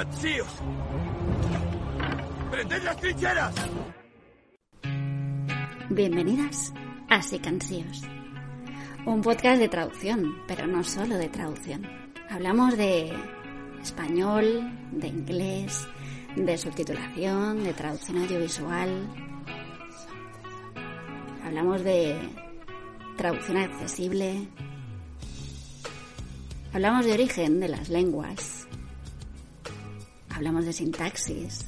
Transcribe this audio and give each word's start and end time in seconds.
¡Sicancíos! 0.00 0.48
¡Prended 2.50 2.82
las 2.84 2.96
trincheras! 2.96 3.54
Bienvenidas 5.90 6.72
a 7.10 7.20
Sicansíos, 7.20 8.04
un 9.04 9.20
podcast 9.20 9.60
de 9.60 9.68
traducción, 9.68 10.36
pero 10.48 10.66
no 10.66 10.84
solo 10.84 11.18
de 11.18 11.28
traducción. 11.28 11.86
Hablamos 12.30 12.78
de 12.78 13.12
español, 13.82 14.72
de 14.90 15.08
inglés, 15.08 15.86
de 16.34 16.56
subtitulación, 16.56 17.62
de 17.62 17.74
traducción 17.74 18.22
audiovisual. 18.22 19.06
Hablamos 21.44 21.84
de 21.84 22.16
traducción 23.18 23.58
accesible. 23.58 24.48
Hablamos 26.72 27.04
de 27.04 27.12
origen 27.12 27.60
de 27.60 27.68
las 27.68 27.90
lenguas. 27.90 28.59
Hablamos 30.34 30.64
de 30.64 30.72
sintaxis. 30.72 31.64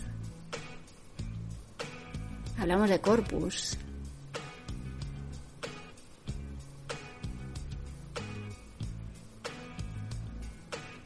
Hablamos 2.59 2.89
de 2.89 3.01
corpus. 3.01 3.77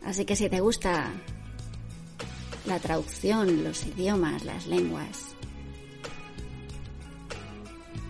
Así 0.04 0.24
que 0.24 0.36
si 0.36 0.48
te 0.48 0.60
gusta 0.60 1.10
la 2.66 2.78
traducción, 2.78 3.64
los 3.64 3.84
idiomas, 3.86 4.44
las 4.44 4.66
lenguas, 4.66 5.36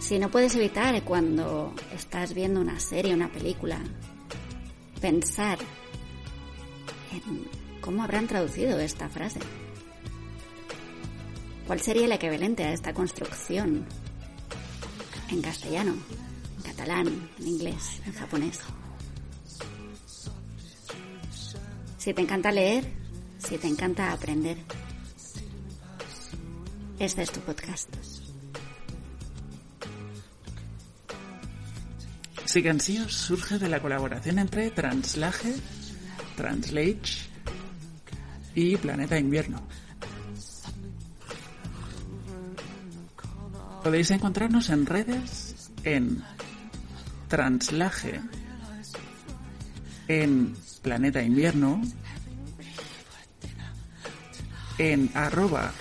si 0.06 0.20
no 0.20 0.30
puedes 0.30 0.54
evitar 0.54 1.02
cuando 1.02 1.74
estás 1.92 2.32
viendo 2.32 2.60
una 2.60 2.78
serie, 2.78 3.12
una 3.12 3.32
película, 3.32 3.80
pensar 5.00 5.58
en 7.10 7.55
cómo 7.86 8.02
habrán 8.02 8.26
traducido 8.26 8.80
esta 8.80 9.08
frase. 9.08 9.38
¿Cuál 11.68 11.80
sería 11.80 12.06
el 12.06 12.12
equivalente 12.12 12.64
a 12.64 12.72
esta 12.72 12.92
construcción 12.92 13.86
en 15.30 15.40
castellano, 15.40 15.94
en 16.56 16.62
catalán, 16.64 17.30
en 17.38 17.46
inglés, 17.46 18.02
en 18.04 18.12
japonés? 18.12 18.58
Si 21.96 22.12
te 22.12 22.20
encanta 22.20 22.50
leer, 22.50 22.92
si 23.38 23.56
te 23.56 23.68
encanta 23.68 24.12
aprender, 24.12 24.58
este 26.98 27.22
es 27.22 27.30
tu 27.30 27.38
podcast. 27.40 27.88
Sigansíos 32.46 33.12
surge 33.12 33.58
de 33.60 33.68
la 33.68 33.80
colaboración 33.80 34.40
entre 34.40 34.70
Translage, 34.72 35.54
Translate 36.36 37.25
y 38.56 38.76
Planeta 38.78 39.18
Invierno. 39.18 39.60
Podéis 43.84 44.10
encontrarnos 44.10 44.70
en 44.70 44.86
redes 44.86 45.70
en 45.84 46.24
Translage, 47.28 48.20
en 50.08 50.56
Planeta 50.82 51.22
Invierno, 51.22 51.82
en 54.78 55.10
arroba 55.14 55.72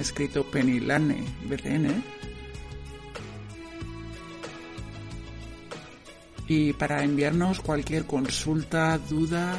escrito 0.00 0.50
penilane.bcn, 0.50 2.04
y 6.48 6.72
para 6.72 7.04
enviarnos 7.04 7.60
cualquier 7.60 8.04
consulta, 8.06 8.98
duda, 8.98 9.56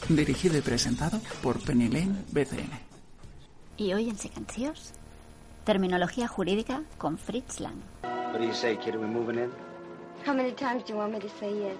Dirigido 0.09 0.57
y 0.57 0.62
presentado 0.62 1.19
por 1.44 1.59
Penny 1.59 1.90
Lane 1.90 2.23
BCN. 2.31 2.72
Y 3.75 3.94
hoy 3.94 4.09
en 4.09 4.18
Silencios, 4.18 4.94
terminología 5.66 6.29
jurídica 6.29 6.84
con 6.97 7.18
Fritz 7.18 7.59
Lang. 7.59 7.75
What 8.03 8.40
do 8.40 8.45
you 8.45 8.53
say, 8.53 8.78
kid? 8.78 8.95
Are 8.95 9.00
we 9.00 9.07
moving 9.07 9.38
in? 9.38 9.51
How 10.25 10.34
many 10.34 10.53
times 10.53 10.85
do 10.85 10.94
you 10.94 11.00
want 11.00 11.13
me 11.13 11.19
to 11.19 11.29
say 11.40 11.51
yes? 11.51 11.75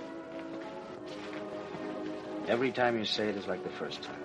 Every 2.50 2.72
time 2.72 2.98
you 2.98 3.06
say 3.06 3.30
it 3.30 3.38
is 3.38 3.48
like 3.48 3.64
the 3.64 3.70
first 3.70 4.04
time. 4.04 4.20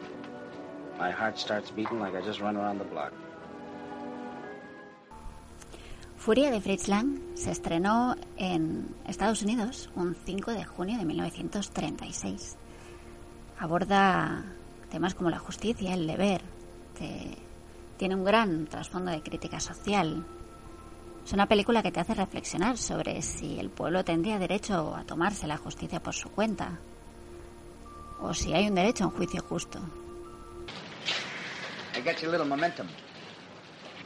My 0.99 1.13
heart 1.13 1.39
starts 1.39 1.71
beating 1.71 2.01
like 2.01 2.17
I 2.17 2.27
just 2.27 2.41
run 2.41 2.57
around 2.57 2.79
the 2.79 2.85
block. 2.85 3.13
Furia 6.17 6.51
de 6.51 6.61
Fritz 6.61 6.89
Lang 6.89 7.21
se 7.35 7.51
estrenó 7.51 8.17
en 8.37 8.95
Estados 9.07 9.43
Unidos 9.43 9.91
un 9.97 10.15
5 10.15 10.53
de 10.53 10.65
junio 10.65 10.99
de 10.99 11.05
1936. 11.05 12.57
Aborda 13.59 14.45
temas 14.91 15.15
como 15.15 15.31
la 15.31 15.39
justicia, 15.39 15.95
el 15.95 16.07
deber, 16.07 16.43
te- 16.99 17.37
tiene 17.97 18.15
un 18.15 18.25
gran 18.25 18.67
trasfondo 18.67 19.11
de 19.11 19.23
crítica 19.23 19.61
social. 19.61 20.25
Es 21.25 21.33
una 21.33 21.47
película 21.47 21.83
que 21.83 21.93
te 21.93 22.01
hace 22.01 22.15
reflexionar 22.15 22.77
sobre 22.77 23.23
si 23.23 23.59
el 23.61 23.71
pueblo 23.71 24.05
tendría 24.05 24.39
derecho 24.39 24.95
a 24.97 25.05
tomarse 25.05 25.47
la 25.47 25.57
justicia 25.57 26.01
por 26.01 26.15
su 26.15 26.31
cuenta 26.31 26.81
o 28.21 28.35
si 28.35 28.53
hay 28.53 28.67
un 28.69 28.75
derecho 28.75 29.05
a 29.05 29.07
un 29.09 29.13
juicio 29.15 29.41
justo. 29.43 29.79
I 31.97 32.01
got 32.01 32.17
you 32.21 32.29
a 32.29 32.33
little 32.33 32.47
momentum. 32.47 32.87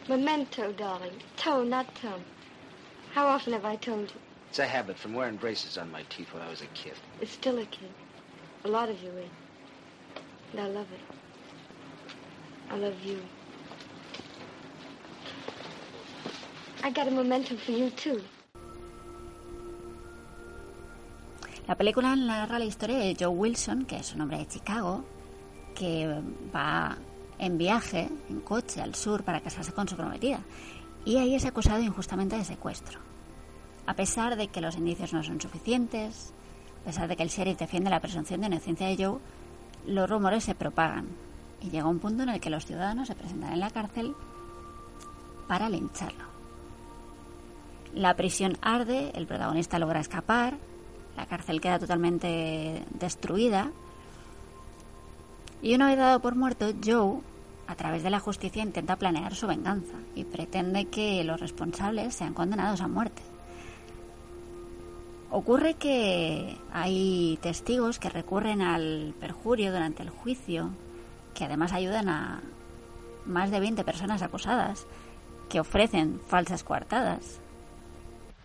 Memento, 0.08 0.72
darling. 0.72 1.16
Toe, 1.42 1.64
not 1.64 1.86
Tom. 2.00 2.20
How 3.14 3.26
often 3.28 3.54
have 3.54 3.64
I 3.64 3.76
told 3.78 4.08
you? 4.08 4.20
It's 4.50 4.58
a 4.58 4.66
habit 4.66 4.96
from 4.98 5.14
wearing 5.14 5.36
braces 5.38 5.78
on 5.78 5.90
my 5.90 6.02
teeth 6.10 6.32
when 6.34 6.42
I 6.42 6.50
was 6.50 6.60
a 6.62 6.66
kid. 6.74 6.94
It's 7.20 7.32
still 7.32 7.58
a 7.58 7.64
kid. 7.66 7.90
A 8.66 8.68
lot 8.68 8.88
of 8.88 9.00
you 9.00 9.10
in. 9.10 9.30
And 10.50 10.60
I 10.60 10.68
love 10.68 10.88
it. 10.90 11.00
I 12.68 12.76
love 12.76 13.00
you. 13.04 13.20
I 16.82 16.90
got 16.90 17.06
a 17.06 17.12
momentum 17.12 17.58
for 17.58 17.70
you, 17.70 17.90
too. 17.90 18.20
La 21.68 21.76
película 21.76 22.16
narra 22.16 22.58
la 22.58 22.64
historia 22.64 22.98
de 22.98 23.14
Joe 23.14 23.28
Wilson, 23.28 23.84
que 23.84 23.98
es 23.98 24.12
un 24.14 24.22
hombre 24.22 24.38
de 24.38 24.48
Chicago, 24.48 25.04
que 25.76 26.20
va 26.52 26.98
en 27.38 27.58
viaje, 27.58 28.08
en 28.28 28.40
coche, 28.40 28.80
al 28.82 28.96
sur 28.96 29.22
para 29.22 29.42
casarse 29.42 29.72
con 29.72 29.86
su 29.86 29.94
prometida. 29.94 30.40
Y 31.04 31.18
ahí 31.18 31.36
es 31.36 31.44
acusado 31.44 31.80
injustamente 31.84 32.34
de 32.34 32.44
secuestro. 32.44 32.98
A 33.86 33.94
pesar 33.94 34.34
de 34.34 34.48
que 34.48 34.60
los 34.60 34.76
indicios 34.76 35.12
no 35.12 35.22
son 35.22 35.40
suficientes, 35.40 36.34
a 36.86 36.90
pesar 36.90 37.08
de 37.08 37.16
que 37.16 37.24
el 37.24 37.30
sheriff 37.30 37.58
defiende 37.58 37.90
la 37.90 37.98
presunción 37.98 38.40
de 38.40 38.46
inocencia 38.46 38.86
de 38.86 38.96
Joe, 38.96 39.18
los 39.88 40.08
rumores 40.08 40.44
se 40.44 40.54
propagan. 40.54 41.08
Y 41.60 41.70
llega 41.70 41.88
un 41.88 41.98
punto 41.98 42.22
en 42.22 42.28
el 42.28 42.38
que 42.38 42.48
los 42.48 42.64
ciudadanos 42.64 43.08
se 43.08 43.16
presentan 43.16 43.54
en 43.54 43.58
la 43.58 43.70
cárcel 43.70 44.14
para 45.48 45.68
lincharlo. 45.68 46.22
La 47.92 48.14
prisión 48.14 48.56
arde, 48.62 49.10
el 49.16 49.26
protagonista 49.26 49.80
logra 49.80 49.98
escapar, 49.98 50.58
la 51.16 51.26
cárcel 51.26 51.60
queda 51.60 51.80
totalmente 51.80 52.84
destruida. 52.90 53.72
Y 55.62 55.74
una 55.74 55.88
vez 55.88 55.98
dado 55.98 56.20
por 56.20 56.36
muerto, 56.36 56.72
Joe, 56.84 57.18
a 57.66 57.74
través 57.74 58.04
de 58.04 58.10
la 58.10 58.20
justicia, 58.20 58.62
intenta 58.62 58.94
planear 58.94 59.34
su 59.34 59.48
venganza 59.48 59.96
y 60.14 60.22
pretende 60.22 60.84
que 60.84 61.24
los 61.24 61.40
responsables 61.40 62.14
sean 62.14 62.32
condenados 62.32 62.80
a 62.80 62.86
muerte. 62.86 63.22
Ocurre 65.30 65.74
que 65.74 66.56
hay 66.72 67.38
testigos 67.42 67.98
que 67.98 68.08
recurren 68.08 68.62
al 68.62 69.14
perjurio 69.20 69.72
durante 69.72 70.02
el 70.02 70.10
juicio, 70.10 70.70
que 71.34 71.44
además 71.44 71.72
ayudan 71.72 72.08
a 72.08 72.40
más 73.24 73.50
de 73.50 73.58
20 73.58 73.82
personas 73.84 74.22
acusadas, 74.22 74.86
que 75.50 75.60
ofrecen 75.60 76.20
falsas 76.28 76.62
coartadas. 76.62 77.40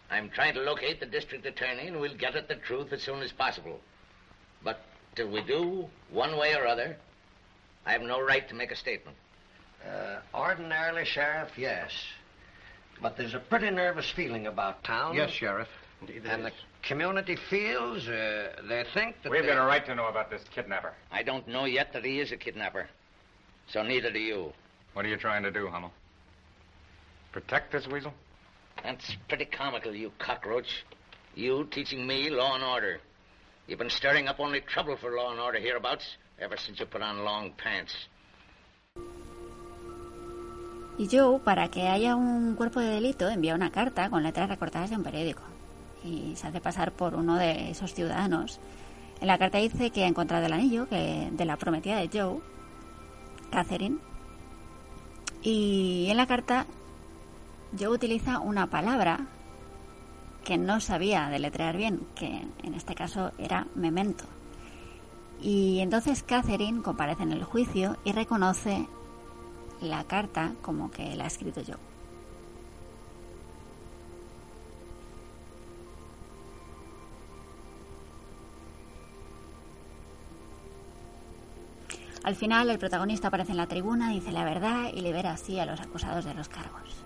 I'm 0.09 0.29
trying 0.29 0.53
to 0.55 0.61
locate 0.61 0.99
the 0.99 1.05
district 1.05 1.45
attorney 1.45 1.87
and 1.87 2.01
we'll 2.01 2.17
get 2.17 2.35
at 2.35 2.47
the 2.47 2.55
truth 2.55 2.91
as 2.91 3.01
soon 3.01 3.21
as 3.21 3.31
possible. 3.31 3.79
But 4.63 4.81
till 5.15 5.29
we 5.29 5.41
do, 5.41 5.87
one 6.11 6.35
way 6.35 6.53
or 6.55 6.67
other, 6.67 6.97
I 7.85 7.93
have 7.93 8.01
no 8.01 8.19
right 8.19 8.47
to 8.49 8.55
make 8.55 8.71
a 8.71 8.75
statement. 8.75 9.15
Uh, 9.85 10.19
ordinarily, 10.33 11.05
Sheriff, 11.05 11.57
yes. 11.57 11.91
But 13.01 13.17
there's 13.17 13.33
a 13.33 13.39
pretty 13.39 13.69
nervous 13.69 14.09
feeling 14.09 14.47
about 14.47 14.83
town. 14.83 15.15
Yes, 15.15 15.31
Sheriff. 15.31 15.69
Indeed 16.01 16.25
and 16.25 16.45
the 16.45 16.51
community 16.83 17.37
feels, 17.49 18.07
uh, 18.07 18.53
they 18.67 18.85
think 18.93 19.15
that 19.23 19.31
We've 19.31 19.41
they... 19.41 19.49
got 19.49 19.63
a 19.63 19.65
right 19.65 19.85
to 19.85 19.95
know 19.95 20.07
about 20.07 20.29
this 20.29 20.41
kidnapper. 20.53 20.93
I 21.11 21.23
don't 21.23 21.47
know 21.47 21.65
yet 21.65 21.93
that 21.93 22.03
he 22.03 22.19
is 22.19 22.31
a 22.31 22.37
kidnapper. 22.37 22.87
So 23.67 23.83
neither 23.83 24.11
do 24.11 24.19
you. 24.19 24.53
What 24.93 25.05
are 25.05 25.09
you 25.09 25.17
trying 25.17 25.43
to 25.43 25.51
do, 25.51 25.67
Hummel? 25.67 25.91
Protect 27.31 27.71
this 27.71 27.87
weasel? 27.87 28.13
That's 28.83 29.15
pretty 29.27 29.45
comical, 29.45 29.95
you 29.95 30.11
cockroach. 30.19 30.83
You 31.35 31.67
teaching 31.71 32.05
me 32.05 32.29
law 32.29 32.55
and 32.55 32.63
order. 32.63 32.99
You've 33.67 33.79
been 33.79 33.89
stirring 33.89 34.27
up 34.27 34.39
only 34.39 34.61
trouble 34.61 34.97
for 34.97 35.15
law 35.15 35.31
and 35.31 35.39
order 35.39 35.59
hereabouts 35.59 36.17
ever 36.39 36.57
since 36.57 36.79
you 36.79 36.85
put 36.85 37.01
on 37.01 37.23
long 37.23 37.53
pants. 37.53 37.95
Y 40.97 41.07
Joe, 41.09 41.39
para 41.39 41.69
que 41.69 41.87
haya 41.87 42.15
un 42.15 42.55
cuerpo 42.55 42.81
de 42.81 42.89
delito, 42.89 43.29
envía 43.29 43.55
una 43.55 43.71
carta 43.71 44.09
con 44.09 44.23
letras 44.23 44.49
recortadas 44.49 44.89
de 44.89 44.97
un 44.97 45.03
periódico. 45.03 45.41
Y 46.03 46.35
se 46.35 46.47
hace 46.47 46.61
pasar 46.61 46.91
por 46.91 47.15
uno 47.15 47.35
de 47.37 47.71
esos 47.71 47.93
ciudadanos. 47.93 48.59
En 49.19 49.27
la 49.27 49.37
carta 49.37 49.59
dice 49.59 49.91
que 49.91 50.03
ha 50.03 50.07
encontrado 50.07 50.45
el 50.45 50.53
anillo 50.53 50.87
que, 50.89 51.29
de 51.31 51.45
la 51.45 51.57
prometida 51.57 51.97
de 51.97 52.09
Joe, 52.11 52.39
Catherine. 53.51 53.97
Y 55.43 56.07
en 56.09 56.17
la 56.17 56.27
carta 56.27 56.65
Joe 57.77 57.89
utiliza 57.89 58.39
una 58.39 58.67
palabra 58.67 59.27
que 60.43 60.57
no 60.57 60.79
sabía 60.79 61.29
deletrear 61.29 61.77
bien, 61.77 62.01
que 62.15 62.47
en 62.63 62.73
este 62.73 62.95
caso 62.95 63.31
era 63.37 63.67
memento. 63.75 64.25
Y 65.41 65.79
entonces 65.79 66.23
Catherine 66.23 66.81
comparece 66.81 67.23
en 67.23 67.31
el 67.31 67.43
juicio 67.43 67.97
y 68.03 68.11
reconoce 68.11 68.87
la 69.81 70.03
carta 70.03 70.53
como 70.61 70.91
que 70.91 71.15
la 71.15 71.25
ha 71.25 71.27
escrito 71.27 71.61
yo. 71.61 71.75
Al 82.23 82.35
final, 82.35 82.69
el 82.69 82.77
protagonista 82.77 83.29
aparece 83.29 83.51
en 83.51 83.57
la 83.57 83.67
tribuna, 83.67 84.09
dice 84.11 84.31
la 84.31 84.43
verdad 84.43 84.89
y 84.93 85.01
libera 85.01 85.31
así 85.31 85.59
a 85.59 85.65
los 85.65 85.81
acusados 85.81 86.25
de 86.25 86.33
los 86.33 86.49
cargos. 86.49 87.03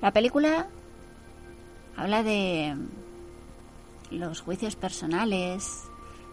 La 0.00 0.12
película 0.12 0.68
habla 1.96 2.22
de 2.22 2.76
los 4.12 4.40
juicios 4.40 4.76
personales, 4.76 5.84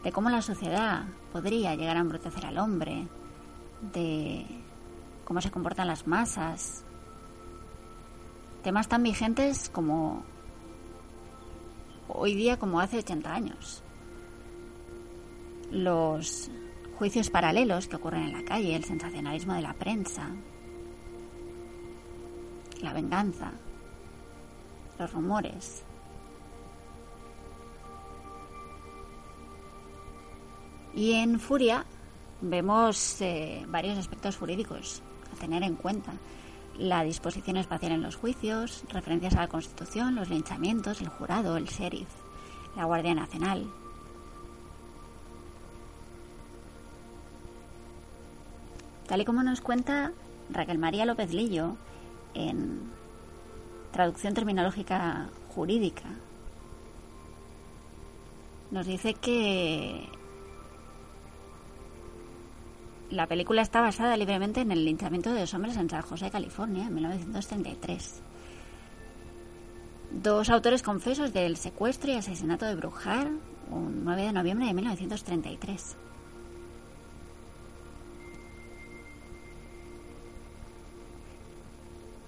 de 0.03 0.11
cómo 0.11 0.29
la 0.29 0.43
sociedad 0.43 1.05
podría 1.31 1.75
llegar 1.75 1.97
a 1.97 2.01
embrutecer 2.01 2.45
al 2.45 2.59
hombre, 2.59 3.07
de 3.93 4.45
cómo 5.23 5.41
se 5.41 5.49
comportan 5.49 5.87
las 5.87 6.05
masas, 6.05 6.83
temas 8.63 8.87
tan 8.87 9.01
vigentes 9.01 9.69
como 9.69 10.23
hoy 12.07 12.35
día 12.35 12.57
como 12.57 12.79
hace 12.79 12.99
80 12.99 13.33
años. 13.33 13.81
Los 15.75 16.49
juicios 16.97 17.29
paralelos 17.29 17.89
que 17.89 17.97
ocurren 17.97 18.23
en 18.23 18.31
la 18.31 18.45
calle, 18.45 18.77
el 18.77 18.85
sensacionalismo 18.85 19.55
de 19.55 19.61
la 19.61 19.73
prensa, 19.73 20.29
la 22.81 22.93
venganza, 22.93 23.51
los 24.97 25.11
rumores. 25.11 25.83
Y 30.93 31.11
en 31.11 31.41
Furia 31.41 31.83
vemos 32.39 33.19
eh, 33.19 33.65
varios 33.67 33.97
aspectos 33.97 34.37
jurídicos 34.37 35.01
a 35.33 35.35
tener 35.35 35.61
en 35.63 35.75
cuenta. 35.75 36.13
La 36.77 37.03
disposición 37.03 37.57
espacial 37.57 37.91
en 37.91 38.01
los 38.01 38.15
juicios, 38.15 38.85
referencias 38.87 39.35
a 39.35 39.41
la 39.41 39.49
Constitución, 39.49 40.15
los 40.15 40.29
linchamientos, 40.29 41.01
el 41.01 41.09
jurado, 41.09 41.57
el 41.57 41.65
sheriff, 41.65 42.07
la 42.77 42.85
Guardia 42.85 43.13
Nacional. 43.13 43.69
Tal 49.07 49.21
y 49.21 49.25
como 49.25 49.43
nos 49.43 49.61
cuenta 49.61 50.11
Raquel 50.49 50.77
María 50.77 51.05
López 51.05 51.33
Lillo 51.33 51.77
en 52.33 52.91
traducción 53.91 54.33
terminológica 54.33 55.29
jurídica, 55.49 56.09
nos 58.71 58.85
dice 58.85 59.13
que 59.13 60.09
la 63.11 63.27
película 63.27 63.61
está 63.61 63.81
basada 63.81 64.17
libremente 64.17 64.61
en 64.61 64.71
el 64.71 64.83
linchamiento 64.83 65.31
de 65.31 65.41
dos 65.41 65.53
hombres 65.53 65.77
en 65.77 65.89
San 65.89 66.01
José, 66.01 66.31
California, 66.31 66.87
en 66.87 66.93
1933. 66.95 68.21
Dos 70.11 70.49
autores 70.49 70.81
confesos 70.81 71.31
del 71.31 71.57
secuestro 71.57 72.11
y 72.11 72.15
asesinato 72.15 72.65
de 72.65 72.75
Brujar, 72.75 73.29
un 73.69 74.03
9 74.03 74.23
de 74.23 74.33
noviembre 74.33 74.67
de 74.67 74.73
1933. 74.73 75.95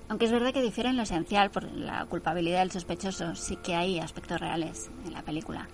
Aunque 0.09 0.25
es 0.25 0.31
verdad 0.31 0.53
que 0.53 0.61
difiere 0.61 0.89
en 0.89 0.97
lo 0.97 1.03
esencial 1.03 1.51
por 1.51 1.63
la 1.63 2.05
culpabilidad 2.05 2.59
del 2.59 2.71
sospechoso, 2.71 3.35
sí 3.35 3.57
que 3.57 3.75
hay 3.75 3.99
aspectos 3.99 4.39
reales 4.39 4.89
en 5.05 5.13
la 5.13 5.21
película. 5.21 5.67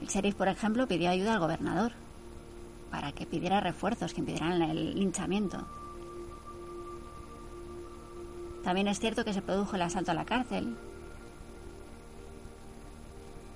El 0.00 0.06
sheriff, 0.06 0.36
por 0.36 0.48
ejemplo, 0.48 0.86
pidió 0.86 1.10
ayuda 1.10 1.34
al 1.34 1.40
gobernador 1.40 1.92
para 2.90 3.12
que 3.12 3.26
pidiera 3.26 3.60
refuerzos 3.60 4.14
que 4.14 4.20
impidieran 4.20 4.62
el 4.62 4.94
linchamiento. 4.98 5.66
También 8.62 8.88
es 8.88 9.00
cierto 9.00 9.24
que 9.24 9.32
se 9.32 9.42
produjo 9.42 9.76
el 9.76 9.82
asalto 9.82 10.12
a 10.12 10.14
la 10.14 10.24
cárcel 10.24 10.76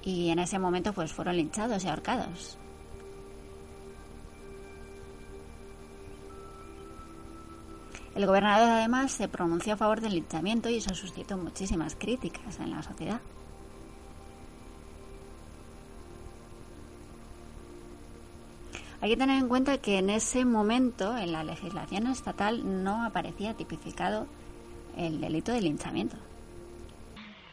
y 0.03 0.31
en 0.31 0.39
ese 0.39 0.59
momento 0.59 0.93
pues 0.93 1.13
fueron 1.13 1.37
linchados 1.37 1.85
y 1.85 1.89
ahorcados. 1.89 2.59
El 8.15 8.27
gobernador 8.27 8.69
además 8.69 9.13
se 9.13 9.29
pronunció 9.29 9.75
a 9.75 9.77
favor 9.77 10.01
del 10.01 10.15
linchamiento 10.15 10.69
y 10.69 10.77
eso 10.77 10.95
suscitó 10.95 11.37
muchísimas 11.37 11.95
críticas 11.95 12.59
en 12.59 12.71
la 12.71 12.83
sociedad. 12.83 13.21
Hay 19.03 19.11
que 19.11 19.17
tener 19.17 19.39
en 19.39 19.49
cuenta 19.49 19.79
que 19.79 19.99
en 19.99 20.11
ese 20.11 20.45
momento 20.45 21.17
en 21.17 21.33
la 21.33 21.43
legislación 21.43 22.07
estatal 22.07 22.85
no 22.85 23.05
aparecía 23.05 23.55
tipificado 23.55 24.27
el 24.97 25.21
delito 25.21 25.53
de 25.53 25.63
linchamiento. 25.63 26.17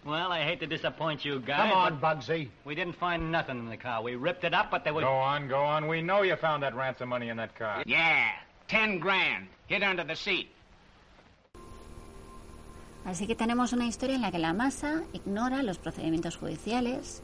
Well, 0.03 0.31
I 0.31 0.41
hate 0.41 0.59
to 0.61 0.67
disappoint 0.67 1.25
you 1.25 1.39
guys. 1.39 1.57
Come 1.57 1.73
on, 1.73 1.99
Bugsy. 1.99 2.49
We 2.65 2.75
didn't 2.75 2.95
find 2.95 3.29
nothing 3.29 3.59
in 3.59 3.69
the 3.69 3.77
car. 3.77 4.01
We 4.01 4.15
ripped 4.15 4.45
it 4.45 4.53
up, 4.53 4.71
but 4.71 4.85
there 4.85 4.93
was. 4.93 5.03
Go 5.03 5.11
on, 5.11 5.49
go 5.49 5.59
on. 5.59 5.87
We 5.87 6.01
know 6.01 6.21
you 6.23 6.37
found 6.37 6.63
that 6.63 6.73
ransom 6.75 7.09
money 7.09 7.27
in 7.27 7.35
that 7.37 7.55
car. 7.55 7.83
Yeah, 7.85 8.31
ten 8.67 8.99
grand. 8.99 9.49
Hid 9.69 9.83
under 9.83 10.05
the 10.05 10.15
seat. 10.15 10.47
Así 13.05 13.25
que 13.25 13.35
tenemos 13.35 13.71
una 13.71 13.85
historia 13.85 14.15
en 14.15 14.21
la 14.21 14.31
que 14.31 14.37
la 14.37 14.53
masa 14.53 15.03
ignora 15.13 15.63
los 15.63 15.77
procedimientos 15.77 16.35
judiciales, 16.35 17.21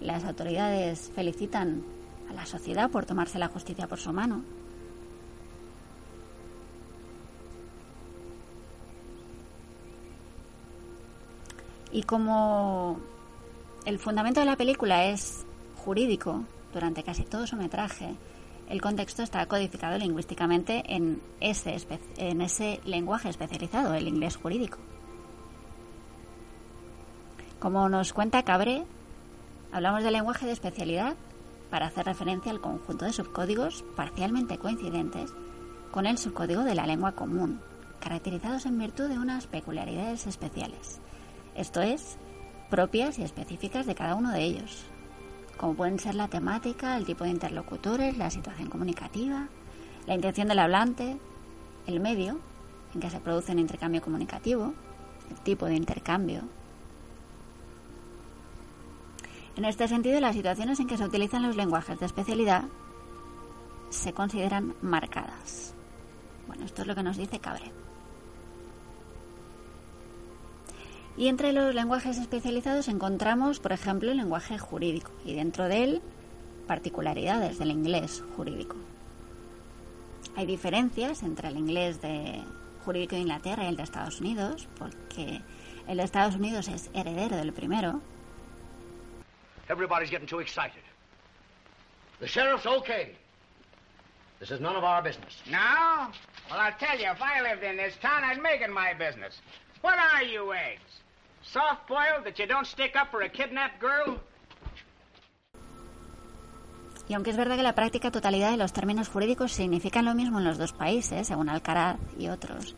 las 0.00 0.24
autoridades 0.24 1.12
felicitan 1.14 1.84
a 2.30 2.32
la 2.32 2.46
sociedad 2.46 2.90
por 2.90 3.04
tomarse 3.04 3.38
la 3.38 3.48
justicia 3.48 3.86
por 3.86 3.98
su 3.98 4.12
mano. 4.12 4.42
Y 11.92 12.02
como 12.02 12.98
el 13.84 13.98
fundamento 13.98 14.40
de 14.40 14.46
la 14.46 14.56
película 14.56 15.06
es 15.06 15.44
jurídico, 15.84 16.44
durante 16.72 17.02
casi 17.02 17.24
todo 17.24 17.46
su 17.46 17.56
metraje, 17.56 18.14
el 18.68 18.82
contexto 18.82 19.22
está 19.22 19.46
codificado 19.46 19.96
lingüísticamente 19.98 20.82
en 20.86 21.22
ese, 21.40 21.76
en 22.18 22.40
ese 22.42 22.80
lenguaje 22.84 23.30
especializado, 23.30 23.94
el 23.94 24.08
inglés 24.08 24.36
jurídico. 24.36 24.78
Como 27.58 27.88
nos 27.88 28.12
cuenta 28.12 28.42
Cabré, 28.42 28.84
hablamos 29.72 30.04
de 30.04 30.10
lenguaje 30.10 30.46
de 30.46 30.52
especialidad 30.52 31.14
para 31.70 31.86
hacer 31.86 32.06
referencia 32.06 32.52
al 32.52 32.60
conjunto 32.60 33.04
de 33.04 33.12
subcódigos 33.12 33.84
parcialmente 33.96 34.58
coincidentes 34.58 35.32
con 35.90 36.06
el 36.06 36.18
subcódigo 36.18 36.62
de 36.62 36.74
la 36.74 36.86
lengua 36.86 37.12
común, 37.12 37.60
caracterizados 38.00 38.66
en 38.66 38.78
virtud 38.78 39.08
de 39.08 39.18
unas 39.18 39.46
peculiaridades 39.46 40.26
especiales. 40.26 41.00
Esto 41.56 41.80
es, 41.80 42.16
propias 42.70 43.18
y 43.18 43.22
específicas 43.22 43.86
de 43.86 43.94
cada 43.94 44.14
uno 44.14 44.30
de 44.30 44.44
ellos, 44.44 44.84
como 45.58 45.74
pueden 45.74 45.98
ser 45.98 46.14
la 46.14 46.28
temática, 46.28 46.96
el 46.96 47.04
tipo 47.04 47.24
de 47.24 47.30
interlocutores, 47.30 48.16
la 48.16 48.30
situación 48.30 48.70
comunicativa, 48.70 49.48
la 50.06 50.14
intención 50.14 50.48
del 50.48 50.60
hablante, 50.60 51.18
el 51.86 52.00
medio 52.00 52.38
en 52.94 53.00
que 53.00 53.10
se 53.10 53.20
produce 53.20 53.52
un 53.52 53.58
intercambio 53.58 54.00
comunicativo, 54.00 54.72
el 55.30 55.36
tipo 55.40 55.66
de 55.66 55.74
intercambio. 55.74 56.42
En 59.56 59.64
este 59.64 59.88
sentido, 59.88 60.20
las 60.20 60.36
situaciones 60.36 60.78
en 60.78 60.86
que 60.86 60.96
se 60.96 61.04
utilizan 61.04 61.42
los 61.42 61.56
lenguajes 61.56 61.98
de 61.98 62.06
especialidad 62.06 62.64
se 63.90 64.12
consideran 64.12 64.74
marcadas. 64.80 65.74
Bueno, 66.46 66.64
esto 66.64 66.82
es 66.82 66.88
lo 66.88 66.94
que 66.94 67.02
nos 67.02 67.16
dice 67.16 67.40
Cabre. 67.40 67.72
Y 71.18 71.26
entre 71.26 71.52
los 71.52 71.74
lenguajes 71.74 72.16
especializados 72.16 72.86
encontramos, 72.86 73.58
por 73.58 73.72
ejemplo, 73.72 74.12
el 74.12 74.18
lenguaje 74.18 74.56
jurídico 74.56 75.10
y 75.24 75.34
dentro 75.34 75.64
de 75.64 75.82
él 75.82 76.02
particularidades 76.68 77.58
del 77.58 77.72
inglés 77.72 78.22
jurídico. 78.36 78.76
Hay 80.36 80.46
diferencias 80.46 81.24
entre 81.24 81.48
el 81.48 81.56
inglés 81.56 82.00
de 82.00 82.40
jurídico 82.84 83.16
de 83.16 83.22
Inglaterra 83.22 83.64
y 83.64 83.66
el 83.66 83.76
de 83.76 83.82
Estados 83.82 84.20
Unidos, 84.20 84.68
porque 84.78 85.42
el 85.88 85.96
de 85.96 86.04
Estados 86.04 86.36
Unidos 86.36 86.68
es 86.68 86.88
heredero 86.94 87.34
del 87.34 87.52
primero. 87.52 88.00
Everybody's 89.68 90.10
getting 90.10 90.28
too 90.28 90.38
excited. 90.38 90.84
The 92.20 92.28
sheriff's 92.28 92.64
okay. 92.64 93.16
This 94.38 94.52
is 94.52 94.60
none 94.60 94.76
of 94.76 94.84
our 94.84 95.02
business. 95.02 95.34
No? 95.50 96.12
Well, 96.48 96.60
I'll 96.60 96.78
tell 96.78 96.96
you, 96.96 97.10
if 97.10 97.20
I 97.20 97.42
lived 97.42 97.64
in 97.64 97.76
this 97.76 97.96
town, 98.00 98.22
I'd 98.22 98.40
make 98.40 98.60
it 98.62 98.70
my 98.70 98.94
business. 98.94 99.40
What 99.80 99.98
are 99.98 100.22
you 100.22 100.52
eggs? 100.52 100.98
Soft 101.52 101.88
boiled 101.88 102.24
that 102.24 102.38
you 102.38 102.46
don't 102.46 102.66
stick 102.66 102.94
up 102.94 103.10
for 103.10 103.22
a 103.22 103.28
kidnapped 103.30 103.80
girl? 103.80 104.20
Y 107.08 107.14
aunque 107.14 107.30
es 107.30 107.38
verdad 107.38 107.56
que 107.56 107.62
la 107.62 107.74
práctica 107.74 108.10
totalidad 108.10 108.50
de 108.50 108.58
los 108.58 108.74
términos 108.74 109.08
jurídicos 109.08 109.52
significan 109.52 110.04
lo 110.04 110.14
mismo 110.14 110.38
en 110.38 110.44
los 110.44 110.58
dos 110.58 110.74
países, 110.74 111.26
según 111.26 111.48
Alcaraz 111.48 111.96
y 112.18 112.28
otros, 112.28 112.76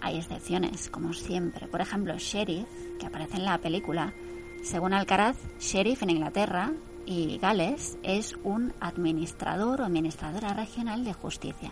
hay 0.00 0.18
excepciones, 0.18 0.88
como 0.88 1.12
siempre. 1.12 1.68
Por 1.68 1.80
ejemplo, 1.80 2.18
sheriff, 2.18 2.66
que 2.98 3.06
aparece 3.06 3.36
en 3.36 3.44
la 3.44 3.58
película, 3.58 4.12
según 4.64 4.92
Alcaraz, 4.92 5.36
sheriff 5.60 6.02
en 6.02 6.10
Inglaterra 6.10 6.72
y 7.06 7.38
Gales 7.38 7.98
es 8.02 8.34
un 8.42 8.74
administrador 8.80 9.80
o 9.80 9.84
administradora 9.84 10.54
regional 10.54 11.04
de 11.04 11.12
justicia. 11.12 11.70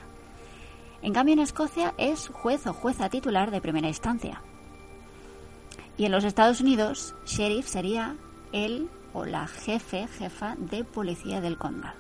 En 1.03 1.13
cambio, 1.13 1.33
en 1.33 1.41
Escocia 1.41 1.93
es 1.99 2.29
juez 2.29 2.69
o 2.69 2.73
jueza 2.73 3.09
titular 3.09 3.51
de 3.51 3.61
primera 3.61 3.89
instancia. 3.89 4.43
Y 5.99 6.05
en 6.05 6.13
los 6.13 6.23
Estados 6.23 6.61
Unidos, 6.61 7.15
sheriff 7.27 7.67
sería 7.67 8.15
el 8.53 8.89
o 9.13 9.25
la 9.25 9.49
jefe, 9.49 10.07
jefa 10.07 10.55
de 10.57 10.85
policía 10.85 11.41
del 11.41 11.59
condado. 11.59 11.97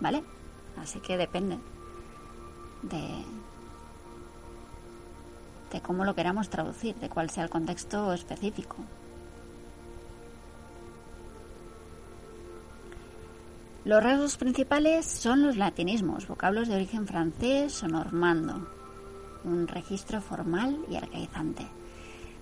¿Vale? 0.00 0.24
Así 0.82 0.98
que 0.98 1.16
depende 1.16 1.58
de, 2.82 3.24
de 5.70 5.80
cómo 5.80 6.04
lo 6.04 6.14
queramos 6.14 6.50
traducir, 6.50 6.96
de 6.96 7.08
cuál 7.08 7.30
sea 7.30 7.44
el 7.44 7.50
contexto 7.50 8.12
específico. 8.12 8.76
Los 13.84 14.02
rasgos 14.02 14.36
principales 14.36 15.06
son 15.06 15.42
los 15.42 15.56
latinismos, 15.56 16.26
vocablos 16.26 16.68
de 16.68 16.74
origen 16.74 17.06
francés 17.06 17.82
o 17.82 17.88
normando, 17.88 18.66
un 19.44 19.68
registro 19.68 20.20
formal 20.20 20.78
y 20.90 20.96
arcaizante. 20.96 21.66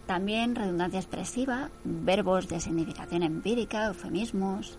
También 0.07 0.55
redundancia 0.55 1.01
expresiva, 1.01 1.71
verbos 1.85 2.49
de 2.49 2.61
significación 2.61 3.23
empírica, 3.23 3.87
eufemismos, 3.87 4.79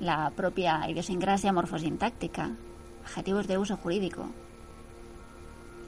la 0.00 0.30
propia 0.30 0.88
idiosincrasia 0.90 1.52
morfosintáctica, 1.52 2.50
adjetivos 3.04 3.46
de 3.46 3.58
uso 3.58 3.76
jurídico. 3.76 4.26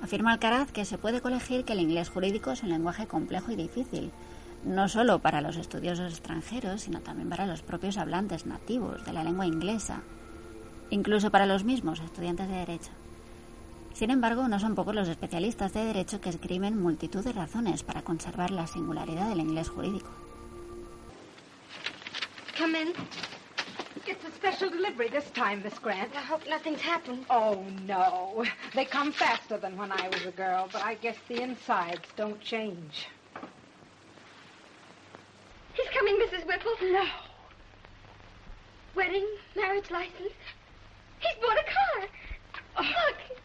Afirma 0.02 0.32
Alcaraz 0.32 0.70
que 0.70 0.84
se 0.84 0.98
puede 0.98 1.20
colegir 1.20 1.64
que 1.64 1.72
el 1.72 1.80
inglés 1.80 2.10
jurídico 2.10 2.52
es 2.52 2.62
un 2.62 2.68
lenguaje 2.68 3.06
complejo 3.06 3.50
y 3.50 3.56
difícil, 3.56 4.12
no 4.64 4.88
solo 4.88 5.18
para 5.18 5.40
los 5.40 5.56
estudiosos 5.56 6.12
extranjeros, 6.12 6.82
sino 6.82 7.00
también 7.00 7.28
para 7.28 7.46
los 7.46 7.62
propios 7.62 7.98
hablantes 7.98 8.46
nativos 8.46 9.04
de 9.04 9.12
la 9.12 9.24
lengua 9.24 9.46
inglesa, 9.46 10.02
incluso 10.90 11.30
para 11.30 11.46
los 11.46 11.64
mismos 11.64 12.00
estudiantes 12.00 12.48
de 12.48 12.54
Derecho. 12.54 12.90
Sin 13.96 14.10
embargo, 14.10 14.46
no 14.46 14.60
son 14.60 14.74
pocos 14.74 14.94
los 14.94 15.08
especialistas 15.08 15.72
de 15.72 15.82
derecho 15.82 16.20
que 16.20 16.28
escriben 16.28 16.78
multitud 16.78 17.24
de 17.24 17.32
razones 17.32 17.82
para 17.82 18.02
conservar 18.02 18.50
la 18.50 18.66
singularidad 18.66 19.30
del 19.30 19.40
inglés 19.40 19.70
jurídico. 19.70 20.10
Come 22.58 22.82
in. 22.82 22.92
It's 24.06 24.22
a 24.22 24.30
special 24.32 24.68
delivery 24.68 25.08
this 25.08 25.30
time, 25.32 25.62
Miss 25.62 25.78
Grant. 25.78 26.14
I 26.14 26.20
hope 26.20 26.46
nothing's 26.46 26.82
happened. 26.82 27.24
Oh, 27.30 27.64
no. 27.86 28.44
They 28.74 28.84
come 28.84 29.12
faster 29.12 29.56
than 29.56 29.78
when 29.78 29.90
I 29.90 30.10
was 30.12 30.26
a 30.26 30.30
girl, 30.30 30.68
but 30.70 30.82
I 30.84 30.96
guess 30.96 31.16
the 31.28 31.40
insides 31.40 32.06
don't 32.16 32.38
change. 32.42 33.08
He's 35.72 35.88
coming, 35.94 36.16
Mrs. 36.16 36.46
Whipple. 36.46 36.76
No. 36.92 37.06
Wedding, 38.94 39.26
marriage 39.56 39.90
license. 39.90 40.36
He's 41.18 41.36
bought 41.40 41.56
a 41.56 41.64
car. 41.64 42.84
Look. 42.84 43.40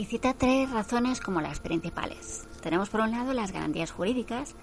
Y 0.00 0.06
cita 0.06 0.32
tres 0.32 0.70
razones 0.70 1.20
como 1.20 1.42
las 1.42 1.60
principales. 1.60 2.48
Tenemos 2.62 2.88
por 2.88 3.02
un 3.02 3.10
lado 3.10 3.34
las 3.34 3.52
garantías 3.52 3.90
jurídicas 3.90 4.54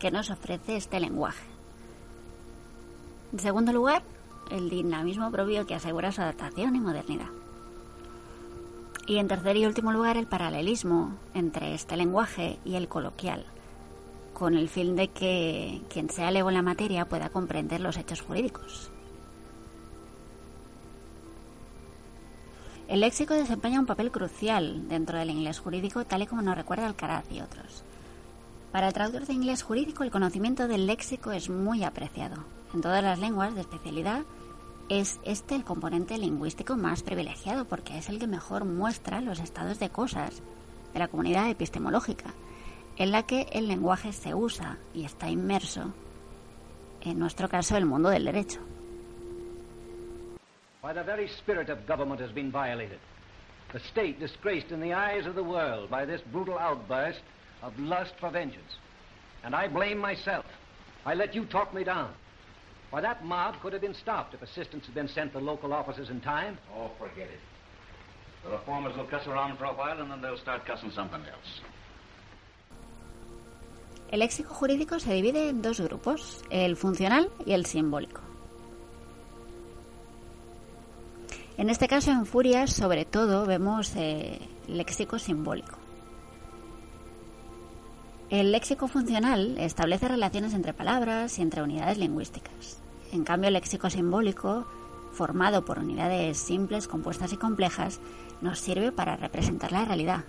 que 0.00 0.10
nos 0.10 0.30
ofrece 0.30 0.74
este 0.74 0.98
lenguaje. 0.98 1.46
En 3.32 3.38
segundo 3.38 3.72
lugar, 3.72 4.02
el 4.50 4.68
dinamismo 4.68 5.30
propio 5.30 5.64
que 5.64 5.76
asegura 5.76 6.10
su 6.10 6.22
adaptación 6.22 6.74
y 6.74 6.80
modernidad. 6.80 7.28
Y 9.06 9.18
en 9.18 9.28
tercer 9.28 9.58
y 9.58 9.66
último 9.66 9.92
lugar, 9.92 10.16
el 10.16 10.26
paralelismo 10.26 11.14
entre 11.34 11.72
este 11.72 11.96
lenguaje 11.96 12.58
y 12.64 12.74
el 12.74 12.88
coloquial, 12.88 13.46
con 14.34 14.56
el 14.56 14.68
fin 14.68 14.96
de 14.96 15.06
que 15.06 15.82
quien 15.88 16.10
sea 16.10 16.32
lego 16.32 16.48
en 16.48 16.56
la 16.56 16.62
materia 16.62 17.04
pueda 17.04 17.28
comprender 17.28 17.80
los 17.80 17.96
hechos 17.96 18.22
jurídicos. 18.22 18.90
El 22.90 23.02
léxico 23.02 23.34
desempeña 23.34 23.78
un 23.78 23.86
papel 23.86 24.10
crucial 24.10 24.88
dentro 24.88 25.16
del 25.16 25.30
inglés 25.30 25.60
jurídico, 25.60 26.04
tal 26.04 26.22
y 26.22 26.26
como 26.26 26.42
nos 26.42 26.56
recuerda 26.56 26.86
Alcaraz 26.86 27.24
y 27.30 27.40
otros. 27.40 27.84
Para 28.72 28.88
el 28.88 28.92
traductor 28.92 29.28
de 29.28 29.32
inglés 29.32 29.62
jurídico, 29.62 30.02
el 30.02 30.10
conocimiento 30.10 30.66
del 30.66 30.88
léxico 30.88 31.30
es 31.30 31.48
muy 31.50 31.84
apreciado. 31.84 32.42
En 32.74 32.80
todas 32.80 33.00
las 33.00 33.20
lenguas 33.20 33.54
de 33.54 33.60
especialidad, 33.60 34.22
es 34.88 35.20
este 35.22 35.54
el 35.54 35.62
componente 35.62 36.18
lingüístico 36.18 36.76
más 36.76 37.04
privilegiado 37.04 37.64
porque 37.64 37.96
es 37.96 38.08
el 38.08 38.18
que 38.18 38.26
mejor 38.26 38.64
muestra 38.64 39.20
los 39.20 39.38
estados 39.38 39.78
de 39.78 39.90
cosas 39.90 40.42
de 40.92 40.98
la 40.98 41.06
comunidad 41.06 41.48
epistemológica, 41.48 42.34
en 42.96 43.12
la 43.12 43.22
que 43.22 43.46
el 43.52 43.68
lenguaje 43.68 44.12
se 44.12 44.34
usa 44.34 44.78
y 44.94 45.04
está 45.04 45.30
inmerso, 45.30 45.92
en 47.02 47.20
nuestro 47.20 47.48
caso, 47.48 47.76
el 47.76 47.86
mundo 47.86 48.08
del 48.08 48.24
derecho. 48.24 48.58
Why, 50.80 50.94
the 50.94 51.02
very 51.02 51.28
spirit 51.28 51.68
of 51.68 51.86
government 51.86 52.20
has 52.20 52.30
been 52.30 52.50
violated. 52.50 52.98
The 53.72 53.80
state 53.80 54.18
disgraced 54.18 54.72
in 54.72 54.80
the 54.80 54.94
eyes 54.94 55.26
of 55.26 55.34
the 55.34 55.44
world 55.44 55.90
by 55.90 56.04
this 56.04 56.22
brutal 56.32 56.58
outburst 56.58 57.20
of 57.62 57.78
lust 57.78 58.14
for 58.18 58.30
vengeance. 58.30 58.78
And 59.44 59.54
I 59.54 59.68
blame 59.68 59.98
myself. 59.98 60.46
I 61.04 61.14
let 61.14 61.34
you 61.34 61.44
talk 61.44 61.74
me 61.74 61.84
down. 61.84 62.12
Why, 62.90 63.00
that 63.02 63.24
mob 63.24 63.60
could 63.60 63.72
have 63.72 63.82
been 63.82 63.94
stopped 63.94 64.34
if 64.34 64.42
assistance 64.42 64.86
had 64.86 64.94
been 64.94 65.08
sent 65.08 65.32
to 65.32 65.38
local 65.38 65.72
officers 65.72 66.10
in 66.10 66.20
time. 66.20 66.58
Oh, 66.74 66.90
forget 66.98 67.28
it. 67.28 67.40
The 68.44 68.50
reformers 68.50 68.96
will 68.96 69.04
cuss 69.04 69.26
around 69.26 69.58
for 69.58 69.64
a 69.64 69.72
while 69.72 70.00
and 70.00 70.10
then 70.10 70.20
they'll 70.22 70.38
start 70.38 70.66
cussing 70.66 70.90
something 70.90 71.20
else. 71.20 71.60
El 74.10 74.20
léxico 74.20 74.54
jurídico 74.54 74.98
se 74.98 75.12
divide 75.12 75.50
en 75.50 75.62
dos 75.62 75.80
grupos, 75.80 76.42
el 76.50 76.76
funcional 76.76 77.30
y 77.46 77.52
el 77.52 77.64
simbólico. 77.64 78.29
En 81.60 81.68
este 81.68 81.88
caso, 81.88 82.10
en 82.10 82.24
Furias, 82.24 82.72
sobre 82.72 83.04
todo, 83.04 83.44
vemos 83.44 83.92
eh, 83.94 84.38
léxico 84.66 85.18
simbólico. 85.18 85.76
El 88.30 88.50
léxico 88.50 88.88
funcional 88.88 89.58
establece 89.58 90.08
relaciones 90.08 90.54
entre 90.54 90.72
palabras 90.72 91.38
y 91.38 91.42
entre 91.42 91.62
unidades 91.62 91.98
lingüísticas. 91.98 92.80
En 93.12 93.24
cambio, 93.24 93.48
el 93.48 93.52
léxico 93.52 93.90
simbólico, 93.90 94.66
formado 95.12 95.62
por 95.62 95.80
unidades 95.80 96.38
simples, 96.38 96.88
compuestas 96.88 97.34
y 97.34 97.36
complejas, 97.36 98.00
nos 98.40 98.58
sirve 98.58 98.90
para 98.90 99.16
representar 99.16 99.70
la 99.70 99.84
realidad. 99.84 100.24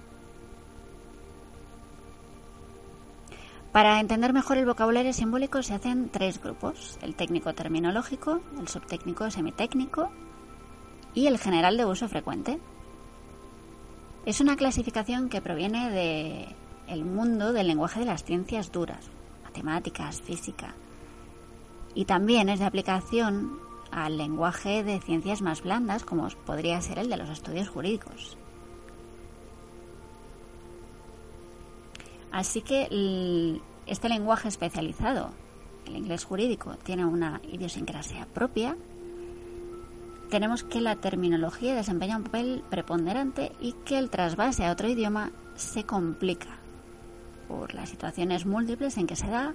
Para 3.72 4.02
entender 4.02 4.34
mejor 4.34 4.58
el 4.58 4.66
vocabulario 4.66 5.14
simbólico 5.14 5.64
se 5.64 5.76
hacen 5.76 6.10
tres 6.10 6.42
grupos, 6.42 7.00
el 7.02 7.16
técnico 7.16 7.54
terminológico, 7.54 8.42
el 8.60 8.68
subtécnico 8.68 9.32
semitécnico 9.32 10.12
y 11.14 11.28
el 11.28 11.38
general 11.38 11.78
de 11.78 11.86
uso 11.86 12.08
frecuente. 12.08 12.60
Es 14.26 14.40
una 14.40 14.56
clasificación 14.56 15.30
que 15.30 15.42
proviene 15.42 15.90
de 15.90 16.48
el 16.88 17.06
mundo 17.06 17.54
del 17.54 17.68
lenguaje 17.68 18.02
de 18.02 18.06
las 18.06 18.24
ciencias 18.24 18.72
duras, 18.72 19.10
matemáticas, 19.44 20.22
física, 20.22 20.74
y 21.96 22.06
también 22.06 22.50
es 22.50 22.60
de 22.60 22.66
aplicación 22.66 23.60
al 23.92 24.18
lenguaje 24.18 24.84
de 24.84 25.00
ciencias 25.02 25.42
más 25.42 25.62
blandas, 25.62 26.04
como 26.04 26.28
podría 26.46 26.80
ser 26.82 27.00
el 27.00 27.10
de 27.10 27.18
los 27.18 27.30
estudios 27.30 27.68
jurídicos. 27.68 28.38
Así 32.32 32.62
que 32.62 33.60
este 33.86 34.08
lenguaje 34.08 34.48
especializado, 34.48 35.32
el 35.86 35.98
inglés 35.98 36.24
jurídico, 36.24 36.76
tiene 36.84 37.04
una 37.04 37.42
idiosincrasia 37.52 38.26
propia. 38.34 38.78
Tenemos 40.32 40.64
que 40.64 40.80
la 40.80 40.96
terminología 40.96 41.76
desempeña 41.76 42.16
un 42.16 42.24
papel 42.24 42.64
preponderante 42.70 43.52
y 43.60 43.74
que 43.84 43.98
el 43.98 44.10
trasvase 44.10 44.64
a 44.64 44.72
otro 44.72 44.88
idioma 44.88 45.30
se 45.58 45.84
complica 45.84 46.48
por 47.50 47.74
las 47.74 47.90
situaciones 47.90 48.46
múltiples 48.46 48.96
en 48.96 49.08
que 49.08 49.18
se 49.18 49.28
da 49.28 49.54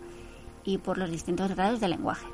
y 0.65 0.77
por 0.77 0.99
los 0.99 1.11
distintos 1.11 1.51
grados 1.55 1.81
del 1.81 1.93
lenguaje. 1.93 2.27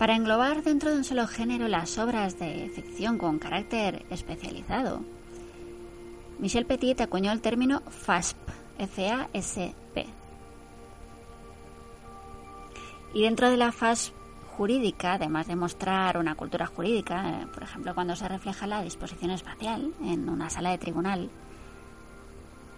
Para 0.00 0.16
englobar 0.16 0.62
dentro 0.62 0.90
de 0.90 0.96
un 0.96 1.04
solo 1.04 1.26
género 1.26 1.68
las 1.68 1.98
obras 1.98 2.38
de 2.38 2.70
ficción 2.74 3.18
con 3.18 3.38
carácter 3.38 4.06
especializado, 4.08 5.02
Michel 6.38 6.64
Petit 6.64 6.98
acuñó 7.02 7.32
el 7.32 7.42
término 7.42 7.82
FASP, 7.82 8.38
F-A-S-P. 8.78 10.06
Y 13.12 13.22
dentro 13.22 13.50
de 13.50 13.58
la 13.58 13.72
FASP 13.72 14.14
jurídica, 14.56 15.12
además 15.12 15.48
de 15.48 15.56
mostrar 15.56 16.16
una 16.16 16.34
cultura 16.34 16.64
jurídica, 16.64 17.42
eh, 17.42 17.46
por 17.52 17.62
ejemplo, 17.62 17.94
cuando 17.94 18.16
se 18.16 18.26
refleja 18.26 18.66
la 18.66 18.82
disposición 18.82 19.32
espacial 19.32 19.92
en 20.02 20.30
una 20.30 20.48
sala 20.48 20.70
de 20.70 20.78
tribunal, 20.78 21.28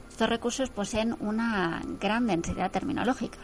estos 0.09 0.29
recursos 0.29 0.71
poseen 0.71 1.15
una 1.21 1.83
gran 2.01 2.27
densidad 2.27 2.73
terminológica 2.73 3.39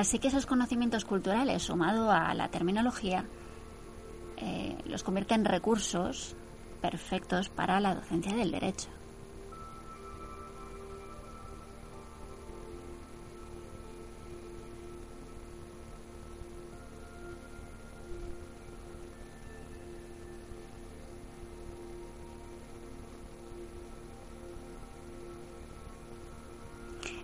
Así 0.00 0.18
que 0.18 0.28
esos 0.28 0.46
conocimientos 0.46 1.04
culturales, 1.04 1.62
sumado 1.62 2.10
a 2.10 2.32
la 2.32 2.48
terminología, 2.48 3.26
eh, 4.38 4.74
los 4.86 5.02
convierte 5.02 5.34
en 5.34 5.44
recursos 5.44 6.34
perfectos 6.80 7.50
para 7.50 7.80
la 7.80 7.94
docencia 7.94 8.34
del 8.34 8.50
derecho. 8.50 8.88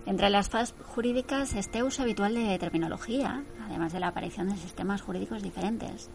Entre 0.07 0.29
las 0.29 0.47
fases 0.47 0.73
jurídicas, 0.95 1.53
este 1.53 1.83
uso 1.83 2.01
habitual 2.01 2.33
de 2.33 2.57
terminología, 2.57 3.43
además 3.65 3.91
de 3.91 3.99
la 3.99 4.07
aparición 4.07 4.47
de 4.47 4.55
sistemas 4.55 5.01
jurídicos 5.01 5.43
diferentes, 5.43 6.09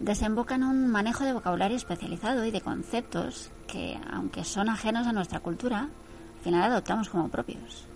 desemboca 0.00 0.56
en 0.56 0.64
un 0.64 0.86
manejo 0.86 1.24
de 1.24 1.32
vocabulario 1.32 1.78
especializado 1.78 2.44
y 2.44 2.50
de 2.50 2.60
conceptos 2.60 3.50
que, 3.66 3.98
aunque 4.12 4.44
son 4.44 4.68
ajenos 4.68 5.06
a 5.06 5.14
nuestra 5.14 5.40
cultura, 5.40 5.88
al 6.36 6.44
final 6.44 6.62
adoptamos 6.70 7.08
como 7.08 7.30
propios. 7.30 7.86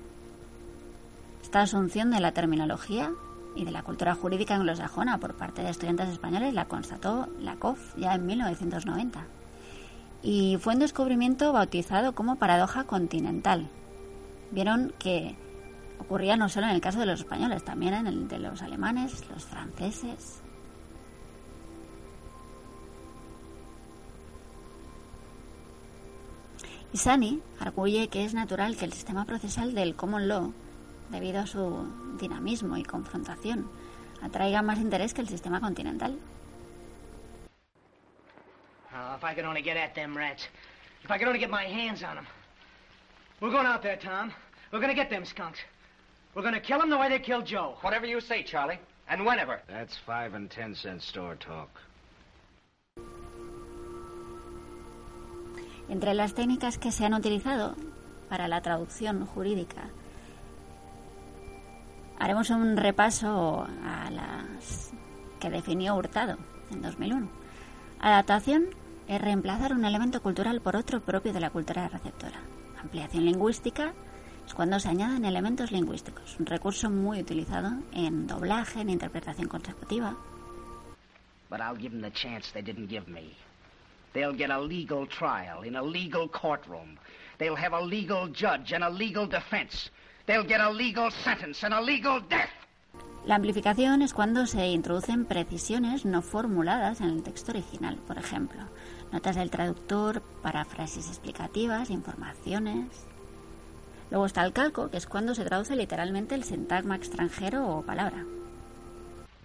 Esta 1.42 1.60
asunción 1.60 2.10
de 2.10 2.20
la 2.20 2.32
terminología 2.32 3.12
y 3.54 3.66
de 3.66 3.72
la 3.72 3.82
cultura 3.82 4.14
jurídica 4.14 4.54
anglosajona 4.54 5.18
por 5.18 5.34
parte 5.34 5.60
de 5.60 5.68
estudiantes 5.68 6.08
españoles 6.08 6.54
la 6.54 6.64
constató 6.64 7.28
la 7.40 7.56
COF 7.56 7.94
ya 7.98 8.14
en 8.14 8.24
1990 8.24 9.22
y 10.22 10.56
fue 10.58 10.72
un 10.72 10.80
descubrimiento 10.80 11.52
bautizado 11.52 12.14
como 12.14 12.36
paradoja 12.36 12.84
continental 12.84 13.68
vieron 14.52 14.94
que 14.98 15.34
ocurría 15.98 16.36
no 16.36 16.48
solo 16.48 16.66
en 16.66 16.74
el 16.74 16.80
caso 16.80 17.00
de 17.00 17.06
los 17.06 17.20
españoles, 17.20 17.64
también 17.64 17.94
en 17.94 18.06
el 18.06 18.28
de 18.28 18.38
los 18.38 18.62
alemanes, 18.62 19.28
los 19.28 19.44
franceses. 19.44 20.40
Y 26.92 26.98
Sani 26.98 27.40
arguye 27.58 28.08
que 28.08 28.24
es 28.24 28.34
natural 28.34 28.76
que 28.76 28.84
el 28.84 28.92
sistema 28.92 29.24
procesal 29.24 29.74
del 29.74 29.96
common 29.96 30.28
law, 30.28 30.52
debido 31.08 31.40
a 31.40 31.46
su 31.46 31.86
dinamismo 32.20 32.76
y 32.76 32.82
confrontación, 32.82 33.70
atraiga 34.22 34.60
más 34.60 34.78
interés 34.78 35.14
que 35.14 35.22
el 35.22 35.28
sistema 35.28 35.60
continental. 35.60 36.18
Oh, 38.94 39.16
if 39.16 39.24
I 39.24 39.34
could 39.34 39.46
only 39.46 39.62
get 39.62 39.76
rats. 40.14 40.48
If 41.02 41.10
I 41.10 41.16
could 41.16 41.28
only 41.28 41.40
get 41.40 41.50
my 41.50 41.64
hands 41.64 42.02
on 42.02 42.16
them. 42.16 42.26
We're 43.42 43.50
going 43.50 43.66
out 43.66 43.82
there, 43.82 43.96
Tom. 43.96 44.32
We're 44.70 44.78
going 44.78 44.94
to 44.94 44.94
get 44.94 45.10
them 45.10 45.24
skunks. 45.24 45.58
We're 46.32 46.42
going 46.42 46.54
to 46.54 46.60
kill 46.60 46.78
them 46.78 46.90
the 46.90 46.96
way 46.96 47.08
they 47.08 47.18
killed 47.18 47.44
Joe. 47.44 47.74
Whatever 47.80 48.06
you 48.06 48.20
say, 48.20 48.44
Charlie. 48.44 48.78
And 49.08 49.26
whenever. 49.26 49.60
That's 49.66 49.98
five 50.06 50.34
and 50.34 50.48
ten 50.48 50.76
cent 50.76 51.02
store 51.02 51.34
talk. 51.34 51.68
Entre 55.88 56.14
las 56.14 56.34
técnicas 56.34 56.78
que 56.78 56.92
se 56.92 57.04
han 57.04 57.14
utilizado 57.14 57.74
para 58.28 58.46
la 58.46 58.60
traducción 58.60 59.26
jurídica, 59.26 59.90
haremos 62.20 62.48
un 62.50 62.76
repaso 62.76 63.66
a 63.84 64.08
las 64.12 64.92
que 65.40 65.50
definió 65.50 65.96
Hurtado 65.96 66.38
en 66.70 66.80
2001. 66.80 67.28
Adaptación 67.98 68.66
es 69.08 69.20
reemplazar 69.20 69.72
un 69.72 69.84
elemento 69.84 70.22
cultural 70.22 70.60
por 70.60 70.76
otro 70.76 71.00
propio 71.00 71.32
de 71.32 71.40
la 71.40 71.50
cultura 71.50 71.88
receptora 71.88 72.51
ampliación 72.82 73.24
lingüística 73.24 73.92
es 74.46 74.54
cuando 74.54 74.78
se 74.80 74.88
añaden 74.88 75.24
elementos 75.24 75.70
lingüísticos, 75.70 76.38
un 76.38 76.46
recurso 76.46 76.90
muy 76.90 77.20
utilizado 77.20 77.70
en 77.92 78.26
doblaje, 78.26 78.80
en 78.80 78.90
interpretación 78.90 79.48
consecutiva. 79.48 80.16
But 81.48 81.60
I'll 81.60 81.76
give 81.76 81.90
them 81.90 82.02
the 82.02 82.10
chance 82.10 82.52
they 82.52 82.62
didn't 82.62 82.88
give 82.88 83.08
me. 83.08 83.34
They'll 84.14 84.36
get 84.36 84.50
a 84.50 84.60
legal 84.60 85.06
trial 85.06 85.64
in 85.64 85.76
a 85.76 85.82
legal 85.82 86.28
courtroom. 86.28 86.98
They'll 87.38 87.56
have 87.56 87.74
a 87.74 87.80
legal 87.80 88.28
judge 88.28 88.74
and 88.74 88.84
a 88.84 88.90
legal 88.90 89.26
defense. 89.26 89.90
They'll 90.26 90.46
get 90.46 90.60
a 90.60 90.70
legal 90.70 91.10
sentence 91.10 91.64
and 91.64 91.74
a 91.74 91.80
legal 91.80 92.20
death. 92.20 92.50
La 93.24 93.36
amplificación 93.36 94.02
es 94.02 94.14
cuando 94.14 94.46
se 94.46 94.66
introducen 94.66 95.26
precisiones 95.26 96.04
no 96.04 96.22
formuladas 96.22 97.00
en 97.00 97.10
el 97.10 97.22
texto 97.22 97.52
original, 97.52 97.96
por 98.06 98.18
ejemplo, 98.18 98.62
notas 99.12 99.36
del 99.36 99.50
traductor, 99.50 100.22
paráfrasis 100.42 101.08
explicativas, 101.08 101.90
informaciones. 101.90 102.86
Luego 104.10 104.26
está 104.26 104.44
el 104.44 104.52
calco, 104.52 104.90
que 104.90 104.96
es 104.96 105.06
cuando 105.06 105.34
se 105.34 105.44
traduce 105.44 105.76
literalmente 105.76 106.34
el 106.34 106.44
sintagma 106.44 106.96
extranjero 106.96 107.66
o 107.66 107.82
palabra. 107.82 108.24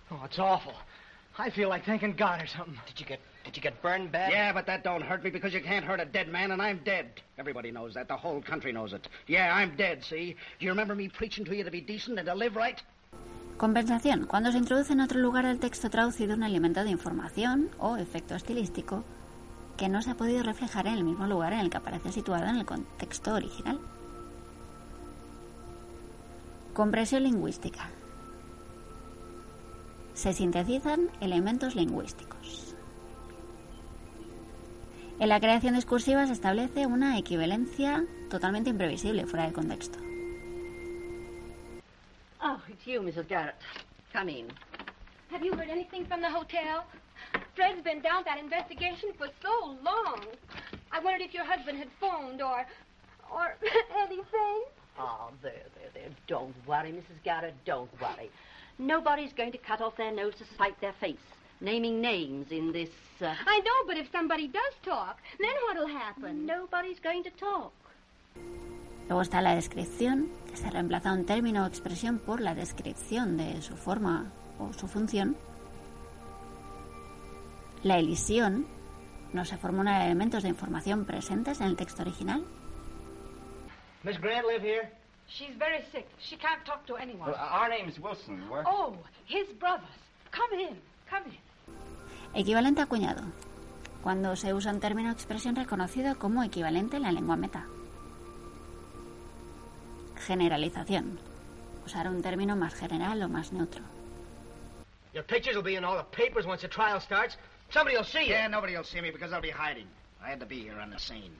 Oh, 0.10 0.26
it's 0.26 0.40
awful. 0.40 0.74
I 1.38 1.52
feel 1.52 1.70
like 1.70 1.86
thanking 1.86 2.16
God 2.18 2.42
or 2.42 2.48
something. 2.48 2.80
Did 2.88 3.00
you 3.00 3.06
get 3.06 3.20
did 3.46 3.56
you 3.56 3.62
get 3.62 3.82
burned 3.82 4.12
bad? 4.12 4.32
Yeah, 4.32 4.52
but 4.52 4.66
that 4.66 4.84
don't 4.84 5.02
hurt 5.02 5.24
me 5.24 5.30
because 5.30 5.54
you 5.54 5.62
can't 5.62 5.86
hurt 5.86 6.02
a 6.02 6.06
dead 6.06 6.28
man, 6.28 6.52
and 6.52 6.62
I'm 6.62 6.82
dead. 6.84 7.06
Everybody 7.38 7.72
knows 7.72 7.94
that. 7.94 8.08
The 8.10 8.18
whole 8.18 8.42
country 8.42 8.74
knows 8.74 8.92
it. 8.92 9.08
Yeah, 9.28 9.54
I'm 9.54 9.78
dead, 9.78 10.04
see? 10.04 10.36
Do 10.60 10.66
you 10.66 10.72
remember 10.72 10.96
me 10.96 11.08
preaching 11.08 11.46
to 11.46 11.56
you 11.56 11.64
to 11.64 11.72
be 11.72 11.80
decent 11.80 12.20
and 12.20 12.28
to 12.28 12.36
live 12.36 12.58
right? 12.58 12.82
Compensación. 13.58 14.26
Cuando 14.28 14.52
se 14.52 14.58
introduce 14.58 14.92
en 14.92 15.00
otro 15.00 15.20
lugar 15.20 15.46
del 15.46 15.60
texto 15.60 15.90
traducido 15.90 16.36
un 16.36 16.44
elemento 16.44 16.84
de 16.84 16.90
información 16.90 17.70
o 17.80 17.96
efecto 17.96 18.36
estilístico 18.36 19.06
que 19.78 19.90
no 19.90 20.02
se 20.02 20.12
ha 20.12 20.16
podido 20.16 20.44
reflejar 20.44 20.88
en 20.88 20.96
el 20.96 21.04
mismo 21.04 21.28
lugar 21.28 21.54
en 21.54 21.60
el 21.60 21.70
que 21.70 21.78
aparece 21.78 22.12
situado 22.12 22.46
en 22.46 22.58
el 22.58 22.66
contexto 22.66 23.34
original. 23.34 23.80
Compresión 26.74 27.24
lingüística. 27.24 27.90
Se 30.14 30.34
sintetizan 30.34 31.10
elementos 31.22 31.76
lingüísticos. 31.76 32.76
En 35.20 35.30
la 35.30 35.40
creación 35.40 35.76
discursiva 35.76 36.28
se 36.28 36.34
establece 36.34 36.86
una 36.86 37.18
equivalencia 37.18 38.06
totalmente 38.30 38.70
imprevisible 38.70 39.26
fuera 39.26 39.48
de 39.48 39.54
contexto. 39.54 39.98
Oh, 42.40 42.60
it's 42.70 42.86
you, 42.86 43.02
Mrs. 43.02 43.28
Garrett. 43.28 43.56
Come 44.14 44.32
in. 44.32 44.48
Have 45.32 45.44
you 45.44 45.54
heard 45.54 45.70
anything 45.70 46.06
from 46.06 46.22
the 46.22 46.30
hotel? 46.30 46.84
Fred's 47.58 47.82
been 47.82 48.02
down 48.02 48.22
that 48.26 48.38
investigation 48.38 49.10
for 49.18 49.28
so 49.42 49.76
long. 49.84 50.22
I 50.92 51.00
wondered 51.00 51.26
if 51.26 51.34
your 51.34 51.44
husband 51.44 51.80
had 51.80 51.88
phoned 52.00 52.40
or, 52.40 52.68
or 53.34 53.58
anything. 54.04 54.58
Oh, 55.00 55.32
there, 55.42 55.66
there, 55.74 55.90
there. 55.96 56.10
Don't 56.28 56.54
worry, 56.68 56.92
Mrs. 56.92 57.18
Garrett. 57.24 57.56
Don't 57.66 57.90
worry. 58.00 58.30
Nobody's 58.78 59.34
going 59.34 59.52
to 59.54 59.58
cut 59.58 59.82
off 59.82 59.98
their 59.98 60.12
nose 60.12 60.36
to 60.36 60.46
spite 60.54 60.80
their 60.82 60.94
face. 60.94 61.26
Naming 61.60 62.00
names 62.00 62.52
in 62.52 62.72
this. 62.72 62.92
Uh... 63.20 63.34
I 63.48 63.60
know, 63.66 63.88
but 63.88 63.98
if 63.98 64.12
somebody 64.12 64.48
does 64.48 64.74
talk, 64.86 65.18
then 65.40 65.56
what'll 65.66 65.88
happen? 65.88 66.46
Nobody's 66.46 67.00
going 67.00 67.24
to 67.24 67.32
talk. 67.32 67.74
Luego 69.08 69.22
está 69.24 69.42
la 69.42 69.56
descripción, 69.56 70.30
que 70.48 70.58
se 70.58 70.70
reemplaza 70.70 71.12
un 71.12 71.26
término 71.26 71.64
o 71.64 71.66
expresión 71.68 72.20
por 72.20 72.40
la 72.40 72.54
descripción 72.54 73.36
de 73.38 73.64
su 73.64 73.76
forma 73.78 74.32
o 74.60 74.74
su 74.74 74.88
función. 74.88 75.36
La 77.84 77.98
elisión 77.98 78.66
no 79.34 79.46
se 79.46 79.58
formulan 79.58 80.02
elementos 80.02 80.44
de 80.44 80.50
información 80.50 81.06
presentes 81.06 81.62
en 81.62 81.68
el 81.68 81.76
texto 81.76 82.02
original. 82.02 82.44
Miss 84.04 84.20
Grant 84.20 84.48
live 84.48 84.62
here? 84.62 84.92
She's 85.28 85.56
very 85.58 85.84
sick. 85.92 86.08
She 86.20 86.38
can't 86.38 86.64
talk 86.66 86.86
to 86.86 86.96
anyone. 86.96 87.32
Well, 87.32 87.36
our 87.36 87.70
name's 87.70 88.00
Wilson. 88.00 88.50
We're... 88.50 88.64
Oh, 88.66 88.96
his 89.28 89.48
brothers. 89.60 89.90
Come 90.32 90.60
in. 90.60 90.78
Come 91.10 91.26
in. 91.26 91.38
Equivalente 92.34 92.82
a 92.82 92.86
cuñado. 92.86 93.24
Cuando 94.02 94.36
se 94.36 94.54
usa 94.54 94.72
un 94.72 94.80
término 94.80 95.10
o 95.10 95.12
expresión 95.12 95.56
reconocido 95.56 96.18
como 96.18 96.44
equivalente 96.44 96.98
en 96.98 97.04
la 97.04 97.12
lengua 97.12 97.36
meta. 97.36 97.66
Generalización. 100.26 101.20
Usar 101.86 102.08
un 102.08 102.22
término 102.22 102.56
más 102.56 102.74
general 102.74 103.22
o 103.22 103.30
más 103.30 103.52
neutro. 103.52 103.84
Your 105.14 105.26
pictures 105.26 105.56
will 105.56 105.64
be 105.64 105.76
in 105.76 105.84
all 105.84 105.98
the 105.98 106.04
papers 106.16 106.46
once 106.46 106.62
the 106.62 106.70
trial 106.70 107.02
starts. 107.02 107.38
Somebody 107.70 107.98
will 107.98 108.06
see 108.06 108.26
you. 108.26 108.34
Yeah, 108.34 108.48
nobody 108.48 108.76
will 108.76 108.86
see 108.86 109.02
me 109.02 109.12
because 109.12 109.34
I'll 109.34 109.42
be 109.42 109.52
hiding. 109.52 109.88
I 110.24 110.30
had 110.30 110.40
to 110.40 110.46
be 110.46 110.62
here 110.62 110.80
on 110.80 110.90
the 110.90 111.00
scene. 111.00 111.32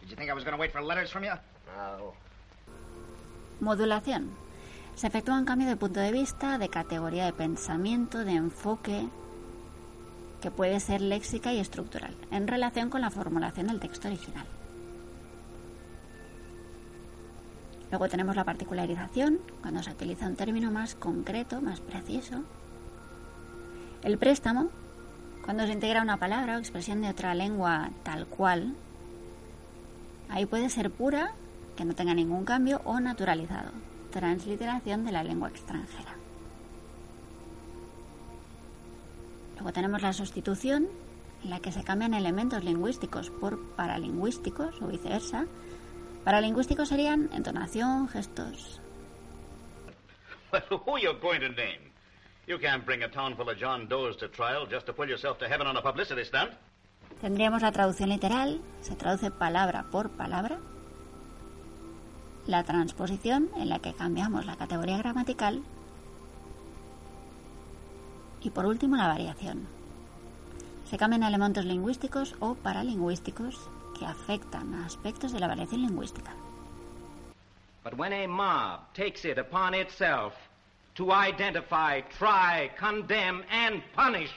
Did 0.00 0.10
you 0.10 0.16
think 0.16 0.30
I 0.30 0.34
was 0.34 0.44
going 0.44 0.56
to 0.56 0.60
wait 0.60 0.72
for 0.72 0.82
letters 0.82 1.10
from 1.10 1.24
you? 1.24 1.32
No. 1.76 2.14
Modulación. 3.60 4.30
Se 4.94 5.08
efectúa 5.08 5.38
un 5.38 5.44
cambio 5.44 5.66
de 5.66 5.76
punto 5.76 6.00
de 6.00 6.12
vista, 6.12 6.58
de 6.58 6.68
categoría 6.68 7.24
de 7.24 7.32
pensamiento, 7.32 8.24
de 8.24 8.32
enfoque, 8.32 9.08
que 10.40 10.50
puede 10.50 10.78
ser 10.78 11.00
léxica 11.00 11.52
y 11.52 11.58
estructural, 11.58 12.14
en 12.30 12.46
relación 12.46 12.90
con 12.90 13.00
la 13.00 13.10
formulación 13.10 13.66
del 13.66 13.80
texto 13.80 14.08
original. 14.08 14.46
Luego 17.90 18.08
tenemos 18.08 18.36
la 18.36 18.44
particularización, 18.44 19.40
cuando 19.62 19.82
se 19.82 19.90
utiliza 19.90 20.26
un 20.26 20.36
término 20.36 20.70
más 20.70 20.94
concreto, 20.94 21.60
más 21.60 21.80
preciso. 21.80 22.44
El 24.02 24.18
préstamo, 24.18 24.70
cuando 25.44 25.66
se 25.66 25.72
integra 25.72 26.00
una 26.00 26.16
palabra 26.16 26.56
o 26.56 26.58
expresión 26.58 27.02
de 27.02 27.10
otra 27.10 27.34
lengua 27.34 27.90
tal 28.02 28.26
cual. 28.26 28.74
Ahí 30.30 30.46
puede 30.46 30.70
ser 30.70 30.90
pura, 30.90 31.32
que 31.76 31.84
no 31.84 31.94
tenga 31.94 32.14
ningún 32.14 32.44
cambio, 32.44 32.80
o 32.84 32.98
naturalizado, 32.98 33.70
transliteración 34.10 35.04
de 35.04 35.12
la 35.12 35.22
lengua 35.22 35.50
extranjera. 35.50 36.14
Luego 39.56 39.72
tenemos 39.72 40.02
la 40.02 40.14
sustitución, 40.14 40.88
en 41.44 41.50
la 41.50 41.60
que 41.60 41.72
se 41.72 41.84
cambian 41.84 42.14
elementos 42.14 42.64
lingüísticos 42.64 43.30
por 43.30 43.60
paralingüísticos 43.76 44.80
o 44.80 44.86
viceversa. 44.86 45.46
Paralingüísticos 46.24 46.88
serían 46.88 47.28
entonación, 47.34 48.08
gestos. 48.08 48.80
Well, 50.50 50.62
who 50.86 51.20
going? 51.20 51.93
You 52.46 52.58
can't 52.58 52.84
bring 52.84 53.02
a 53.02 53.08
town 53.08 53.36
full 53.36 53.48
of 53.48 53.56
John 53.56 53.88
Does 53.88 54.16
to 54.18 54.28
trial 54.28 54.66
just 54.66 54.84
to 54.86 54.92
pull 54.92 55.08
yourself 55.08 55.38
to 55.38 55.48
heaven 55.48 55.66
on 55.66 55.76
a 55.76 55.82
publicity 55.82 56.24
stunt. 56.24 56.52
Tendríamos 57.22 57.62
la 57.62 57.72
traducción 57.72 58.10
literal, 58.10 58.60
se 58.82 58.96
traduce 58.96 59.30
palabra 59.30 59.86
por 59.90 60.10
palabra. 60.10 60.58
La 62.46 62.62
transposición, 62.64 63.48
en 63.56 63.70
la 63.70 63.78
que 63.78 63.94
cambiamos 63.94 64.44
la 64.44 64.56
categoría 64.56 64.98
gramatical. 64.98 65.62
Y 68.42 68.50
por 68.50 68.66
último, 68.66 68.96
la 68.96 69.08
variación. 69.08 69.66
Se 70.90 70.98
cambian 70.98 71.22
elementos 71.22 71.64
lingüísticos 71.64 72.34
o 72.40 72.56
paralingüísticos 72.56 73.70
que 73.98 74.04
afectan 74.04 74.74
a 74.74 74.84
aspectos 74.84 75.32
de 75.32 75.40
la 75.40 75.48
variación 75.48 75.80
lingüística. 75.80 76.34
But 77.82 77.94
when 77.98 78.12
a 78.12 78.26
mob 78.26 78.92
takes 78.92 79.24
it 79.24 79.38
upon 79.38 79.74
itself 79.74 80.34
to 80.94 81.08
identify, 81.12 82.00
try, 82.18 82.70
condemn, 82.78 83.42
and 83.50 83.82
punish. 83.94 84.30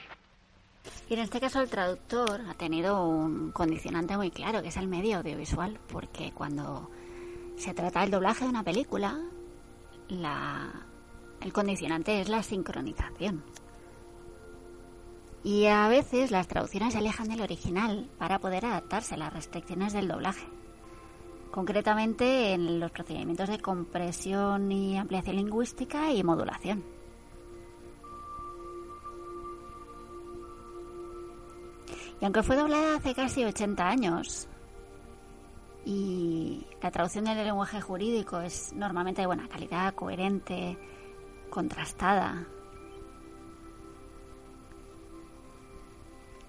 Y 1.08 1.14
en 1.14 1.20
este 1.20 1.40
caso 1.40 1.60
el 1.60 1.68
traductor 1.68 2.40
ha 2.48 2.54
tenido 2.54 3.06
un 3.06 3.52
condicionante 3.52 4.16
muy 4.16 4.30
claro, 4.30 4.62
que 4.62 4.68
es 4.68 4.76
el 4.76 4.88
medio 4.88 5.18
audiovisual, 5.18 5.78
porque 5.88 6.32
cuando 6.32 6.90
se 7.56 7.74
trata 7.74 8.00
del 8.00 8.10
doblaje 8.10 8.44
de 8.44 8.50
una 8.50 8.62
película, 8.62 9.18
la, 10.08 10.70
el 11.40 11.52
condicionante 11.52 12.20
es 12.20 12.28
la 12.28 12.42
sincronización. 12.42 13.42
Y 15.44 15.66
a 15.66 15.88
veces 15.88 16.30
las 16.30 16.48
traducciones 16.48 16.92
se 16.92 16.98
alejan 16.98 17.28
del 17.28 17.40
original 17.40 18.08
para 18.18 18.38
poder 18.38 18.66
adaptarse 18.66 19.14
a 19.14 19.18
las 19.18 19.32
restricciones 19.32 19.92
del 19.92 20.08
doblaje. 20.08 20.46
Concretamente 21.50 22.52
en 22.52 22.78
los 22.78 22.90
procedimientos 22.90 23.48
de 23.48 23.58
compresión 23.58 24.70
y 24.70 24.98
ampliación 24.98 25.36
lingüística 25.36 26.12
y 26.12 26.22
modulación. 26.22 26.84
Y 32.20 32.24
aunque 32.24 32.42
fue 32.42 32.56
doblada 32.56 32.96
hace 32.96 33.14
casi 33.14 33.44
80 33.44 33.88
años 33.88 34.48
y 35.84 36.66
la 36.82 36.90
traducción 36.90 37.24
del 37.24 37.44
lenguaje 37.44 37.80
jurídico 37.80 38.40
es 38.40 38.72
normalmente 38.72 39.22
de 39.22 39.26
buena 39.26 39.48
calidad, 39.48 39.94
coherente, 39.94 40.76
contrastada, 41.48 42.46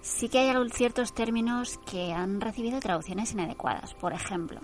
sí 0.02 0.28
que 0.28 0.38
hay 0.38 0.70
ciertos 0.70 1.14
términos 1.14 1.78
que 1.90 2.12
han 2.12 2.40
recibido 2.40 2.80
traducciones 2.80 3.32
inadecuadas. 3.32 3.94
Por 3.94 4.12
ejemplo, 4.12 4.60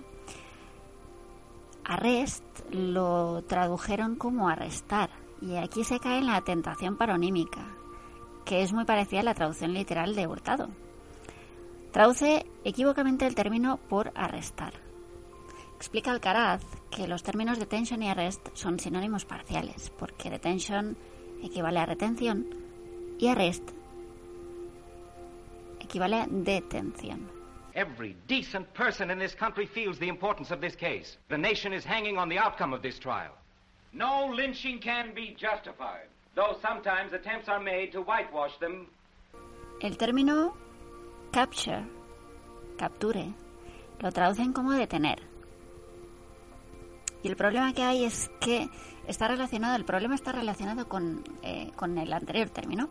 arrest 1.87 2.43
lo 2.71 3.43
tradujeron 3.43 4.15
como 4.15 4.49
arrestar 4.49 5.09
y 5.41 5.55
aquí 5.55 5.83
se 5.83 5.99
cae 5.99 6.19
en 6.19 6.27
la 6.27 6.41
tentación 6.41 6.97
paronímica, 6.97 7.65
que 8.45 8.61
es 8.61 8.73
muy 8.73 8.85
parecida 8.85 9.21
a 9.21 9.23
la 9.23 9.33
traducción 9.33 9.73
literal 9.73 10.13
de 10.15 10.27
Hurtado. 10.27 10.69
Traduce 11.91 12.45
equívocamente 12.63 13.25
el 13.25 13.35
término 13.35 13.77
por 13.89 14.11
arrestar. 14.15 14.73
Explica 15.77 16.11
Alcaraz 16.11 16.61
que 16.91 17.07
los 17.07 17.23
términos 17.23 17.59
detention 17.59 18.03
y 18.03 18.09
arrest 18.09 18.45
son 18.53 18.79
sinónimos 18.79 19.25
parciales, 19.25 19.91
porque 19.97 20.29
detention 20.29 20.97
equivale 21.41 21.79
a 21.79 21.85
retención 21.85 22.45
y 23.17 23.27
arrest 23.27 23.63
equivale 25.79 26.17
a 26.17 26.27
detención. 26.27 27.36
Every 27.77 28.15
decent 28.27 28.73
person 28.73 29.11
in 29.11 29.19
this 29.19 29.35
country 29.35 29.67
feels 29.67 29.99
the 29.99 30.07
importance 30.07 30.49
of 30.49 30.59
this 30.61 30.75
case. 30.75 31.15
The 31.29 31.37
nation 31.37 31.73
is 31.73 31.85
hanging 31.85 32.17
on 32.17 32.27
the 32.27 32.39
outcome 32.39 32.73
of 32.73 32.81
this 32.81 32.97
trial. 32.97 33.33
No 33.93 34.33
lynching 34.33 34.79
can 34.79 35.13
be 35.13 35.35
justified, 35.37 36.07
though 36.33 36.57
sometimes 36.59 37.13
attempts 37.13 37.47
are 37.47 37.59
made 37.59 37.91
to 37.91 38.01
whitewash 38.01 38.57
them. 38.59 38.87
El 39.79 39.95
término 39.95 40.55
capture, 41.31 41.85
capture, 42.79 43.31
lo 44.01 44.11
traducen 44.11 44.53
como 44.53 44.71
detener. 44.71 45.19
Y 47.21 47.27
el 47.27 47.35
problema 47.35 47.73
que 47.73 47.83
hay 47.83 48.05
es 48.05 48.31
que 48.39 48.67
está 49.07 49.27
relacionado, 49.27 49.75
el 49.75 49.85
problema 49.85 50.15
está 50.15 50.31
relacionado 50.31 50.89
con, 50.89 51.23
eh, 51.43 51.69
con 51.75 51.95
el 51.99 52.11
anterior 52.11 52.49
término. 52.49 52.89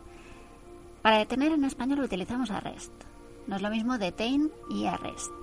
Para 1.01 1.17
detener 1.17 1.51
en 1.51 1.65
español 1.65 1.99
utilizamos 1.99 2.51
arrest. 2.51 2.93
No 3.47 3.55
es 3.55 3.61
lo 3.61 3.69
mismo 3.69 3.97
detain 3.97 4.51
y 4.69 4.85
arrest. 4.85 5.33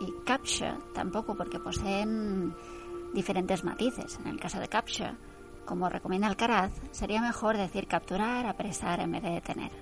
Y 0.00 0.12
capture 0.24 0.74
tampoco 0.92 1.36
porque 1.36 1.58
poseen 1.58 2.54
diferentes 3.14 3.64
matices. 3.64 4.18
En 4.18 4.26
el 4.26 4.40
caso 4.40 4.60
de 4.60 4.68
capture, 4.68 5.14
como 5.64 5.88
recomienda 5.88 6.26
Alcaraz, 6.26 6.72
sería 6.90 7.20
mejor 7.20 7.56
decir 7.56 7.86
capturar, 7.86 8.46
apresar 8.46 9.00
en 9.00 9.12
vez 9.12 9.22
de 9.22 9.30
detener. 9.30 9.72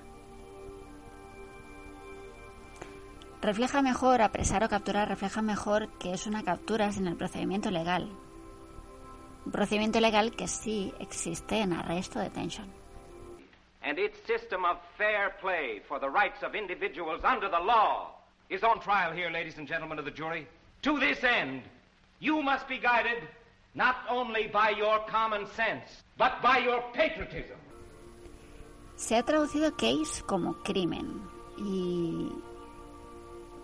Refleja 3.41 3.83
mejor, 3.83 4.23
apresar 4.23 4.65
o 4.65 4.69
capturar, 4.69 5.09
refleja 5.09 5.43
mejor 5.43 5.89
que 5.99 6.13
es 6.13 6.27
una 6.27 6.43
captura 6.43 6.91
sin 6.93 7.07
el 7.07 7.17
procedimiento 7.17 7.71
legal. 7.71 8.11
Un 9.45 9.53
procedimiento 9.53 10.01
legal 10.01 10.33
que 10.33 10.49
sí 10.49 10.95
existe 10.99 11.59
en 11.61 11.75
arresto 11.75 12.19
o 12.19 12.23
detention. 12.23 12.84
And 13.85 13.99
its 13.99 14.17
system 14.27 14.65
of 14.65 14.79
fair 14.97 15.35
play 15.41 15.81
for 15.87 15.99
the 15.99 16.09
rights 16.09 16.43
of 16.43 16.55
individuals 16.55 17.21
under 17.23 17.49
the 17.49 17.61
law 17.61 18.13
is 18.49 18.63
on 18.63 18.81
trial 18.81 19.13
here, 19.13 19.31
ladies 19.31 19.59
and 19.59 19.69
gentlemen 19.69 19.99
of 19.99 20.05
the 20.05 20.11
jury. 20.11 20.47
To 20.83 20.99
this 20.99 21.23
end, 21.23 21.63
you 22.19 22.43
must 22.43 22.67
be 22.67 22.79
guided 22.79 23.23
not 23.75 23.97
only 24.09 24.47
by 24.47 24.71
your 24.71 25.01
common 25.07 25.47
sense, 25.55 26.03
but 26.17 26.41
by 26.43 26.59
your 26.59 26.83
patriotism. 26.93 27.59
Se 28.97 29.17
ha 29.17 29.23
traducido 29.25 29.77
case 29.77 30.23
como 30.23 30.55
crimen 30.63 31.21
y 31.59 32.31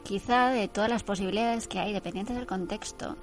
quizá 0.04 0.50
de 0.50 0.68
todas 0.68 0.90
las 0.90 1.02
posibilidades 1.02 1.68
que 1.68 1.78
hay, 1.78 1.92
dependientes 1.92 2.37
del 2.37 2.46
contexto, 2.46 3.16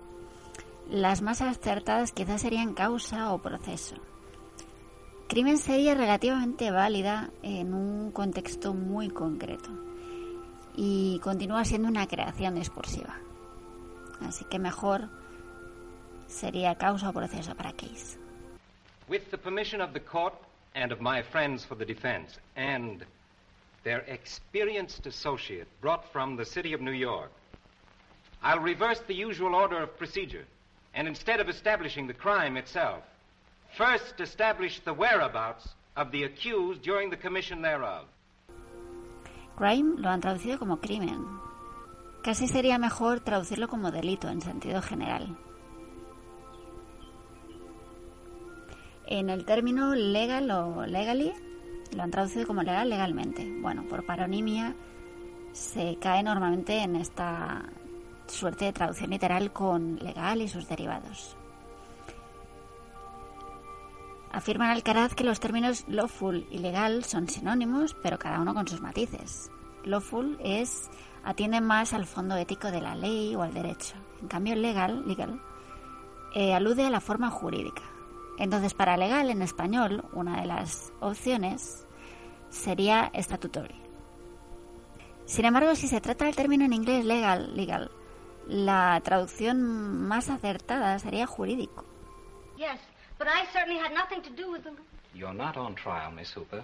las 0.89 1.21
más 1.21 1.41
acertadas 1.41 2.13
quizás 2.13 2.41
serían 2.41 2.73
causa 2.73 3.33
o 3.33 3.39
proceso. 3.39 3.97
Crimen 5.27 5.57
sería 5.57 5.93
relativamente 5.93 6.71
válida 6.71 7.29
en 7.43 7.73
un 7.73 8.11
contexto 8.11 8.73
muy 8.73 9.09
concreto 9.09 9.69
y 10.75 11.19
continúa 11.19 11.65
siendo 11.65 11.89
una 11.89 12.07
creación 12.07 12.55
discursiva. 12.55 13.19
Así 14.21 14.45
que 14.45 14.57
mejor 14.57 15.09
sería 16.27 16.75
causa 16.75 17.09
o 17.09 17.13
proceso 17.13 17.55
para 17.55 17.73
Case. 17.73 18.17
With 19.09 19.29
the 19.31 19.37
permission 19.37 19.81
of 19.81 19.93
the 19.93 19.99
court 19.99 20.35
and 20.75 20.91
of 20.91 20.99
my 21.01 21.21
friends 21.23 21.65
for 21.65 21.77
the 21.77 21.85
defense 21.85 22.39
and 22.55 23.05
their 23.83 24.03
experienced 24.07 25.07
associate 25.07 25.67
brought 25.81 26.05
from 26.11 26.37
the 26.37 26.45
city 26.45 26.73
of 26.73 26.81
New 26.81 26.95
York, 26.95 27.31
I'll 28.41 28.59
reverse 28.59 29.01
the 29.07 29.15
usual 29.15 29.55
order 29.55 29.83
of 29.83 29.97
procedure 29.97 30.45
and 30.93 31.07
instead 31.07 31.39
of 31.39 31.49
establishing 31.49 32.07
the 32.07 32.13
crime 32.13 32.57
itself, 32.57 33.03
first 33.77 34.19
establish 34.19 34.81
the 34.83 34.91
whereabouts 34.91 35.75
of 35.95 36.11
the 36.11 36.23
accused 36.23 36.81
during 36.81 37.11
the 37.11 37.17
commission 37.17 37.61
thereof. 37.61 38.05
Crime 39.55 39.95
lo 39.97 40.09
han 40.09 40.19
traducido 40.19 40.57
como 40.57 40.79
crimen. 40.79 41.23
Casi 42.23 42.47
sería 42.47 42.77
mejor 42.77 43.19
traducirlo 43.19 43.67
como 43.67 43.91
delito 43.91 44.29
en 44.29 44.41
sentido 44.41 44.81
general. 44.81 45.37
En 49.05 49.29
el 49.29 49.45
término 49.45 49.95
legal 49.95 50.49
o 50.51 50.85
legally 50.85 51.31
lo 51.95 52.03
han 52.03 52.11
traducido 52.11 52.45
como 52.47 52.63
legal 52.63 52.89
legalmente. 52.89 53.47
Bueno, 53.61 53.83
por 53.83 54.05
paronimia 54.05 54.75
se 55.53 55.97
cae 56.01 56.23
normalmente 56.23 56.79
en 56.79 56.95
esta 56.95 57.63
suerte 58.27 58.65
de 58.65 58.73
traducción 58.73 59.11
literal 59.11 59.53
con 59.53 59.97
legal 59.97 60.41
y 60.41 60.47
sus 60.47 60.67
derivados. 60.67 61.37
Afirman 64.37 64.69
Alcaraz 64.69 65.15
que 65.15 65.23
los 65.23 65.39
términos 65.39 65.83
lawful 65.87 66.45
y 66.51 66.59
legal 66.59 67.03
son 67.03 67.27
sinónimos, 67.27 67.95
pero 68.03 68.19
cada 68.19 68.39
uno 68.39 68.53
con 68.53 68.67
sus 68.67 68.81
matices. 68.81 69.49
Lawful 69.83 70.37
es 70.39 70.91
atiende 71.23 71.59
más 71.59 71.91
al 71.91 72.05
fondo 72.05 72.37
ético 72.37 72.69
de 72.69 72.79
la 72.79 72.93
ley 72.93 73.33
o 73.33 73.41
al 73.41 73.55
derecho. 73.55 73.95
En 74.21 74.27
cambio, 74.27 74.53
legal, 74.53 75.07
legal, 75.07 75.41
eh, 76.35 76.53
alude 76.53 76.85
a 76.85 76.91
la 76.91 77.01
forma 77.01 77.31
jurídica. 77.31 77.81
Entonces, 78.37 78.75
para 78.75 78.95
legal 78.95 79.31
en 79.31 79.41
español, 79.41 80.05
una 80.13 80.39
de 80.39 80.45
las 80.45 80.93
opciones 80.99 81.87
sería 82.51 83.11
statutory. 83.15 83.81
Sin 85.25 85.45
embargo, 85.45 85.73
si 85.73 85.87
se 85.87 85.99
trata 85.99 86.25
del 86.25 86.35
término 86.35 86.63
en 86.63 86.73
inglés 86.73 87.05
legal, 87.05 87.55
legal, 87.55 87.89
la 88.47 89.01
traducción 89.03 89.63
más 90.07 90.29
acertada 90.29 90.99
sería 90.99 91.25
jurídico. 91.25 91.85
But 93.17 93.27
I 93.27 93.45
certainly 93.53 93.79
had 93.79 93.93
nothing 93.93 94.21
to 94.21 94.29
do 94.29 94.51
with 94.51 94.63
the... 94.63 94.71
You're 95.13 95.33
not 95.33 95.57
on 95.57 95.75
trial, 95.75 96.11
Miss 96.11 96.31
Hooper. 96.31 96.63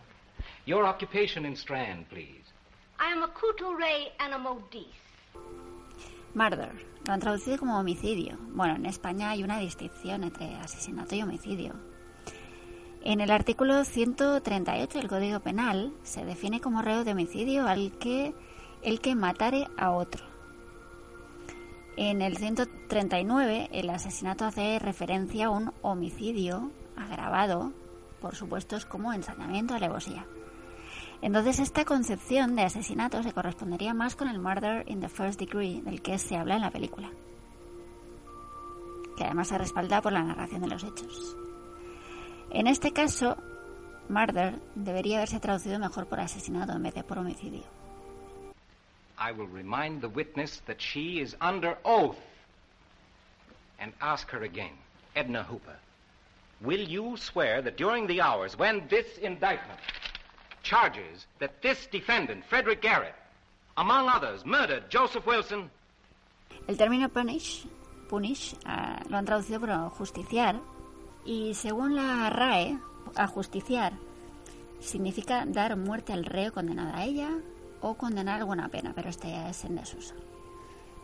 Your 0.66 0.86
occupation 0.86 1.46
in 1.46 1.56
Strand, 1.56 2.10
please. 2.10 2.44
I 3.00 3.12
am 3.12 3.24
a 3.24 3.28
couturier 3.28 4.12
and 4.20 4.34
a 4.34 4.40
modiste. 4.40 4.94
Murder. 6.34 6.72
Lo 7.06 7.14
han 7.14 7.20
traducido 7.20 7.58
como 7.58 7.78
homicidio. 7.78 8.38
Bueno, 8.54 8.76
en 8.76 8.86
España 8.86 9.32
hay 9.32 9.44
una 9.44 9.60
distinción 9.60 10.24
entre 10.24 10.56
asesinato 10.56 11.16
y 11.16 11.22
homicidio. 11.22 11.74
En 13.04 13.20
el 13.20 13.32
artículo 13.32 13.84
138 13.84 14.98
del 14.98 15.10
Código 15.10 15.42
Penal 15.42 15.94
se 16.04 16.24
define 16.24 16.62
como 16.62 16.82
reo 16.82 17.04
de 17.04 17.12
homicidio 17.12 17.68
al 17.68 17.92
que 18.00 18.34
el 18.82 19.02
que 19.02 19.16
matare 19.16 19.68
a 19.78 19.92
otro. 19.92 20.33
En 21.96 22.24
el 22.24 22.38
139 22.38 23.70
el 23.72 23.90
asesinato 23.92 24.46
hace 24.46 24.80
referencia 24.80 25.46
a 25.46 25.50
un 25.52 25.72
homicidio 25.84 26.72
agravado 26.96 27.72
por 28.20 28.36
supuestos 28.36 28.86
como 28.86 29.14
ensañamiento, 29.14 29.76
alevosía. 29.76 30.26
Entonces 31.22 31.60
esta 31.60 31.86
concepción 31.86 32.56
de 32.56 32.64
asesinato 32.64 33.22
se 33.22 33.32
correspondería 33.32 33.94
más 33.94 34.16
con 34.16 34.28
el 34.28 34.40
murder 34.40 34.90
in 34.90 35.02
the 35.02 35.10
first 35.10 35.40
degree 35.40 35.82
del 35.82 36.02
que 36.02 36.18
se 36.18 36.36
habla 36.36 36.56
en 36.56 36.62
la 36.62 36.72
película, 36.72 37.10
que 39.16 39.26
además 39.26 39.50
se 39.50 39.58
respalda 39.58 40.02
por 40.02 40.14
la 40.14 40.24
narración 40.24 40.62
de 40.62 40.70
los 40.70 40.84
hechos. 40.84 41.38
En 42.50 42.68
este 42.68 42.92
caso, 42.92 43.38
murder 44.10 44.60
debería 44.74 45.18
haberse 45.18 45.40
traducido 45.40 45.78
mejor 45.80 46.08
por 46.08 46.20
asesinato 46.20 46.74
en 46.74 46.84
vez 46.84 46.96
de 46.96 47.04
por 47.04 47.20
homicidio. 47.20 47.83
I 49.24 49.32
will 49.32 49.48
remind 49.48 50.02
the 50.02 50.10
witness 50.10 50.62
that 50.66 50.82
she 50.82 51.22
is 51.22 51.34
under 51.40 51.78
oath 51.86 52.20
and 53.80 53.94
ask 54.02 54.30
her 54.32 54.44
again, 54.44 54.76
Edna 55.16 55.44
Hooper, 55.44 55.78
will 56.60 56.82
you 56.82 57.16
swear 57.16 57.62
that 57.62 57.78
during 57.78 58.06
the 58.08 58.20
hours 58.20 58.58
when 58.60 58.86
this 58.90 59.18
indictment 59.20 59.80
charges 60.62 61.26
that 61.40 61.62
this 61.62 61.88
defendant, 61.88 62.44
Frederick 62.50 62.82
Garrett, 62.82 63.16
among 63.78 64.10
others, 64.10 64.46
murdered 64.46 64.90
Joseph 64.90 65.26
Wilson? 65.26 65.72
El 66.68 66.76
término 66.76 67.08
punish, 67.08 67.66
punish 68.10 68.54
uh, 68.66 69.00
lo 69.08 69.16
han 69.16 69.26
traducido 69.26 69.62
por 69.62 69.70
justiciar 69.92 70.60
y 71.24 71.54
según 71.54 71.96
la 71.96 72.30
RAE, 72.30 72.78
ajusticiar 73.16 73.94
significa 74.82 75.46
dar 75.46 75.78
muerte 75.78 76.12
al 76.12 76.26
reo 76.26 76.52
condenado 76.52 76.94
a 76.94 77.06
ella 77.06 77.30
o 77.84 77.96
condenar 77.96 78.40
alguna 78.40 78.70
pena, 78.70 78.94
pero 78.96 79.10
este 79.10 79.30
ya 79.30 79.50
es 79.50 79.64
en 79.66 79.76
desuso. 79.76 80.16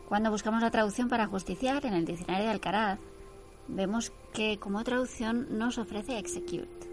Cuando 0.07 0.31
buscamos 0.31 0.61
la 0.63 0.71
traducción 0.71 1.09
para 1.09 1.27
justiciar 1.27 1.85
en 1.85 1.93
el 1.93 2.05
diccionario 2.05 2.45
de 2.45 2.51
Alcaraz, 2.51 2.99
vemos 3.67 4.11
que 4.33 4.57
como 4.57 4.83
traducción 4.83 5.59
nos 5.59 5.77
ofrece 5.77 6.17
execute, 6.17 6.89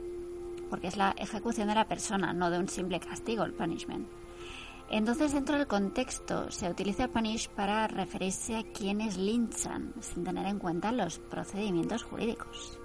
porque 0.68 0.88
es 0.88 0.96
la 0.96 1.14
ejecución 1.16 1.68
de 1.68 1.76
la 1.76 1.88
persona, 1.88 2.34
no 2.34 2.50
de 2.50 2.58
un 2.58 2.68
simple 2.68 3.00
castigo, 3.00 3.44
el 3.44 3.54
punishment. 3.54 4.06
Entonces, 4.90 5.32
dentro 5.32 5.56
del 5.56 5.66
contexto, 5.66 6.50
se 6.50 6.68
utiliza 6.68 7.08
punish 7.08 7.48
para 7.48 7.88
referirse 7.88 8.56
a 8.56 8.62
quienes 8.62 9.16
linchan, 9.16 9.94
sin 10.00 10.22
tener 10.22 10.46
en 10.46 10.58
cuenta 10.58 10.92
los 10.92 11.18
procedimientos 11.18 12.04
jurídicos. 12.04 12.78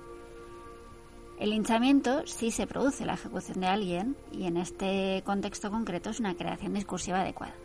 El 1.42 1.50
linchamiento 1.50 2.28
sí 2.28 2.52
se 2.52 2.68
produce 2.68 3.04
la 3.04 3.16
ejecución 3.16 3.62
de 3.62 3.66
alguien 3.66 4.16
y 4.32 4.46
en 4.46 4.58
este 4.58 5.24
contexto 5.26 5.72
concreto 5.72 6.12
es 6.12 6.20
una 6.20 6.36
creación 6.36 6.76
discursiva 6.76 7.22
adecuada. 7.22 7.56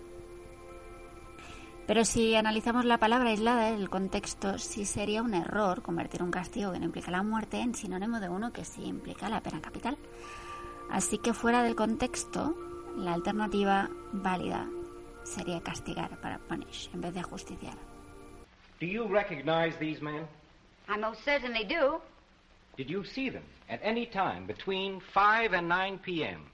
Pero 1.86 2.06
si 2.06 2.34
analizamos 2.36 2.86
la 2.86 2.96
palabra 2.96 3.28
aislada 3.28 3.70
del 3.72 3.90
contexto, 3.90 4.56
sí 4.58 4.86
sería 4.86 5.20
un 5.20 5.34
error 5.34 5.82
convertir 5.82 6.22
un 6.22 6.30
castigo 6.30 6.72
que 6.72 6.78
no 6.78 6.86
implica 6.86 7.10
la 7.10 7.22
muerte 7.22 7.60
en 7.60 7.74
sinónimo 7.74 8.18
de 8.18 8.30
uno 8.30 8.50
que 8.50 8.64
sí 8.64 8.82
implica 8.82 9.28
la 9.28 9.42
pena 9.42 9.60
capital. 9.60 9.98
Así 10.90 11.18
que 11.18 11.34
fuera 11.34 11.62
del 11.62 11.76
contexto, 11.76 12.56
la 12.96 13.12
alternativa 13.12 13.90
válida 14.10 14.66
sería 15.22 15.60
castigar 15.60 16.18
para 16.22 16.38
punish 16.38 16.88
en 16.94 17.02
vez 17.02 17.12
de 17.12 17.22
justiciar. 17.22 17.76
Do 18.80 18.86
you 18.86 19.06
recognize 19.06 19.76
these 19.78 20.02
men? 20.02 20.26
I 20.88 20.98
most 20.98 21.22
certainly 21.26 21.66
do. 21.66 22.00
Did 22.76 22.90
you 22.90 23.04
see 23.04 23.30
them 23.30 23.44
at 23.70 23.80
any 23.82 24.04
time 24.04 24.46
between 24.46 25.00
5 25.00 25.54
and 25.54 25.68
9 25.68 25.98
p.m. 25.98 26.50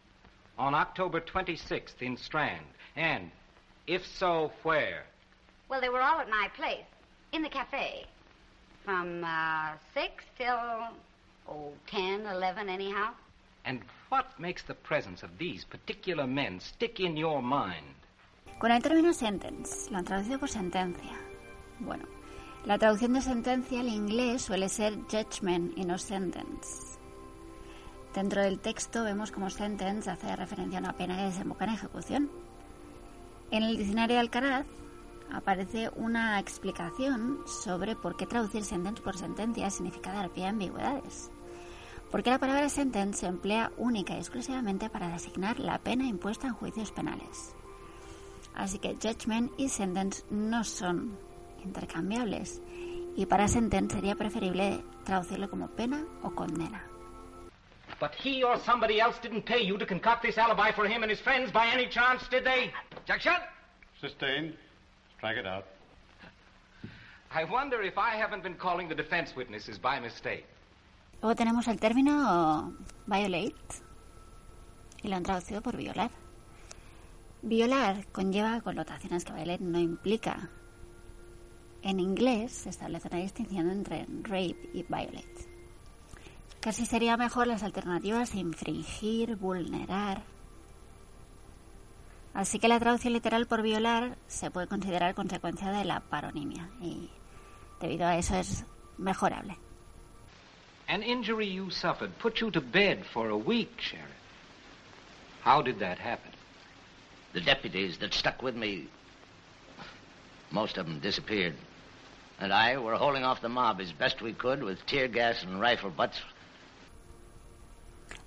on 0.56 0.74
October 0.74 1.20
26th 1.20 2.00
in 2.00 2.16
Strand? 2.16 2.64
And 2.94 3.30
if 3.88 4.06
so, 4.06 4.52
where? 4.62 5.02
Well, 5.68 5.80
they 5.80 5.88
were 5.88 6.00
all 6.00 6.20
at 6.20 6.28
my 6.30 6.48
place, 6.54 6.85
in 7.32 7.42
the 7.42 7.48
cafe. 7.48 8.04
From 8.85 9.24
uh, 9.24 9.72
6 9.94 10.24
till, 10.38 10.58
oh, 11.48 11.72
10, 11.88 12.26
11, 12.26 12.68
anyhow. 12.68 13.11
And 13.64 13.80
what 14.08 14.38
makes 14.38 14.62
the 14.62 14.74
presence 14.74 15.22
of 15.22 15.38
these 15.38 15.64
particular 15.64 16.26
men 16.26 16.61
stick 16.61 17.00
in 17.00 17.16
your 17.16 17.42
mind? 17.42 17.94
Con 18.61 18.70
el 18.70 18.80
término 18.80 19.12
sentence, 19.12 19.90
lo 19.90 19.98
han 19.98 20.04
traducido 20.04 20.38
por 20.38 20.48
sentencia. 20.48 21.16
Bueno, 21.80 22.04
la 22.64 22.79
traducción 22.79 23.14
de 23.14 23.20
sentencia 23.20 23.81
al 23.81 23.88
inglés 23.88 24.42
suele 24.42 24.68
ser 24.68 24.96
judgment 25.11 25.77
y 25.77 25.85
no 25.85 25.98
sentence. 25.98 26.98
Dentro 28.14 28.42
del 28.42 28.61
texto 28.61 29.03
vemos 29.03 29.33
como 29.33 29.51
sentence 29.51 30.09
hace 30.09 30.37
referencia 30.37 30.79
a 30.79 30.83
una 30.83 30.96
pena 30.96 31.16
que 31.16 31.25
desemboca 31.25 31.64
en 31.64 31.72
ejecución. 31.72 32.31
En 33.51 33.64
el 33.64 33.79
diccionario 33.79 34.14
de 34.14 34.20
Alcaraz 34.20 34.66
aparece 35.33 35.90
una 35.96 36.38
explicación 36.38 37.38
sobre 37.46 37.96
por 37.96 38.16
qué 38.16 38.27
traducir 38.27 38.64
sentence 38.64 39.03
por 39.03 39.16
sentencia 39.16 39.70
significa 39.70 40.12
dar 40.12 40.31
pie 40.31 40.46
a 40.46 40.51
ambigüedades. 40.51 41.31
Porque 42.12 42.31
la 42.31 42.38
palabra 42.38 42.68
sentence 42.68 43.20
se 43.20 43.27
emplea 43.27 43.72
única 43.77 44.14
y 44.14 44.18
exclusivamente 44.18 44.88
para 44.88 45.09
designar 45.09 45.59
la 45.59 45.79
pena 45.79 46.07
impuesta 46.07 46.46
en 46.46 46.55
juicios 46.55 46.92
penales. 46.92 47.55
Así 48.55 48.79
que 48.79 48.96
judgment 49.03 49.51
y 49.57 49.70
sentence 49.70 50.22
no 50.31 50.62
son 50.62 51.16
intercambiables 51.64 52.61
y 53.16 53.27
para 53.27 53.48
sentence 53.48 53.96
sería 53.96 54.14
preferible 54.14 54.83
traducirlo 55.05 55.48
como 55.51 55.68
pena 55.68 56.05
o 56.22 56.31
condena. 56.35 56.83
But 58.01 58.12
he 58.14 58.42
or 58.42 58.59
somebody 58.59 59.01
else 59.01 59.18
didn't 59.22 59.44
pay 59.44 59.64
you 59.64 59.79
to 59.79 59.87
concoct 59.87 60.22
this 60.22 60.37
alibi 60.38 60.72
for 60.72 60.87
him 60.87 61.03
and 61.03 61.11
his 61.11 61.20
friends 61.20 61.53
by 61.53 61.68
any 61.72 61.88
chance, 61.88 62.27
did 62.31 62.44
they? 62.44 62.72
Objection? 62.96 63.35
Sustained. 64.01 64.57
Strike 65.16 65.38
it 65.38 65.46
out. 65.46 65.64
I 67.31 67.44
wonder 67.44 67.81
if 67.83 67.96
I 67.96 68.16
haven't 68.16 68.42
been 68.42 68.57
calling 68.57 68.88
the 68.88 68.94
defense 68.94 69.37
witnesses 69.37 69.79
by 69.79 70.01
mistake. 70.01 70.44
Luego 71.22 71.37
tenemos 71.37 71.68
el 71.68 71.79
término 71.79 72.75
violate 73.07 73.55
y 75.03 75.09
lo 75.09 75.16
han 75.16 75.22
traducido 75.22 75.62
por 75.62 75.77
violar. 75.77 76.11
Violar 77.42 78.07
conlleva 78.12 78.61
connotaciones 78.61 79.25
que 79.25 79.33
violate 79.33 79.62
no 79.62 79.79
implica. 79.79 80.51
En 81.82 81.98
inglés 81.98 82.52
se 82.52 82.70
establece 82.70 83.08
una 83.08 83.18
distinción 83.18 83.70
entre 83.70 84.06
rape 84.22 84.70
y 84.72 84.84
violate. 84.88 85.52
Casi 86.60 86.86
sería 86.86 87.16
mejor 87.16 87.48
las 87.48 87.64
alternativas 87.64 88.36
infringir, 88.36 89.34
vulnerar. 89.34 90.22
Así 92.34 92.60
que 92.60 92.68
la 92.68 92.78
traducción 92.78 93.12
literal 93.12 93.46
por 93.46 93.62
violar 93.62 94.16
se 94.28 94.50
puede 94.50 94.68
considerar 94.68 95.14
consecuencia 95.14 95.70
de 95.70 95.84
la 95.84 96.00
paronimia 96.00 96.70
y 96.80 97.10
debido 97.80 98.06
a 98.06 98.16
eso 98.16 98.36
es 98.36 98.64
mejorable. 98.96 99.58
An 100.88 101.02
injury 101.02 101.52
you 101.52 101.70
suffered 101.70 102.10
put 102.18 102.40
you 102.40 102.50
to 102.50 102.60
bed 102.60 103.04
for 103.12 103.30
a 103.30 103.36
week, 103.36 103.70
Sheriff. 103.80 104.06
How 105.44 105.62
did 105.62 105.78
that 105.80 105.98
happen? 105.98 106.30
The 107.32 107.40
deputies 107.40 107.98
that 107.98 108.14
stuck 108.14 108.42
with 108.42 108.54
me, 108.54 108.88
most 110.50 110.78
of 110.78 110.86
them 110.86 111.00
disappeared. 111.00 111.54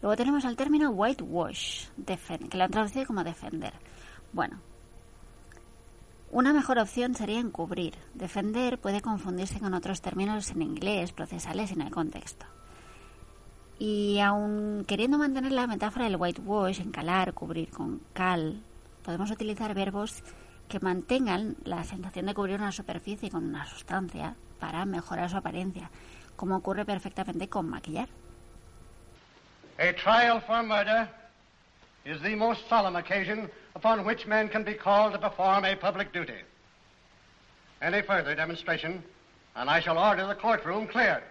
Luego 0.02 0.16
tenemos 0.16 0.46
el 0.46 0.56
término 0.56 0.92
whitewash, 0.92 1.88
que 2.50 2.58
lo 2.58 2.64
han 2.64 2.72
traducido 2.72 3.06
como 3.06 3.24
defender. 3.24 3.74
Bueno, 4.32 4.60
una 6.32 6.54
mejor 6.54 6.80
opción 6.80 7.16
sería 7.16 7.40
encubrir. 7.40 7.96
Defender 8.14 8.78
puede 8.78 9.02
confundirse 9.02 9.60
con 9.60 9.74
otros 9.74 10.02
términos 10.02 10.52
en 10.52 10.62
inglés 10.62 11.12
procesales 11.12 11.72
en 11.72 11.82
el 11.82 11.92
contexto. 11.92 12.46
Y 13.80 14.20
aun 14.20 14.86
queriendo 14.88 15.18
mantener 15.18 15.52
la 15.52 15.68
metáfora 15.68 16.06
del 16.06 16.18
whitewash, 16.18 16.82
encalar, 16.82 17.34
cubrir 17.34 17.70
con 17.70 18.02
cal, 18.14 18.62
podemos 19.04 19.32
utilizar 19.32 19.74
verbos 19.74 20.24
que 20.68 20.80
mantengan 20.80 21.56
la 21.64 21.84
sensación 21.84 22.26
de 22.26 22.34
cubrir 22.34 22.60
una 22.60 22.72
superficie 22.72 23.30
con 23.30 23.44
una 23.46 23.66
sustancia 23.66 24.36
para 24.60 24.86
mejorar 24.86 25.30
su 25.30 25.38
apariencia, 25.38 25.90
como 26.36 26.58
ocurre 26.58 26.86
perfectamente 26.86 27.48
con 27.48 27.70
maquillar. 27.70 28.10
A 29.78 29.94
trial 29.94 30.42
for 30.42 30.64
murder 30.64 31.10
is 32.06 32.22
the 32.22 32.36
most 32.36 32.68
solemn 32.70 32.96
occasion 32.96 33.50
upon 33.76 34.06
which 34.06 34.26
men 34.26 34.48
can 34.50 34.64
be 34.64 34.74
called 34.74 35.12
to 35.12 35.20
perform 35.20 35.66
a 35.66 35.76
public 35.76 36.14
duty. 36.14 36.42
Any 37.82 38.02
further 38.02 38.36
demonstration, 38.36 39.04
and 39.56 39.70
I 39.70 39.82
shall 39.82 39.98
order 39.98 40.26
the 40.28 40.36
courtroom 40.36 40.88
cleared. 40.88 41.24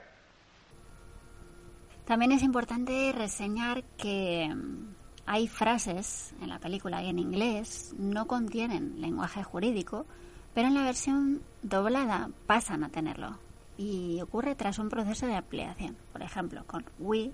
También 2.05 2.33
es 2.33 2.42
importante 2.42 3.12
reseñar 3.16 3.83
que 3.97 4.51
mm, 4.55 4.93
hay 5.26 5.48
frases 5.48 6.34
en 6.40 6.48
la 6.48 6.58
película 6.58 7.02
y 7.02 7.08
en 7.08 7.18
inglés 7.18 7.94
no 7.98 8.26
contienen 8.26 9.00
lenguaje 9.00 9.42
jurídico, 9.42 10.06
pero 10.54 10.68
en 10.68 10.74
la 10.74 10.82
versión 10.82 11.40
doblada 11.62 12.30
pasan 12.46 12.84
a 12.84 12.88
tenerlo. 12.88 13.38
Y 13.76 14.20
ocurre 14.20 14.54
tras 14.54 14.78
un 14.78 14.88
proceso 14.88 15.26
de 15.26 15.34
ampliación. 15.34 15.96
Por 16.12 16.22
ejemplo, 16.22 16.64
con 16.66 16.84
we 16.98 17.32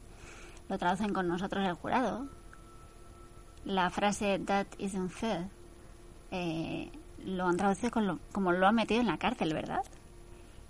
lo 0.68 0.78
traducen 0.78 1.12
con 1.12 1.28
nosotros 1.28 1.66
el 1.66 1.74
jurado, 1.74 2.28
la 3.64 3.90
frase 3.90 4.38
that 4.38 4.66
isn't 4.78 5.10
fair 5.10 5.48
eh, 6.30 6.90
lo 7.24 7.46
han 7.46 7.56
traducido 7.56 7.90
como 8.32 8.52
lo 8.52 8.66
han 8.66 8.74
metido 8.74 9.00
en 9.00 9.08
la 9.08 9.18
cárcel, 9.18 9.52
¿verdad? 9.52 9.84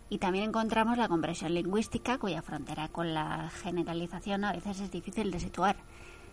Y 0.08 0.18
también 0.18 0.46
encontramos 0.46 0.98
la 0.98 1.06
compresión 1.06 1.54
lingüística 1.54 2.18
cuya 2.18 2.42
frontera 2.42 2.88
con 2.88 3.14
la 3.14 3.50
generalización 3.62 4.44
a 4.44 4.52
veces 4.52 4.80
es 4.80 4.90
difícil 4.90 5.30
de 5.30 5.38
situar, 5.38 5.76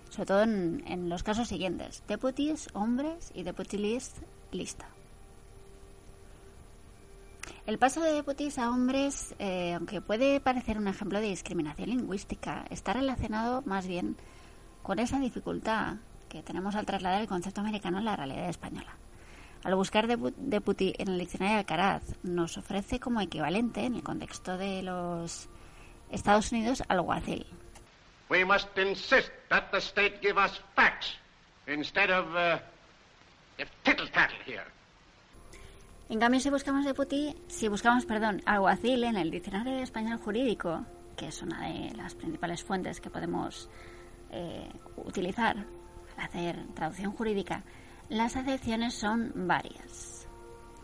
sobre 0.10 0.26
todo 0.26 0.42
en, 0.44 1.10
los 1.10 1.24
casos 1.24 1.48
siguientes, 1.48 2.04
deputies, 2.08 2.70
hombres 2.74 3.32
y 3.34 3.44
deputy 3.44 3.78
list, 3.78 4.18
lista. 4.52 4.88
El 7.66 7.78
paso 7.78 8.02
de 8.02 8.14
deputies 8.14 8.58
a 8.60 8.70
hombres, 8.70 9.36
eh, 9.40 9.74
aunque 9.74 10.02
puede 10.02 10.40
parecer 10.40 10.78
un 10.78 10.88
ejemplo 10.88 11.20
de 11.20 11.28
discriminación 11.28 11.90
lingüística, 11.90 12.66
está 12.70 12.94
relacionado 12.94 13.62
más 13.66 13.88
bien 13.88 14.16
con 14.84 15.00
esa 15.00 15.20
dificultad 15.20 15.98
que 16.30 16.44
tenemos 16.44 16.76
al 16.76 16.86
trasladar 16.86 17.22
el 17.22 17.28
concepto 17.28 17.62
americano 17.62 17.98
a 17.98 18.02
la 18.02 18.16
realidad 18.16 18.50
española. 18.50 18.96
Al 19.64 19.76
buscar 19.76 20.08
deputy 20.08 20.94
en 20.98 21.10
el 21.10 21.20
diccionario 21.20 21.56
de 21.56 21.60
Alcaraz, 21.60 22.04
nos 22.24 22.58
ofrece 22.58 23.00
como 23.00 23.20
equivalente 23.20 23.84
en 23.84 23.96
el 23.96 24.04
contexto 24.04 24.58
de 24.58 24.82
los 24.84 25.50
Estados 26.10 26.52
Unidos 26.52 26.84
alguacil. 26.88 27.46
We 28.30 28.44
must 28.44 28.78
insist 28.78 29.32
that 29.50 29.72
the 29.72 29.80
state 29.80 30.22
give 30.22 30.38
us 30.38 30.60
facts 30.76 31.14
instead 31.68 32.12
of 32.12 32.36
uh, 32.36 32.60
here. 34.46 34.66
En 36.10 36.20
cambio, 36.20 36.40
si 36.40 36.50
buscamos 36.50 36.86
deputy, 36.86 37.36
si 37.48 37.68
buscamos, 37.68 38.06
perdón, 38.06 38.42
alguacil 38.46 39.04
en 39.04 39.18
el 39.18 39.30
diccionario 39.30 39.80
español 39.80 40.20
jurídico, 40.20 40.86
que 41.18 41.28
es 41.28 41.42
una 41.42 41.68
de 41.68 41.94
las 41.96 42.16
principales 42.16 42.64
fuentes 42.64 43.02
que 43.02 43.10
podemos 43.10 43.70
eh, 44.32 44.70
utilizar 44.96 45.66
hacer 46.18 46.66
traducción 46.74 47.12
jurídica, 47.12 47.64
las 48.10 48.36
acepciones 48.36 48.94
son 48.94 49.32
varias. 49.36 50.17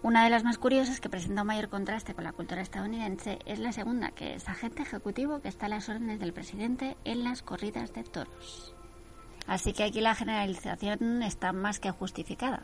Una 0.04 0.26
de 0.26 0.30
las 0.30 0.44
más 0.44 0.58
curiosas 0.58 1.00
que 1.00 1.10
presenta 1.10 1.44
un 1.44 1.48
mayor 1.48 1.70
contraste 1.70 2.14
con 2.14 2.26
la 2.26 2.34
cultura 2.34 2.62
estadounidense 2.62 3.40
es 3.46 3.60
la 3.60 3.72
segunda, 3.72 4.12
que 4.12 4.36
es 4.36 4.50
agente 4.50 4.82
ejecutivo 4.82 5.40
que 5.40 5.48
está 5.48 5.68
a 5.68 5.70
las 5.70 5.88
órdenes 5.88 6.20
del 6.20 6.34
presidente 6.34 6.98
en 7.06 7.24
las 7.24 7.42
corridas 7.42 7.94
de 7.94 8.04
toros. 8.04 8.76
Así 9.48 9.72
que 9.72 9.86
aquí 9.86 10.02
la 10.02 10.14
generalización 10.14 11.24
está 11.24 11.54
más 11.54 11.80
que 11.80 11.92
justificada. 11.92 12.64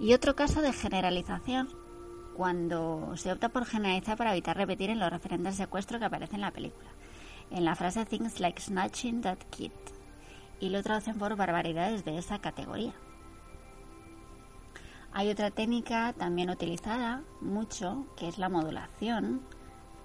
Y 0.00 0.12
otro 0.12 0.34
caso 0.34 0.60
de 0.60 0.72
generalización, 0.72 1.68
cuando 2.36 3.16
se 3.16 3.30
opta 3.30 3.50
por 3.50 3.64
generalizar 3.64 4.18
para 4.18 4.32
evitar 4.32 4.56
repetir 4.56 4.90
en 4.90 4.98
los 4.98 5.10
referentes 5.10 5.52
al 5.52 5.66
secuestro 5.66 6.00
que 6.00 6.06
aparece 6.06 6.34
en 6.34 6.40
la 6.40 6.50
película, 6.50 6.88
en 7.52 7.64
la 7.64 7.76
frase 7.76 8.04
Things 8.04 8.40
like 8.40 8.60
snatching 8.60 9.20
that 9.22 9.38
kid 9.50 9.70
y 10.58 10.70
lo 10.70 10.82
traducen 10.82 11.16
por 11.16 11.36
barbaridades 11.36 12.04
de 12.04 12.18
esa 12.18 12.40
categoría. 12.40 12.92
Hay 15.12 15.30
otra 15.30 15.50
técnica 15.50 16.12
también 16.12 16.50
utilizada 16.50 17.22
mucho, 17.40 18.06
que 18.16 18.28
es 18.28 18.38
la 18.38 18.48
modulación, 18.48 19.40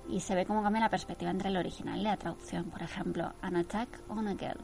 y 0.09 0.21
se 0.21 0.35
ve 0.35 0.45
cómo 0.45 0.63
cambia 0.63 0.81
la 0.81 0.89
perspectiva 0.89 1.31
entre 1.31 1.49
el 1.49 1.57
original 1.57 1.99
y 1.99 2.03
la 2.03 2.17
traducción. 2.17 2.65
Por 2.65 2.81
ejemplo, 2.81 3.33
An 3.41 3.55
Attack 3.55 4.01
on 4.09 4.27
a 4.27 4.35
Girl, 4.35 4.59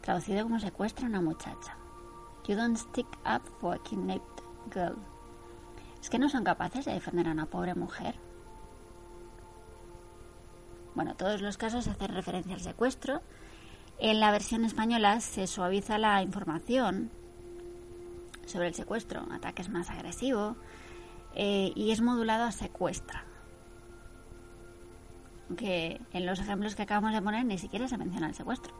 traducido 0.00 0.42
como 0.44 0.60
secuestra 0.60 1.06
a 1.06 1.08
una 1.08 1.20
muchacha. 1.20 1.76
You 2.46 2.56
don't 2.56 2.76
stick 2.76 3.06
up 3.24 3.42
for 3.60 3.76
a 3.76 3.82
kidnapped 3.82 4.42
girl. 4.72 4.96
¿Es 6.00 6.10
que 6.10 6.18
no 6.18 6.28
son 6.28 6.42
capaces 6.42 6.84
de 6.84 6.92
defender 6.92 7.28
a 7.28 7.32
una 7.32 7.46
pobre 7.46 7.74
mujer? 7.74 8.16
Bueno, 10.94 11.14
todos 11.14 11.40
los 11.40 11.56
casos 11.56 11.86
hacen 11.86 12.14
referencia 12.14 12.54
al 12.54 12.60
secuestro, 12.60 13.22
en 13.98 14.18
la 14.18 14.32
versión 14.32 14.64
española 14.64 15.20
se 15.20 15.46
suaviza 15.46 15.96
la 15.96 16.22
información 16.22 17.10
sobre 18.46 18.68
el 18.68 18.74
secuestro, 18.74 19.26
ataque 19.32 19.62
es 19.62 19.68
más 19.68 19.90
agresivo 19.90 20.56
eh, 21.34 21.72
y 21.74 21.92
es 21.92 22.00
modulado 22.00 22.44
a 22.44 22.52
secuestra. 22.52 23.24
Aunque 25.48 26.00
en 26.12 26.26
los 26.26 26.38
ejemplos 26.38 26.74
que 26.74 26.82
acabamos 26.82 27.12
de 27.12 27.22
poner 27.22 27.44
ni 27.44 27.58
siquiera 27.58 27.88
se 27.88 27.98
menciona 27.98 28.28
el 28.28 28.34
secuestro. 28.34 28.72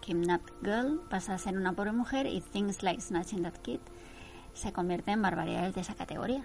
Kidnapped 0.00 0.52
Girl 0.62 1.00
pasa 1.08 1.34
a 1.34 1.38
ser 1.38 1.56
una 1.56 1.72
pobre 1.72 1.92
mujer 1.92 2.26
y 2.26 2.40
Things 2.40 2.82
Like 2.82 3.00
Snatching 3.00 3.42
That 3.42 3.58
Kid 3.62 3.80
se 4.54 4.72
convierte 4.72 5.12
en 5.12 5.22
barbaridades 5.22 5.74
de 5.74 5.80
esa 5.82 5.94
categoría. 5.94 6.44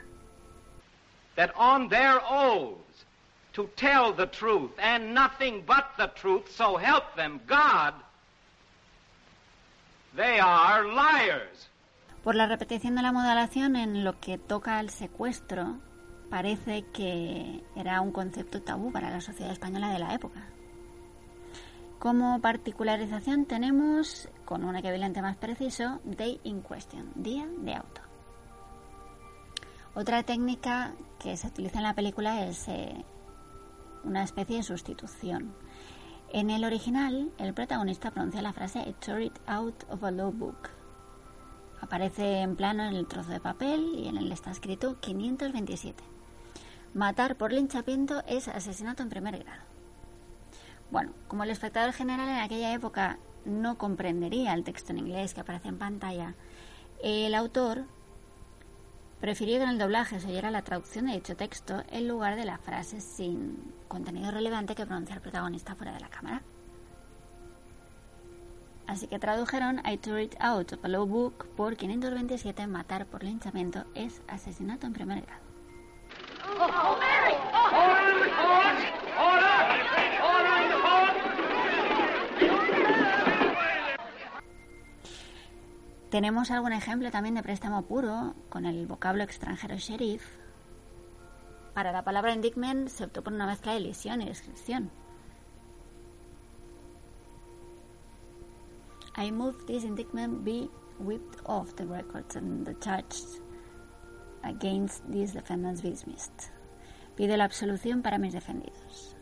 That 1.36 1.52
on 1.58 1.90
their 1.90 2.22
oaths 2.30 3.06
to 3.54 3.70
tell 3.76 4.14
the 4.14 4.28
truth 4.28 4.72
and 4.80 5.14
nothing 5.14 5.64
but 5.66 5.86
the 5.98 6.08
truth, 6.20 6.50
so 6.50 6.78
help 6.78 7.16
them 7.16 7.42
God, 7.48 7.94
they 10.16 10.40
are 10.40 10.84
liars. 10.88 11.70
Por 12.24 12.36
la 12.36 12.48
repetición 12.48 12.96
de 12.96 13.02
la 13.02 13.12
modalación 13.12 13.76
en 13.76 14.04
lo 14.04 14.20
que 14.20 14.38
toca 14.38 14.80
al 14.80 14.90
secuestro, 14.90 15.78
parece 16.30 16.84
que 16.92 17.64
era 17.76 18.02
un 18.02 18.12
concepto 18.12 18.62
tabú 18.62 18.92
para 18.92 19.12
la 19.12 19.22
sociedad 19.22 19.52
española 19.52 19.92
de 19.92 20.00
la 20.00 20.14
época. 20.14 20.48
Como 22.00 22.40
particularización 22.42 23.46
tenemos, 23.46 24.30
con 24.44 24.64
un 24.64 24.76
equivalente 24.76 25.22
más 25.22 25.38
preciso, 25.38 26.00
day 26.04 26.40
in 26.44 26.62
question, 26.62 27.12
día 27.16 27.48
de 27.48 27.76
auto. 27.76 28.02
Otra 29.96 30.24
técnica 30.24 30.94
que 31.20 31.38
se 31.38 31.48
utiliza 31.48 31.78
en 31.78 31.84
la 31.84 31.94
película 31.94 32.46
es 32.46 32.68
eh, 32.68 33.06
una 34.04 34.24
especie 34.24 34.58
de 34.58 34.64
sustitución. 34.64 35.54
En 36.36 36.50
el 36.50 36.66
original, 36.66 37.32
el 37.38 37.54
protagonista 37.54 38.12
pronuncia 38.12 38.42
la 38.42 38.52
frase 38.52 38.80
I 38.80 38.92
tore 38.92 39.24
it 39.24 39.40
out 39.48 39.86
of 39.90 40.04
a 40.04 40.12
law 40.12 40.34
book. 40.34 40.68
Aparece 41.80 42.42
en 42.42 42.58
plano 42.58 42.84
en 42.84 42.94
el 42.94 43.08
trozo 43.08 43.32
de 43.32 43.40
papel 43.40 43.94
y 43.96 44.10
en 44.10 44.18
él 44.18 44.30
está 44.34 44.52
escrito 44.52 45.00
527. 45.00 46.04
Matar 46.94 47.38
por 47.38 47.54
linchamiento 47.54 48.22
es 48.28 48.50
asesinato 48.50 49.02
en 49.02 49.10
primer 49.10 49.40
grado. 49.40 49.62
Bueno, 50.92 51.14
como 51.30 51.46
el 51.46 51.52
espectador 51.52 51.94
general 51.94 52.28
en 52.28 52.40
aquella 52.40 52.74
época 52.74 53.18
no 53.46 53.78
comprendería 53.78 54.54
el 54.56 54.66
texto 54.66 54.92
en 54.92 55.00
inglés 55.00 55.34
que 55.34 55.40
aparece 55.40 55.70
en 55.70 55.78
pantalla, 55.78 56.36
el 57.02 57.34
autor 57.34 57.86
prefirió 59.26 59.58
que 59.58 59.64
en 59.64 59.72
el 59.72 59.80
doblaje 59.80 60.20
se 60.20 60.28
oyera 60.28 60.52
la 60.52 60.62
traducción 60.62 61.08
de 61.08 61.14
dicho 61.14 61.36
texto 61.36 61.82
en 61.90 62.08
lugar 62.08 62.36
de 62.36 62.46
la 62.46 62.60
frase 62.60 63.02
sin 63.02 63.74
contenido 63.88 64.30
relevante 64.30 64.76
que 64.76 64.86
pronuncia 64.86 65.16
el 65.16 65.22
protagonista 65.22 65.74
fuera 65.74 65.94
de 65.94 66.00
la 66.00 66.10
cámara. 66.10 66.44
Así 68.86 69.08
que 69.08 69.18
tradujeron 69.18 69.82
I 69.84 69.98
tore 69.98 70.26
it 70.26 70.36
out 70.40 70.74
of 70.74 70.86
a 70.86 70.88
law 70.88 71.08
book 71.08 71.48
por 71.58 71.76
527 71.76 72.68
matar 72.68 73.08
por 73.08 73.24
linchamiento 73.24 73.86
es 73.96 74.22
asesinato 74.28 74.86
en 74.86 74.94
primer 74.94 75.24
grado. 75.24 75.42
Tenemos 86.10 86.52
algún 86.52 86.72
ejemplo 86.72 87.12
también 87.12 87.36
de 87.36 87.44
préstamo 87.44 87.82
puro 87.82 88.36
con 88.50 88.66
el 88.66 88.86
vocablo 88.88 89.24
extranjero 89.24 89.76
sheriff. 89.78 90.24
Para 91.74 91.92
la 91.92 92.04
palabra 92.04 92.34
indictment 92.34 92.90
se 92.90 93.04
optó 93.04 93.24
por 93.24 93.34
una 93.34 93.48
mezcla 93.48 93.74
de 93.74 93.82
lesión 93.82 94.22
y 94.22 94.26
descripción. 94.26 94.92
I 99.18 99.32
move 99.32 99.66
this 99.66 99.84
indictment 99.84 100.44
be 100.44 100.70
whipped 101.00 101.40
off 101.46 101.74
the 101.76 101.86
records 101.86 102.36
and 102.36 102.66
the 102.66 102.76
charges 102.80 103.42
against 104.44 105.04
these 105.12 105.34
defendants 105.34 105.82
be 105.82 105.90
dismissed. 105.90 106.52
Pido 107.16 107.36
la 107.36 107.46
absolución 107.46 108.02
para 108.02 108.18
mis 108.20 108.34
defendidos. 108.34 109.16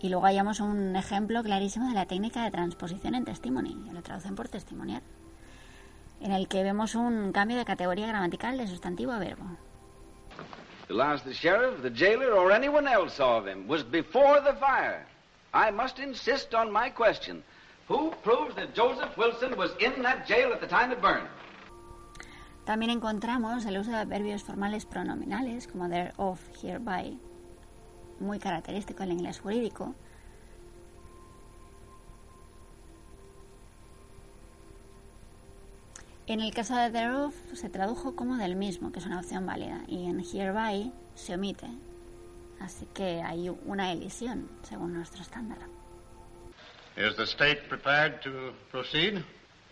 Y 0.00 0.08
luego 0.08 0.26
hallamos 0.26 0.60
un 0.60 0.94
ejemplo 0.96 1.42
clarísimo 1.42 1.88
de 1.88 1.94
la 1.94 2.06
técnica 2.06 2.44
de 2.44 2.50
transposición 2.50 3.14
en 3.14 3.24
testimony, 3.24 3.74
lo 3.92 4.02
traducen 4.02 4.36
por 4.36 4.48
testimonial, 4.48 5.02
en 6.20 6.32
el 6.32 6.48
que 6.48 6.62
vemos 6.62 6.94
un 6.94 7.32
cambio 7.32 7.56
de 7.56 7.64
categoría 7.64 8.06
gramatical 8.08 8.58
de 8.58 8.66
sustantivo 8.66 9.12
a 9.12 9.18
verbo. 9.18 9.44
The 10.88 10.94
last 10.94 11.24
the 11.24 11.34
sheriff, 11.34 11.82
the 11.82 11.90
jailer, 11.90 12.32
or 12.32 12.50
anyone 12.50 12.88
else 12.88 13.16
saw 13.16 13.38
of 13.38 13.46
him 13.46 13.68
was 13.68 13.82
before 13.82 14.40
the 14.40 14.54
fire. 14.54 15.06
I 15.52 15.70
must 15.70 15.98
insist 15.98 16.54
on 16.54 16.72
my 16.72 16.90
question. 16.90 17.42
Who 17.88 18.12
proves 18.22 18.54
that 18.56 18.74
Joseph 18.74 19.16
Wilson 19.16 19.56
was 19.56 19.70
in 19.80 20.02
that 20.02 20.26
jail 20.26 20.52
at 20.52 20.60
the 20.60 20.66
time 20.66 20.90
it 20.92 21.00
burned? 21.00 21.28
También 22.64 22.90
encontramos 22.90 23.64
el 23.64 23.78
uso 23.78 23.90
de 23.90 23.96
adverbios 23.96 24.42
formales 24.42 24.84
pronominales 24.84 25.66
como 25.66 25.88
there, 25.88 26.12
of, 26.18 26.38
hereby, 26.62 27.18
muy 28.20 28.38
característico 28.38 29.02
del 29.04 29.12
inglés 29.12 29.40
jurídico. 29.40 29.94
En 36.28 36.40
el 36.40 36.52
caso 36.52 36.76
de 36.76 36.90
thereof 36.90 37.34
se 37.54 37.70
tradujo 37.70 38.14
como 38.14 38.36
del 38.36 38.54
mismo, 38.54 38.92
que 38.92 38.98
es 38.98 39.06
una 39.06 39.18
opción 39.18 39.46
válida, 39.46 39.80
y 39.86 40.04
en 40.04 40.20
hereby 40.20 40.92
se 41.14 41.34
omite. 41.34 41.66
Así 42.60 42.86
que 42.92 43.22
hay 43.22 43.48
una 43.64 43.92
elisión, 43.92 44.46
según 44.62 44.92
nuestro 44.92 45.22
estándar. 45.22 45.56
Is 46.98 47.16
the 47.16 47.22
state 47.22 47.62
prepared 47.70 48.20
to 48.20 48.52
proceed? 48.70 49.22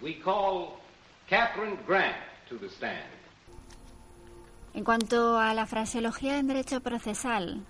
We 0.00 0.18
call 0.18 0.78
Catherine 1.28 1.76
Grant 1.86 2.16
to 2.48 2.56
the 2.56 2.70
stand. 2.70 3.04
En 4.72 4.82
cuanto 4.82 5.38
a 5.38 5.52
la 5.52 5.66
fraseología 5.66 6.38
en 6.38 6.46
derecho 6.46 6.80
procesal, 6.80 7.66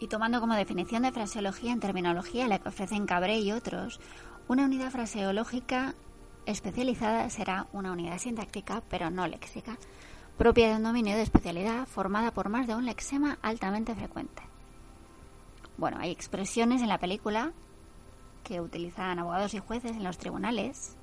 y 0.00 0.08
tomando 0.08 0.40
como 0.40 0.54
definición 0.54 1.04
de 1.04 1.12
fraseología 1.12 1.70
en 1.70 1.78
terminología 1.78 2.48
la 2.48 2.58
que 2.58 2.70
ofrecen 2.70 3.06
Cabré 3.06 3.38
y 3.38 3.52
otros, 3.52 4.00
una 4.48 4.64
unidad 4.64 4.90
fraseológica 4.90 5.94
especializada 6.50 7.30
será 7.30 7.66
una 7.72 7.92
unidad 7.92 8.18
sintáctica, 8.18 8.82
pero 8.88 9.10
no 9.10 9.26
léxica, 9.26 9.78
propia 10.36 10.70
de 10.70 10.76
un 10.76 10.82
dominio 10.82 11.16
de 11.16 11.22
especialidad 11.22 11.86
formada 11.86 12.32
por 12.32 12.48
más 12.48 12.66
de 12.66 12.74
un 12.74 12.86
lexema 12.86 13.38
altamente 13.42 13.94
frecuente. 13.94 14.42
Bueno, 15.76 15.98
hay 16.00 16.10
expresiones 16.10 16.82
en 16.82 16.88
la 16.88 16.98
película 16.98 17.52
que 18.44 18.60
utilizan 18.60 19.18
abogados 19.18 19.54
y 19.54 19.58
jueces 19.58 19.92
en 19.92 20.04
los 20.04 20.18
tribunales 20.18 20.96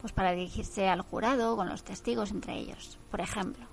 pues 0.00 0.12
para 0.12 0.32
dirigirse 0.32 0.88
al 0.88 1.00
jurado 1.00 1.56
con 1.56 1.68
los 1.68 1.82
testigos 1.82 2.30
entre 2.30 2.58
ellos. 2.58 2.98
Por 3.10 3.22
ejemplo, 3.22 3.64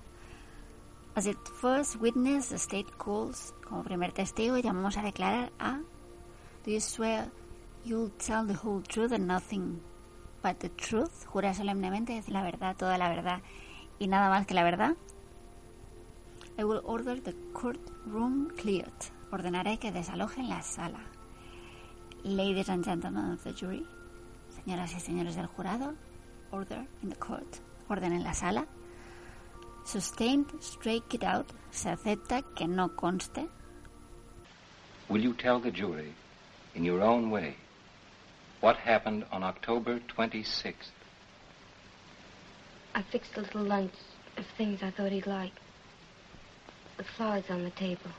as 1.14 1.26
its 1.26 1.50
first 1.60 1.96
witness, 2.00 2.48
the 2.48 2.56
state 2.56 2.90
calls, 2.96 3.52
como 3.68 3.82
primer 3.82 4.12
testigo, 4.12 4.56
llamamos 4.56 4.96
a 4.96 5.02
declarar 5.02 5.52
a 5.58 5.80
Do 6.64 6.70
you 6.70 6.80
swear 6.80 7.30
you'll 7.84 8.12
tell 8.12 8.46
the 8.46 8.54
whole 8.54 8.82
truth 8.82 9.12
and 9.12 9.26
nothing 9.26 9.82
but 10.42 10.58
the 10.58 10.68
truth? 10.70 11.26
Jura 11.26 11.54
solemnemente 11.54 12.12
decir 12.12 12.34
la 12.34 12.42
verdad, 12.42 12.76
toda 12.76 12.98
la 12.98 13.08
verdad 13.08 13.40
y 13.98 14.08
nada 14.08 14.28
más 14.30 14.46
que 14.46 14.54
la 14.54 14.64
verdad. 14.64 14.96
I 16.58 16.64
will 16.64 16.82
order 16.84 17.20
the 17.20 17.34
courtroom 17.52 18.50
cleared. 18.56 18.92
Ordenaré 19.30 19.78
que 19.78 19.92
desalojen 19.92 20.48
la 20.48 20.62
sala. 20.62 21.00
Ladies 22.24 22.68
and 22.68 22.84
gentlemen 22.84 23.32
of 23.32 23.42
the 23.42 23.52
jury, 23.52 23.86
señoras 24.54 24.92
y 24.94 25.00
señores 25.00 25.34
del 25.34 25.46
jurado, 25.46 25.94
order 26.50 26.86
in 27.02 27.08
the 27.08 27.16
court, 27.16 27.56
orden 27.88 28.12
en 28.12 28.22
la 28.22 28.34
sala. 28.34 28.66
Sustained, 29.84 30.46
strike 30.60 31.14
it 31.14 31.24
out, 31.24 31.46
se 31.70 31.90
acepta 31.90 32.42
que 32.54 32.68
no 32.68 32.94
conste. 32.94 33.48
Will 35.08 35.22
you 35.22 35.32
tell 35.34 35.60
the 35.60 35.72
jury, 35.72 36.12
in 36.74 36.84
your 36.84 37.02
own 37.02 37.30
way, 37.30 37.56
what 38.62 38.76
happened 38.76 39.24
on 39.32 39.42
October 39.42 39.98
26th? 40.16 40.92
I 42.94 43.02
fixed 43.02 43.36
a 43.36 43.40
little 43.40 43.62
lunch 43.62 43.92
of 44.36 44.46
things 44.56 44.82
I 44.84 44.90
thought 44.90 45.10
he'd 45.10 45.26
like. 45.26 45.52
The 46.96 47.02
flowers 47.02 47.44
on 47.50 47.64
the 47.64 47.70
table. 47.70 48.12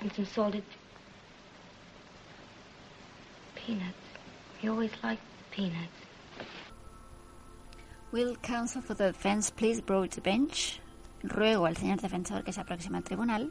And 0.00 0.10
some 0.14 0.24
salted 0.24 0.64
peanuts. 3.54 4.08
He 4.58 4.68
always 4.68 4.92
liked 5.02 5.22
peanuts. 5.50 5.92
Will 8.10 8.36
counsel 8.36 8.80
for 8.80 8.94
the 8.94 9.12
defense 9.12 9.50
please 9.50 9.80
approach 9.80 10.14
the 10.14 10.22
bench? 10.22 10.80
Ruego 11.24 11.68
al 11.68 11.74
señor 11.74 12.00
defensor 12.00 12.42
que 12.42 12.54
se 12.54 12.62
aproxime 12.62 12.96
al 12.96 13.02
tribunal. 13.02 13.50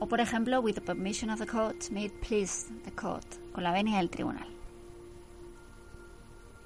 O 0.00 0.06
por 0.06 0.20
ejemplo, 0.20 0.60
with 0.60 0.74
the 0.74 0.80
permission 0.80 1.30
of 1.30 1.38
the 1.38 1.46
court, 1.46 1.90
may 1.90 2.08
please 2.08 2.66
the 2.84 2.92
court, 2.92 3.26
con 3.52 3.62
la 3.64 3.72
venia 3.72 3.98
del 3.98 4.10
tribunal. 4.10 4.48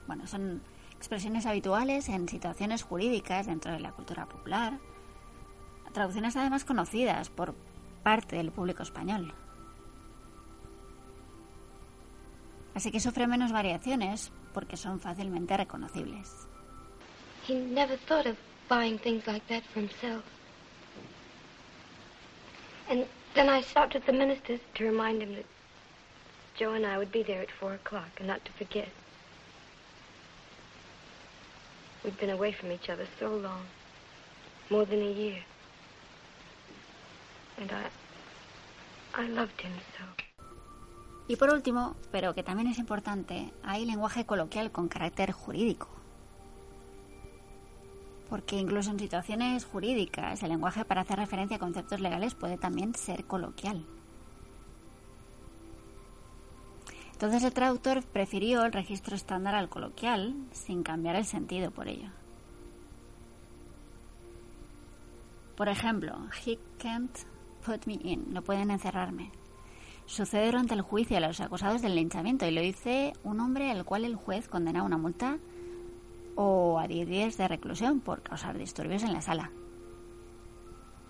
Bueno, 0.06 0.26
son 0.26 0.62
expresiones 0.96 1.46
habituales 1.46 2.08
en 2.08 2.28
situaciones 2.28 2.82
jurídicas 2.82 3.46
dentro 3.46 3.72
de 3.72 3.80
la 3.80 3.92
cultura 3.92 4.26
popular, 4.26 4.78
traducciones 5.92 6.36
además 6.36 6.64
conocidas 6.64 7.28
por 7.28 7.54
parte 8.02 8.36
del 8.36 8.52
público 8.52 8.82
español. 8.82 9.34
Así 12.74 12.90
que 12.92 13.00
sufre 13.00 13.26
menos 13.26 13.52
variaciones 13.52 14.30
porque 14.54 14.76
son 14.76 15.00
fácilmente 15.00 15.56
reconocibles. 15.56 16.46
He 17.48 17.54
never 17.54 17.98
thought 17.98 18.26
of 18.26 18.36
buying 18.68 18.98
things 18.98 19.26
like 19.26 19.44
that 19.48 19.64
for 19.72 19.80
himself. 19.82 20.22
And 22.88 23.06
then 23.38 23.48
I 23.48 23.60
stopped 23.60 23.94
at 23.94 24.04
the 24.04 24.12
minister's 24.12 24.58
to 24.74 24.84
remind 24.84 25.22
him 25.22 25.36
that 25.36 25.44
Joe 26.56 26.72
and 26.72 26.84
I 26.84 26.98
would 26.98 27.12
be 27.12 27.22
there 27.22 27.40
at 27.40 27.52
four 27.52 27.74
o'clock 27.74 28.10
and 28.18 28.26
not 28.26 28.44
to 28.44 28.50
forget. 28.52 28.88
We'd 32.02 32.18
been 32.18 32.30
away 32.30 32.50
from 32.50 32.72
each 32.72 32.90
other 32.90 33.06
so 33.20 33.28
long, 33.36 33.62
more 34.70 34.84
than 34.84 35.02
a 35.02 35.12
year. 35.12 35.38
And 37.58 37.70
I, 37.70 37.84
I 39.22 39.28
loved 39.28 39.60
him 39.60 39.74
so. 39.96 40.04
Y 41.28 41.36
por 41.36 41.52
último, 41.52 41.94
pero 42.10 42.34
que 42.34 42.42
también 42.42 42.66
es 42.68 42.78
importante, 42.78 43.52
hay 43.62 43.84
lenguaje 43.84 44.26
coloquial 44.26 44.72
con 44.72 44.88
carácter 44.88 45.30
jurídico. 45.30 45.97
Porque 48.28 48.56
incluso 48.56 48.90
en 48.90 48.98
situaciones 48.98 49.64
jurídicas, 49.64 50.42
el 50.42 50.50
lenguaje 50.50 50.84
para 50.84 51.00
hacer 51.02 51.18
referencia 51.18 51.56
a 51.56 51.60
conceptos 51.60 52.00
legales 52.00 52.34
puede 52.34 52.58
también 52.58 52.94
ser 52.94 53.24
coloquial. 53.24 53.86
Entonces 57.12 57.42
el 57.42 57.52
traductor 57.52 58.04
prefirió 58.04 58.64
el 58.64 58.72
registro 58.72 59.16
estándar 59.16 59.56
al 59.56 59.68
coloquial, 59.68 60.36
sin 60.52 60.84
cambiar 60.84 61.16
el 61.16 61.24
sentido 61.24 61.72
por 61.72 61.88
ello. 61.88 62.10
Por 65.56 65.68
ejemplo, 65.68 66.16
he 66.46 66.56
can't 66.78 67.10
put 67.66 67.86
me 67.86 67.94
in, 67.94 68.32
no 68.32 68.42
pueden 68.42 68.70
encerrarme. 68.70 69.32
Sucede 70.06 70.46
durante 70.46 70.74
el 70.74 70.82
juicio 70.82 71.16
a 71.16 71.20
los 71.20 71.40
acusados 71.40 71.82
del 71.82 71.96
linchamiento 71.96 72.46
y 72.46 72.52
lo 72.52 72.60
dice 72.60 73.12
un 73.24 73.40
hombre 73.40 73.72
al 73.72 73.84
cual 73.84 74.04
el 74.04 74.14
juez 74.14 74.48
condena 74.48 74.84
una 74.84 74.96
multa 74.96 75.38
o 76.40 76.78
a 76.78 76.86
10 76.86 77.08
días 77.08 77.36
de 77.36 77.48
reclusión 77.48 77.98
por 77.98 78.22
causar 78.22 78.56
disturbios 78.56 79.02
en 79.02 79.12
la 79.12 79.20
sala. 79.20 79.50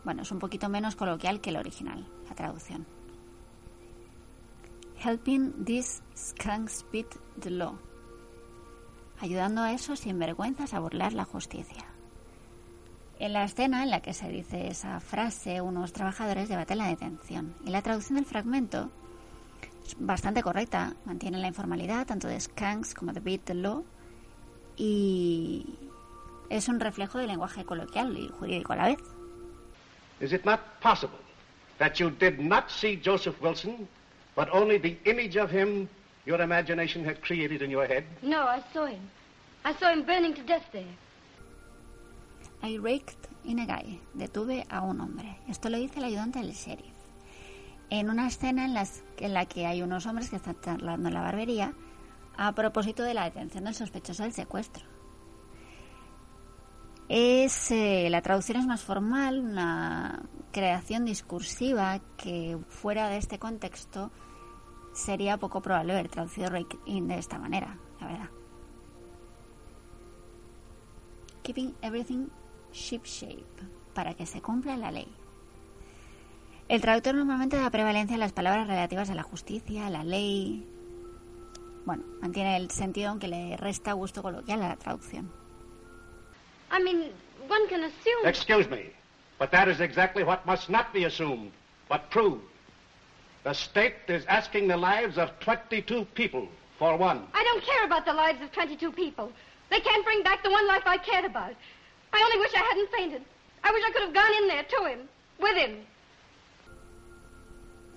Bueno, 0.02 0.22
es 0.22 0.32
un 0.32 0.38
poquito 0.38 0.70
menos 0.70 0.96
coloquial 0.96 1.42
que 1.42 1.50
el 1.50 1.58
original, 1.58 2.08
la 2.26 2.34
traducción. 2.34 2.86
Helping 5.04 5.66
these 5.66 6.02
skunks 6.16 6.82
beat 6.90 7.14
the 7.40 7.50
law. 7.50 7.78
Ayudando 9.20 9.60
a 9.60 9.72
esos 9.72 10.00
sinvergüenzas 10.00 10.72
a 10.72 10.80
burlar 10.80 11.12
la 11.12 11.26
justicia. 11.26 11.84
En 13.18 13.34
la 13.34 13.44
escena 13.44 13.82
en 13.82 13.90
la 13.90 14.00
que 14.00 14.14
se 14.14 14.30
dice 14.30 14.68
esa 14.68 14.98
frase, 14.98 15.60
unos 15.60 15.92
trabajadores 15.92 16.48
debaten 16.48 16.78
la 16.78 16.86
detención. 16.86 17.54
Y 17.66 17.70
la 17.70 17.82
traducción 17.82 18.16
del 18.16 18.24
fragmento 18.24 18.90
es 19.84 19.94
bastante 19.98 20.42
correcta. 20.42 20.94
Mantiene 21.04 21.36
la 21.36 21.48
informalidad 21.48 22.06
tanto 22.06 22.28
de 22.28 22.40
skunks 22.40 22.94
como 22.94 23.12
de 23.12 23.20
beat 23.20 23.42
the 23.42 23.54
law. 23.54 23.84
Y 24.78 25.66
es 26.50 26.68
un 26.68 26.78
reflejo 26.80 27.18
del 27.18 27.28
lenguaje 27.28 27.64
coloquial 27.64 28.16
y 28.16 28.28
jurídico 28.28 28.72
a 28.72 28.76
la 28.76 28.86
vez. 28.86 28.98
Is 30.20 30.32
it 30.32 30.44
not 30.44 30.60
possible 30.80 31.18
that 31.78 31.94
you 31.98 32.10
did 32.10 32.38
not 32.38 32.70
see 32.70 32.96
Joseph 33.04 33.40
Wilson, 33.40 33.88
but 34.36 34.48
only 34.52 34.78
the 34.78 34.96
image 35.04 35.36
of 35.36 35.50
him 35.50 35.88
your 36.26 36.40
imagination 36.40 37.04
had 37.04 37.20
created 37.20 37.62
in 37.62 37.70
your 37.70 37.86
head? 37.86 38.04
No, 38.22 38.46
I 38.48 38.62
saw 38.72 38.86
him. 38.86 39.00
I 39.64 39.74
saw 39.74 39.90
him 39.92 40.04
burning 40.04 40.34
to 40.34 40.42
death 40.42 40.64
there. 40.72 40.84
I 42.62 42.76
raked 42.78 43.28
in 43.44 43.58
a 43.60 43.66
guy. 43.66 43.98
Detuve 44.14 44.64
a 44.70 44.80
un 44.82 45.00
hombre. 45.00 45.38
Esto 45.48 45.68
lo 45.68 45.78
dice 45.78 45.98
el 45.98 46.04
ayudante 46.04 46.40
del 46.40 46.52
sheriff. 46.52 46.86
En 47.90 48.10
una 48.10 48.26
escena 48.26 48.64
en, 48.64 48.74
las- 48.74 49.02
en 49.18 49.32
la 49.34 49.46
que 49.46 49.66
hay 49.66 49.82
unos 49.82 50.06
hombres 50.06 50.30
que 50.30 50.36
están 50.36 50.56
charlando 50.60 51.08
en 51.08 51.14
la 51.14 51.22
barbería 51.22 51.72
a 52.38 52.54
propósito 52.54 53.02
de 53.02 53.14
la 53.14 53.24
detención 53.24 53.64
del 53.64 53.74
sospechoso 53.74 54.22
del 54.22 54.32
secuestro. 54.32 54.86
Es, 57.08 57.70
eh, 57.72 58.08
la 58.10 58.22
traducción 58.22 58.58
es 58.58 58.66
más 58.66 58.82
formal, 58.82 59.40
una 59.40 60.22
creación 60.52 61.04
discursiva 61.04 62.00
que 62.16 62.58
fuera 62.68 63.08
de 63.08 63.16
este 63.16 63.38
contexto 63.38 64.12
sería 64.92 65.38
poco 65.38 65.60
probable 65.60 65.94
haber 65.94 66.08
traducido 66.08 66.48
Rake 66.48 66.78
de 66.86 67.18
esta 67.18 67.38
manera, 67.38 67.76
la 68.00 68.06
verdad. 68.06 68.30
Keeping 71.42 71.74
everything 71.82 72.28
ship-shape, 72.72 73.66
para 73.94 74.14
que 74.14 74.26
se 74.26 74.40
cumpla 74.40 74.76
la 74.76 74.92
ley. 74.92 75.08
El 76.68 76.82
traductor 76.82 77.14
normalmente 77.14 77.56
da 77.56 77.70
prevalencia 77.70 78.16
a 78.16 78.20
las 78.20 78.32
palabras 78.32 78.68
relativas 78.68 79.10
a 79.10 79.14
la 79.14 79.22
justicia, 79.22 79.86
a 79.86 79.90
la 79.90 80.04
ley. 80.04 80.77
Bueno, 81.84 82.04
mantiene 82.20 82.56
el 82.56 82.70
sentido 82.70 83.10
aunque 83.10 83.28
le 83.28 83.56
resta 83.56 83.92
gusto 83.92 84.22
coloquial 84.22 84.62
a 84.62 84.68
la 84.68 84.76
traducción. 84.76 85.30
I 86.70 86.82
mean, 86.82 87.10
one 87.48 87.66
can 87.68 87.84
assume. 87.84 88.26
Excuse 88.26 88.68
me, 88.68 88.90
but 89.38 89.50
that 89.50 89.68
is 89.68 89.80
exactly 89.80 90.22
what 90.22 90.44
must 90.44 90.68
not 90.68 90.92
be 90.92 91.04
assumed, 91.04 91.50
but 91.88 92.10
proved. 92.10 92.42
The 93.44 93.54
state 93.54 93.94
is 94.08 94.26
asking 94.26 94.68
the 94.68 94.76
lives 94.76 95.16
of 95.16 95.30
22 95.40 96.06
people 96.14 96.48
for 96.78 96.96
one. 96.96 97.26
I 97.32 97.42
don't 97.44 97.64
care 97.64 97.84
about 97.84 98.04
the 98.04 98.12
lives 98.12 98.42
of 98.42 98.52
22 98.52 98.92
people. 98.92 99.32
They 99.70 99.80
can't 99.80 100.04
bring 100.04 100.22
back 100.22 100.42
the 100.42 100.50
one 100.50 100.66
life 100.66 100.82
I 100.84 100.98
cared 100.98 101.24
about. 101.24 101.54
I 102.12 102.22
only 102.22 102.38
wish 102.38 102.54
I 102.54 102.64
hadn't 102.64 102.90
fainted. 102.90 103.22
I 103.64 103.72
wish 103.72 103.82
I 103.86 103.90
could 103.92 104.02
have 104.02 104.14
gone 104.14 104.34
in 104.42 104.48
there 104.48 104.64
to 104.64 104.84
him, 104.84 105.08
with 105.40 105.56
him. 105.56 105.86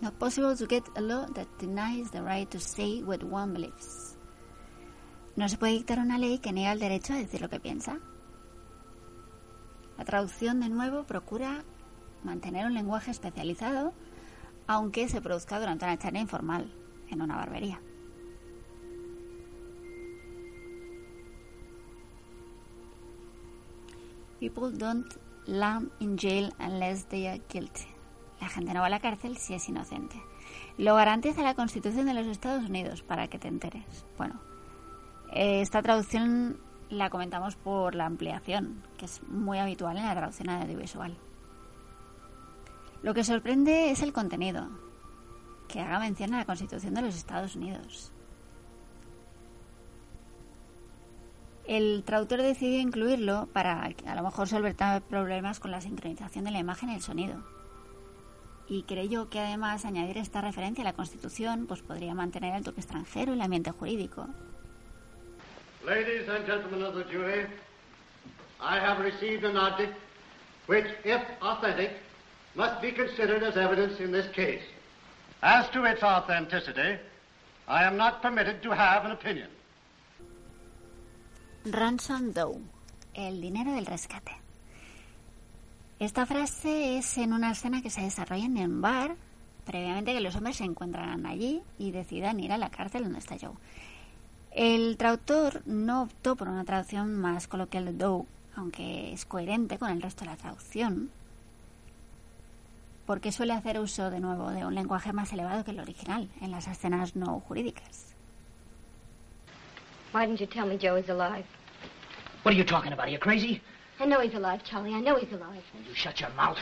Not 0.02 0.18
possible 0.18 0.58
to 0.58 0.66
get 0.66 0.84
a 0.96 1.02
law 1.02 1.28
that 1.36 1.48
denies 1.60 2.10
the 2.10 2.24
right 2.24 2.50
to 2.50 2.60
say 2.60 3.04
what 3.04 3.24
one 3.24 3.54
believes. 3.54 4.18
No 5.36 5.48
se 5.48 5.58
puede 5.58 5.74
dictar 5.74 6.00
una 6.00 6.18
ley 6.18 6.40
que 6.40 6.52
niega 6.52 6.72
el 6.72 6.80
derecho 6.80 7.14
a 7.14 7.18
decir 7.18 7.40
lo 7.40 7.50
que 7.50 7.60
piensa. 7.60 8.00
La 10.00 10.04
traducción, 10.04 10.60
de 10.60 10.70
nuevo, 10.70 11.04
procura 11.04 11.64
mantener 12.24 12.66
un 12.66 12.74
lenguaje 12.74 13.12
especializado, 13.12 13.94
aunque 14.66 15.08
se 15.08 15.22
produzca 15.22 15.60
durante 15.60 15.86
una 15.86 16.00
charla 16.00 16.20
informal 16.20 16.74
en 17.10 17.22
una 17.22 17.36
barbería. 17.36 17.80
People 24.40 24.72
don't 24.76 25.06
land 25.46 25.92
in 26.00 26.18
jail 26.18 26.52
unless 26.60 27.06
they 27.06 27.28
are 27.28 27.40
guilty. 27.48 28.01
La 28.42 28.50
gente 28.50 28.74
no 28.74 28.82
va 28.82 28.88
a 28.88 28.90
la 28.90 29.00
cárcel 29.00 29.38
si 29.38 29.54
es 29.54 29.70
inocente. 29.70 30.20
Lo 30.78 30.96
garantiza 30.96 31.44
la 31.44 31.54
Constitución 31.54 32.08
de 32.08 32.16
los 32.16 32.26
Estados 32.26 32.68
Unidos, 32.68 33.04
para 33.04 33.28
que 33.28 33.38
te 33.38 33.48
enteres. 33.48 34.04
Bueno, 34.18 34.42
eh, 35.32 35.62
esta 35.62 35.84
traducción 35.84 36.60
la 36.90 37.12
comentamos 37.12 37.56
por 37.56 37.94
la 37.94 38.08
ampliación, 38.08 38.82
que 38.98 39.06
es 39.06 39.22
muy 39.24 39.60
habitual 39.60 39.96
en 39.96 40.06
la 40.06 40.16
traducción 40.16 40.50
audiovisual. 40.50 41.16
Lo 43.04 43.14
que 43.14 43.24
sorprende 43.24 43.92
es 43.92 44.02
el 44.02 44.12
contenido, 44.12 44.70
que 45.68 45.80
haga 45.80 46.00
mención 46.00 46.34
a 46.34 46.40
la 46.40 46.46
Constitución 46.46 46.96
de 46.96 47.04
los 47.04 47.16
Estados 47.16 47.56
Unidos. 47.56 48.12
El 51.68 52.04
traductor 52.04 52.42
decidió 52.42 52.80
incluirlo 52.80 53.48
para 53.54 53.84
a 53.84 54.16
lo 54.16 54.24
mejor 54.24 54.48
solventar 54.48 55.04
problemas 55.04 55.60
con 55.60 55.70
la 55.70 55.80
sincronización 55.80 56.44
de 56.46 56.52
la 56.52 56.60
imagen 56.60 56.90
y 56.90 56.96
el 56.96 57.02
sonido. 57.02 57.61
Y 58.68 58.84
creyó 58.84 59.30
que 59.30 59.40
además 59.40 59.86
añadir 59.86 60.18
esta 60.18 60.42
referencia 60.42 60.84
a 60.84 60.86
la 60.86 60.94
Constitución 60.94 61.66
pues 61.68 61.82
podría 61.82 62.14
mantener 62.14 62.56
el 62.56 62.64
toque 62.64 62.82
extranjero 62.82 63.34
y 63.34 63.36
el 63.36 63.42
ambiente 63.42 63.72
jurídico. 63.72 64.28
Ladies 65.86 66.30
and 66.30 66.46
gentlemen 66.46 66.84
of 66.84 66.96
the 66.96 67.04
jury, 67.12 67.48
I 68.60 68.80
have 68.80 69.04
received 69.04 69.44
an 69.44 69.58
object 69.58 69.94
which, 70.68 70.86
if 71.04 71.22
authentic, 71.42 71.92
must 72.56 72.82
be 72.82 72.92
considered 72.92 73.44
as 73.44 73.58
evidence 73.58 74.00
in 74.00 74.12
this 74.12 74.28
case. 74.34 74.62
As 75.42 75.68
to 75.72 75.86
its 75.86 76.04
authenticity, 76.04 77.00
I 77.68 77.84
am 77.84 77.98
not 77.98 78.22
permitted 78.22 78.62
to 78.62 78.72
have 78.72 79.06
an 79.06 79.12
opinion. 79.12 79.50
Ransom 81.66 82.32
Doe, 82.32 82.62
el 83.16 83.42
dinero 83.42 83.74
del 83.74 83.86
rescate. 83.86 84.41
Esta 86.02 86.26
frase 86.26 86.98
es 86.98 87.20
en 87.20 87.32
una 87.32 87.52
escena 87.52 87.84
que 87.84 87.92
se 87.92 88.02
desarrolla 88.02 88.46
en 88.46 88.58
un 88.58 88.82
bar, 88.82 89.16
previamente 89.68 90.12
que 90.12 90.20
los 90.20 90.36
hombres 90.36 90.58
se 90.58 90.64
encuentran 90.64 91.28
allí 91.28 91.62
y 91.78 91.92
decidan 91.92 92.40
ir 92.40 92.52
a 92.52 92.58
la 92.58 92.72
cárcel 92.72 93.04
donde 93.04 93.20
está 93.20 93.38
Joe. 93.40 93.54
El 94.50 94.98
traductor 94.98 95.62
no 95.68 96.02
optó 96.02 96.36
por 96.36 96.50
una 96.50 96.66
traducción 96.66 97.16
más 97.16 97.48
coloquial 97.48 97.86
de 97.86 97.94
Doe, 97.94 98.26
aunque 98.56 99.14
es 99.14 99.26
coherente 99.26 99.78
con 99.78 99.92
el 99.92 100.02
resto 100.02 100.26
de 100.26 100.32
la 100.32 100.38
traducción, 100.38 101.12
porque 103.06 103.32
suele 103.32 103.54
hacer 103.54 103.80
uso 103.80 104.10
de 104.10 104.22
nuevo 104.22 104.50
de 104.50 104.66
un 104.66 104.74
lenguaje 104.74 105.14
más 105.14 105.32
elevado 105.34 105.64
que 105.64 105.70
el 105.70 105.82
original 105.82 106.28
en 106.42 106.50
las 106.50 106.68
escenas 106.68 107.16
no 107.16 107.42
jurídicas. 107.42 108.16
Why 110.16 110.26
didn't 110.26 110.40
you 110.40 110.48
tell 110.48 110.66
me 110.66 110.80
Joe 110.82 111.00
is 111.00 111.08
alive? 111.12 111.46
What 112.44 112.54
are 112.54 112.58
you 112.58 112.66
talking 112.66 112.92
about? 112.92 113.06
Are 113.06 113.14
you 113.14 113.20
crazy? 113.20 113.62
I 114.02 114.06
know 114.06 114.20
he's 114.20 114.34
alive, 114.34 114.64
Charlie. 114.64 114.96
I 114.96 115.00
know 115.00 115.16
he's 115.16 115.32
alive. 115.32 115.62
You 115.88 115.94
shut 115.94 116.20
your 116.20 116.32
mouth. 116.32 116.58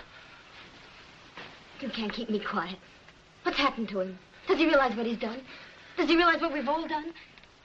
You 1.79 1.87
can't 1.87 2.11
keep 2.11 2.29
me 2.29 2.39
quiet. 2.39 2.75
What's 3.43 3.57
happened 3.57 3.87
to 3.89 4.01
him? 4.01 4.19
Does 4.45 4.57
he 4.57 4.65
realize 4.65 4.93
what 4.93 5.05
he's 5.05 5.17
done? 5.17 5.39
Does 5.95 6.09
he 6.09 6.17
realize 6.17 6.41
what 6.41 6.51
we've 6.51 6.67
all 6.67 6.85
done? 6.85 7.13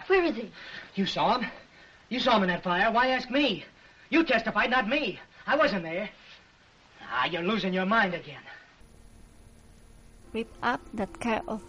Where 0.06 0.22
is 0.22 0.36
he? 0.36 0.52
You 0.94 1.06
saw 1.06 1.38
him. 1.38 1.50
You 2.08 2.20
saw 2.20 2.36
him 2.36 2.44
in 2.44 2.50
that 2.50 2.62
fire. 2.62 2.92
Why 2.92 3.08
ask 3.08 3.28
me? 3.30 3.64
You 4.10 4.22
testified, 4.22 4.70
not 4.70 4.88
me. 4.88 5.18
I 5.44 5.56
wasn't 5.56 5.82
there. 5.82 6.08
Ah, 7.10 7.26
you're 7.26 7.42
losing 7.42 7.74
your 7.74 7.86
mind 7.86 8.14
again. 8.14 8.42
Rip 10.32 10.52
up 10.62 10.82
that 10.94 11.18
car 11.18 11.42
of 11.48 11.62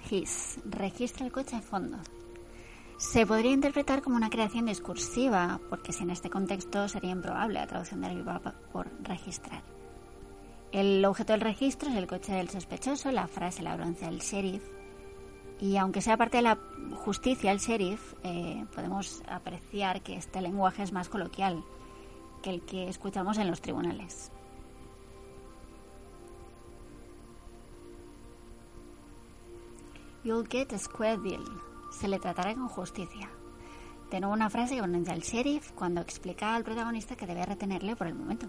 his. 0.00 0.58
Registra 0.68 1.22
el 1.22 1.30
coche 1.30 1.54
a 1.54 1.60
fondo. 1.62 2.00
Se 2.98 3.26
podría 3.26 3.52
interpretar 3.52 4.00
como 4.00 4.16
una 4.16 4.30
creación 4.30 4.66
discursiva, 4.66 5.60
porque 5.68 5.92
si 5.92 6.04
en 6.04 6.10
este 6.10 6.30
contexto 6.30 6.88
sería 6.88 7.10
improbable 7.10 7.60
la 7.60 7.66
traducción 7.66 8.00
de 8.00 8.08
rip 8.08 8.26
up 8.26 8.54
por 8.72 8.90
registrar. 9.02 9.62
El 10.72 11.04
objeto 11.04 11.34
del 11.34 11.42
registro 11.42 11.90
es 11.90 11.96
el 11.96 12.06
coche 12.06 12.32
del 12.32 12.48
sospechoso, 12.48 13.12
la 13.12 13.28
frase 13.28 13.62
la 13.62 13.74
pronuncia 13.74 14.08
el 14.08 14.20
sheriff, 14.20 14.62
y 15.60 15.76
aunque 15.76 16.00
sea 16.00 16.16
parte 16.16 16.38
de 16.38 16.44
la 16.44 16.58
justicia 17.04 17.52
el 17.52 17.58
sheriff, 17.58 18.14
eh, 18.22 18.64
podemos 18.74 19.22
apreciar 19.28 20.02
que 20.02 20.16
este 20.16 20.40
lenguaje 20.40 20.82
es 20.82 20.92
más 20.92 21.10
coloquial 21.10 21.62
que 22.42 22.50
el 22.50 22.62
que 22.62 22.88
escuchamos 22.88 23.36
en 23.36 23.50
los 23.50 23.60
tribunales. 23.60 24.32
You'll 30.24 30.48
get 30.48 30.72
a 30.72 30.78
square 30.78 31.18
deal. 31.18 31.65
Se 31.98 32.08
le 32.08 32.18
tratará 32.18 32.54
con 32.54 32.68
justicia. 32.68 33.30
De 34.10 34.18
una 34.18 34.50
frase 34.50 34.74
que 34.74 34.82
pronuncia 34.82 35.14
el 35.14 35.22
sheriff 35.22 35.72
cuando 35.72 36.02
explica 36.02 36.54
al 36.54 36.62
protagonista 36.62 37.16
que 37.16 37.26
debe 37.26 37.46
retenerle 37.46 37.96
por 37.96 38.06
el 38.06 38.14
momento. 38.14 38.46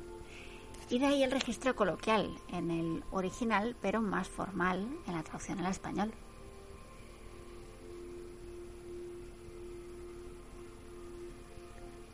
Y 0.90 1.00
de 1.00 1.06
ahí 1.06 1.24
el 1.24 1.32
registro 1.32 1.74
coloquial 1.74 2.30
en 2.50 2.72
el 2.72 3.04
original, 3.12 3.76
pero 3.82 4.02
más 4.02 4.28
formal 4.28 4.86
en 5.08 5.14
la 5.14 5.24
traducción 5.24 5.60
al 5.60 5.72
español. 5.72 6.14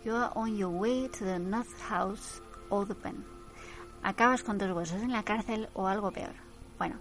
You 0.06 0.16
are 0.16 0.32
on 0.36 0.56
your 0.56 0.70
way 0.70 1.10
to 1.10 1.26
the 1.26 1.40
North 1.40 1.74
House 1.90 2.42
of 2.70 2.88
the 2.88 2.96
Pen. 2.96 3.26
acabas 4.04 4.44
con 4.44 4.58
tus 4.58 4.70
huesos 4.70 5.02
en 5.02 5.12
la 5.12 5.24
cárcel 5.24 5.70
o 5.74 5.88
algo 5.88 6.12
peor. 6.12 6.34
Bueno, 6.78 6.98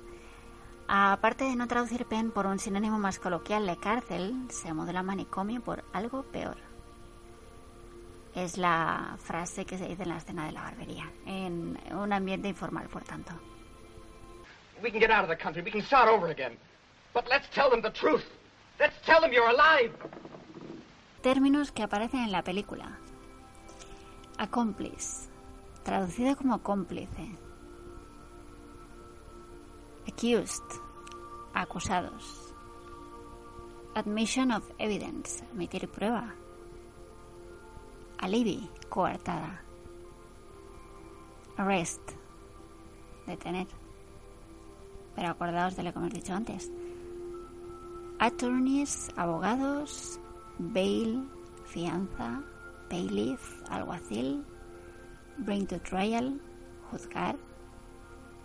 aparte 0.94 1.44
de 1.44 1.56
no 1.56 1.66
traducir 1.68 2.04
pen 2.04 2.30
por 2.30 2.46
un 2.46 2.58
sinónimo 2.58 2.98
más 2.98 3.18
coloquial 3.18 3.66
de 3.66 3.78
cárcel, 3.78 4.34
se 4.50 4.74
modela 4.74 5.02
manicomio 5.02 5.62
por 5.62 5.84
algo 5.94 6.22
peor. 6.24 6.58
Es 8.34 8.58
la 8.58 9.16
frase 9.18 9.64
que 9.64 9.78
se 9.78 9.88
dice 9.88 10.02
en 10.02 10.10
la 10.10 10.18
escena 10.18 10.44
de 10.44 10.52
la 10.52 10.62
barbería, 10.62 11.10
en 11.24 11.78
un 11.92 12.12
ambiente 12.12 12.48
informal, 12.48 12.88
por 12.88 13.04
tanto. 13.04 13.32
We 14.82 14.90
can 14.90 15.00
get 15.00 15.10
out 15.10 15.24
of 15.24 15.30
the 15.30 15.36
country. 15.36 15.62
We 15.62 15.70
can 15.70 15.82
start 15.82 16.10
over 16.10 16.30
again. 16.30 16.58
But 17.14 17.26
let's 17.28 17.48
tell 17.54 17.70
them 17.70 17.80
the 17.80 17.90
truth. 17.90 18.24
Let's 18.78 19.00
tell 19.06 19.20
them 19.22 19.32
you're 19.32 19.48
alive. 19.48 19.92
Términos 21.22 21.72
que 21.72 21.84
aparecen 21.84 22.20
en 22.24 22.32
la 22.32 22.42
película. 22.42 22.98
Accomplice, 24.36 25.30
traducido 25.84 26.36
como 26.36 26.62
cómplice. 26.62 27.38
Accused, 30.08 30.81
acusados. 31.54 32.54
Admission 33.94 34.52
of 34.52 34.64
evidence, 34.78 35.44
emitir 35.52 35.88
prueba. 35.88 36.34
Alibi, 38.18 38.68
coartada. 38.88 39.60
Arrest, 41.56 42.00
detener. 43.26 43.66
Pero 45.14 45.28
acordaos 45.28 45.76
de 45.76 45.82
lo 45.82 45.92
que 45.92 45.98
hemos 45.98 46.12
dicho 46.12 46.32
antes. 46.32 46.70
Attorneys, 48.18 49.10
abogados. 49.16 50.18
Bail, 50.58 51.28
fianza. 51.66 52.42
Bailiff, 52.92 53.62
alguacil. 53.70 54.44
Bring 55.38 55.66
to 55.66 55.80
trial, 55.80 56.38
juzgar. 56.90 57.36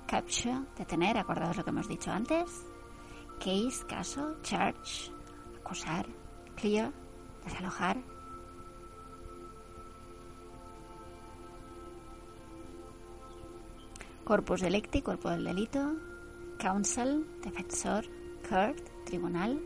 Capture, 0.08 0.64
detener, 0.78 1.18
acordaos 1.18 1.58
lo 1.58 1.64
que 1.66 1.70
hemos 1.70 1.88
dicho 1.90 2.12
antes. 2.12 2.67
Case, 3.40 3.86
caso. 3.88 4.36
Charge, 4.42 5.12
acusar. 5.60 6.06
Clear, 6.56 6.92
desalojar. 7.44 7.98
Corpus 14.24 14.62
delicti, 14.62 15.02
cuerpo 15.02 15.30
del 15.30 15.46
delito. 15.46 15.96
Counsel, 16.58 17.26
defensor. 17.42 18.06
Court, 18.50 18.78
tribunal. 19.06 19.60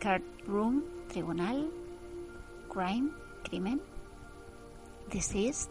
Court 0.00 0.24
room, 0.46 0.84
tribunal. 1.08 1.70
Crime, 2.68 3.10
crimen. 3.42 3.80
Deceased, 5.10 5.70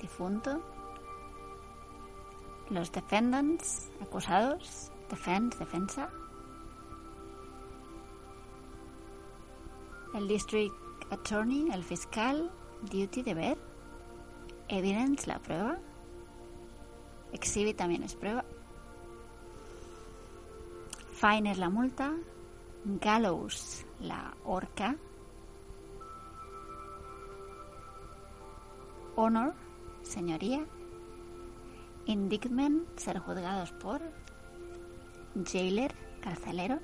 difunto. 0.00 0.60
Los 2.70 2.92
defendants, 2.92 3.90
acusados. 4.00 4.92
Defense, 5.08 5.58
defensa. 5.58 6.08
El 10.14 10.28
district 10.28 10.72
attorney, 11.10 11.68
el 11.72 11.82
fiscal. 11.82 12.48
Duty, 12.82 13.22
deber. 13.22 13.58
Evidence, 14.68 15.26
la 15.26 15.40
prueba. 15.40 15.78
Exhibit 17.32 17.76
también 17.76 18.04
es 18.04 18.14
prueba. 18.14 18.44
Fine 21.12 21.50
es 21.50 21.58
la 21.58 21.70
multa. 21.70 22.12
Gallows, 22.84 23.84
la 24.00 24.32
horca. 24.44 24.96
Honor, 29.16 29.54
señoría. 30.02 30.64
Indictment, 32.06 32.98
ser 32.98 33.18
juzgados 33.18 33.72
por. 33.72 34.00
Jailer, 35.44 35.94
carcelero. 36.20 36.80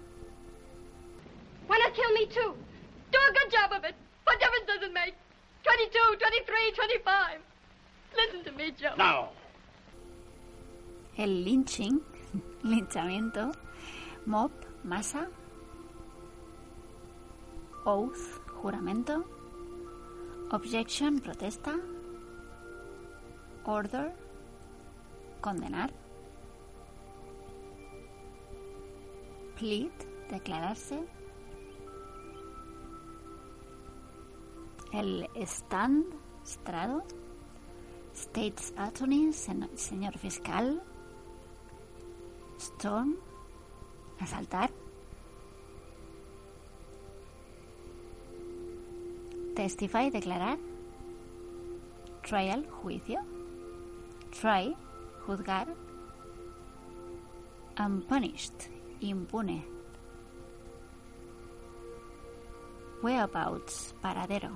Not 1.86 1.94
kill 1.94 2.12
me 2.14 2.26
too? 2.26 2.54
Do 3.12 3.18
a 3.18 3.32
good 3.32 3.50
job 3.52 3.72
of 3.72 3.84
it. 3.84 3.94
What 4.24 4.40
difference 4.40 4.66
does 4.66 4.82
it 4.82 4.92
make? 4.92 5.14
22, 5.62 6.16
23, 6.18 6.72
25. 6.74 7.40
Listen 8.16 8.44
to 8.44 8.52
me, 8.58 8.72
Joe. 8.72 8.96
No. 8.96 9.28
El 11.16 11.44
lynching, 11.44 12.00
linchamiento. 12.64 13.52
Mob, 14.26 14.50
masa. 14.84 15.28
Oath, 17.84 18.40
juramento. 18.60 19.24
Objection, 20.50 21.20
protesta. 21.20 21.78
Order, 23.64 24.12
condenar. 25.40 25.92
Plead, 29.56 29.90
declararse. 30.30 31.00
El 34.92 35.28
stand, 35.46 36.04
estrado. 36.44 37.02
State's 38.14 38.72
Attorney, 38.76 39.32
señor 39.32 40.16
fiscal. 40.18 40.82
Storm, 42.58 43.16
asaltar. 44.20 44.70
Testify, 49.54 50.10
declarar. 50.10 50.58
Trial, 52.22 52.66
juicio. 52.70 53.20
Try, 54.40 54.76
juzgar. 55.26 55.68
Unpunished, 57.78 58.70
impune. 59.00 59.64
Whereabouts, 63.02 63.94
paradero. 64.00 64.50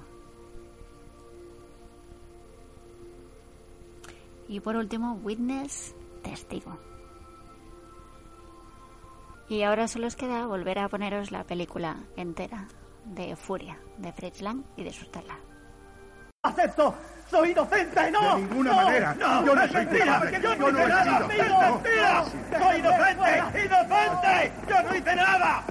Y 4.48 4.60
por 4.60 4.76
último, 4.76 5.20
witness, 5.22 5.94
testigo. 6.22 6.78
Y 9.48 9.62
ahora 9.62 9.88
solo 9.88 10.06
os 10.06 10.16
queda 10.16 10.46
volver 10.46 10.78
a 10.78 10.88
poneros 10.88 11.30
la 11.30 11.44
película 11.44 11.96
entera 12.16 12.68
de 13.04 13.36
Furia, 13.36 13.78
de 13.98 14.12
Fritz 14.12 14.40
Lang 14.40 14.62
y 14.76 14.84
de 14.84 14.92
sus 14.92 15.10
telas. 15.10 15.38
¡Acepto! 16.42 16.94
¡Soy 17.30 17.50
inocente! 17.52 18.10
¡No! 18.10 18.34
De 18.36 18.42
ninguna 18.42 18.70
no, 18.70 18.76
manera. 18.76 19.14
¡No! 19.14 19.46
Yo 19.46 19.54
no 19.54 19.62
¡Es 19.62 19.70
soy 19.70 19.86
mentira! 19.86 20.18
culpable. 20.18 20.40
¡Yo 20.42 20.56
no 20.56 20.70
no 20.70 20.70
hice 20.70 20.82
he 20.82 20.88
nada! 20.88 21.04
sido. 21.04 21.30
¡Es 21.30 21.70
mentira! 21.70 22.24
¡Soy 22.58 22.78
inocente! 22.78 23.64
¡Inocente! 23.64 24.52
¡Yo 24.68 24.82
no 24.82 24.96
hice 24.96 25.16
nada! 25.16 25.64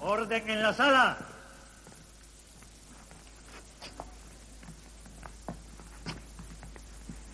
¡Orden 0.00 0.50
en 0.50 0.62
la 0.62 0.72
sala! 0.72 1.18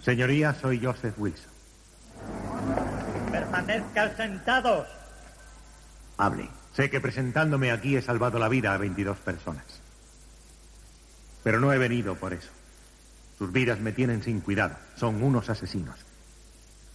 Señoría, 0.04 0.54
soy 0.54 0.80
Joseph 0.84 1.14
Wilson. 1.18 1.51
¡Permanezcan 3.52 4.16
sentados! 4.16 4.88
Hable. 6.16 6.48
Sé 6.74 6.88
que 6.88 7.02
presentándome 7.02 7.70
aquí 7.70 7.96
he 7.96 8.00
salvado 8.00 8.38
la 8.38 8.48
vida 8.48 8.72
a 8.72 8.78
22 8.78 9.18
personas. 9.18 9.66
Pero 11.44 11.60
no 11.60 11.70
he 11.70 11.76
venido 11.76 12.14
por 12.14 12.32
eso. 12.32 12.48
Sus 13.36 13.52
vidas 13.52 13.78
me 13.78 13.92
tienen 13.92 14.22
sin 14.22 14.40
cuidado. 14.40 14.76
Son 14.96 15.22
unos 15.22 15.50
asesinos. 15.50 15.96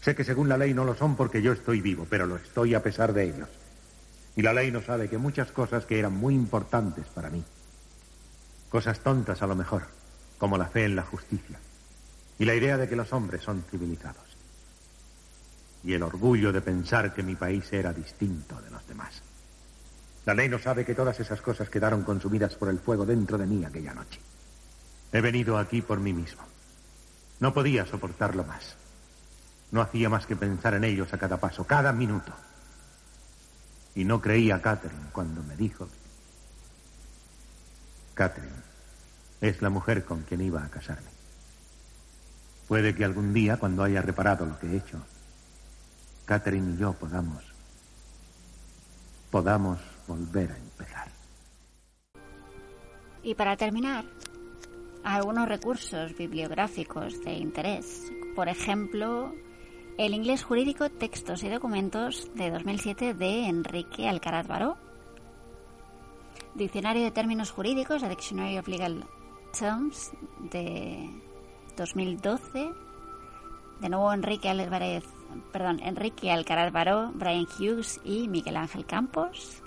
Sé 0.01 0.15
que 0.15 0.23
según 0.23 0.49
la 0.49 0.57
ley 0.57 0.73
no 0.73 0.83
lo 0.83 0.95
son 0.95 1.15
porque 1.15 1.43
yo 1.43 1.53
estoy 1.53 1.79
vivo, 1.79 2.07
pero 2.09 2.25
lo 2.25 2.37
estoy 2.37 2.73
a 2.73 2.81
pesar 2.81 3.13
de 3.13 3.25
ellos. 3.25 3.49
Y 4.35 4.41
la 4.41 4.53
ley 4.53 4.71
no 4.71 4.81
sabe 4.81 5.09
que 5.09 5.19
muchas 5.19 5.51
cosas 5.51 5.85
que 5.85 5.99
eran 5.99 6.13
muy 6.13 6.33
importantes 6.33 7.05
para 7.13 7.29
mí, 7.29 7.43
cosas 8.69 8.99
tontas 9.01 9.43
a 9.43 9.47
lo 9.47 9.55
mejor, 9.55 9.83
como 10.39 10.57
la 10.57 10.65
fe 10.65 10.85
en 10.85 10.95
la 10.95 11.03
justicia, 11.03 11.59
y 12.39 12.45
la 12.45 12.55
idea 12.55 12.77
de 12.77 12.89
que 12.89 12.95
los 12.95 13.13
hombres 13.13 13.41
son 13.41 13.63
civilizados, 13.69 14.26
y 15.87 15.93
el 15.93 16.03
orgullo 16.03 16.51
de 16.51 16.59
pensar 16.59 17.13
que 17.13 17.23
mi 17.23 17.37
país 17.37 17.71
era 17.71 17.93
distinto 17.93 18.61
de 18.61 18.69
los 18.69 18.85
demás. 18.85 19.21
La 20.25 20.33
ley 20.33 20.49
no 20.49 20.59
sabe 20.59 20.83
que 20.83 20.93
todas 20.93 21.17
esas 21.21 21.39
cosas 21.39 21.69
quedaron 21.69 22.03
consumidas 22.03 22.55
por 22.55 22.67
el 22.67 22.79
fuego 22.79 23.05
dentro 23.05 23.37
de 23.37 23.45
mí 23.45 23.63
aquella 23.63 23.93
noche. 23.93 24.19
He 25.13 25.21
venido 25.21 25.57
aquí 25.57 25.81
por 25.81 26.01
mí 26.01 26.11
mismo. 26.11 26.43
No 27.39 27.53
podía 27.53 27.85
soportarlo 27.85 28.43
más. 28.43 28.75
No 29.71 29.79
hacía 29.79 30.09
más 30.09 30.25
que 30.25 30.35
pensar 30.35 30.73
en 30.73 30.83
ellos 30.83 31.13
a 31.13 31.17
cada 31.17 31.37
paso, 31.37 31.63
cada 31.63 31.93
minuto. 31.93 32.33
Y 33.95 34.03
no 34.03 34.19
creía 34.19 34.55
a 34.55 34.61
Catherine 34.61 35.07
cuando 35.13 35.41
me 35.41 35.55
dijo... 35.55 35.87
Catherine 38.13 38.61
es 39.39 39.61
la 39.61 39.69
mujer 39.69 40.03
con 40.03 40.23
quien 40.23 40.41
iba 40.41 40.61
a 40.65 40.69
casarme. 40.69 41.11
Puede 42.67 42.93
que 42.93 43.05
algún 43.05 43.31
día, 43.33 43.55
cuando 43.55 43.85
haya 43.85 44.01
reparado 44.01 44.45
lo 44.45 44.59
que 44.59 44.67
he 44.67 44.75
hecho, 44.75 45.01
Catherine 46.27 46.73
y 46.73 46.77
yo 46.77 46.91
podamos 46.91 47.41
podamos 49.31 49.79
volver 50.07 50.51
a 50.51 50.57
empezar. 50.57 51.07
Y 53.23 53.33
para 53.35 53.57
terminar, 53.57 54.05
algunos 55.03 55.47
recursos 55.47 56.15
bibliográficos 56.17 57.21
de 57.23 57.33
interés. 57.33 58.11
Por 58.35 58.49
ejemplo, 58.49 59.33
el 59.97 60.13
inglés 60.13 60.43
jurídico, 60.43 60.89
textos 60.89 61.43
y 61.43 61.49
documentos 61.49 62.29
de 62.35 62.51
2007 62.51 63.13
de 63.13 63.47
Enrique 63.47 64.07
Alcaraz 64.07 64.47
Baró. 64.47 64.77
Diccionario 66.55 67.03
de 67.03 67.11
términos 67.11 67.51
jurídicos, 67.51 68.01
The 68.01 68.09
Dictionary 68.09 68.57
of 68.57 68.67
Legal 68.67 69.05
Terms 69.57 70.11
de 70.51 71.09
2012. 71.77 72.71
De 73.81 73.89
nuevo 73.89 74.11
Enrique 74.11 74.49
Álvarez, 74.49 75.03
perdón, 75.51 75.79
Enrique 75.83 76.31
Alcaraz 76.31 76.71
Baró, 76.71 77.11
Brian 77.13 77.45
Hughes 77.45 77.99
y 78.03 78.27
Miguel 78.27 78.57
Ángel 78.57 78.85
Campos. 78.85 79.61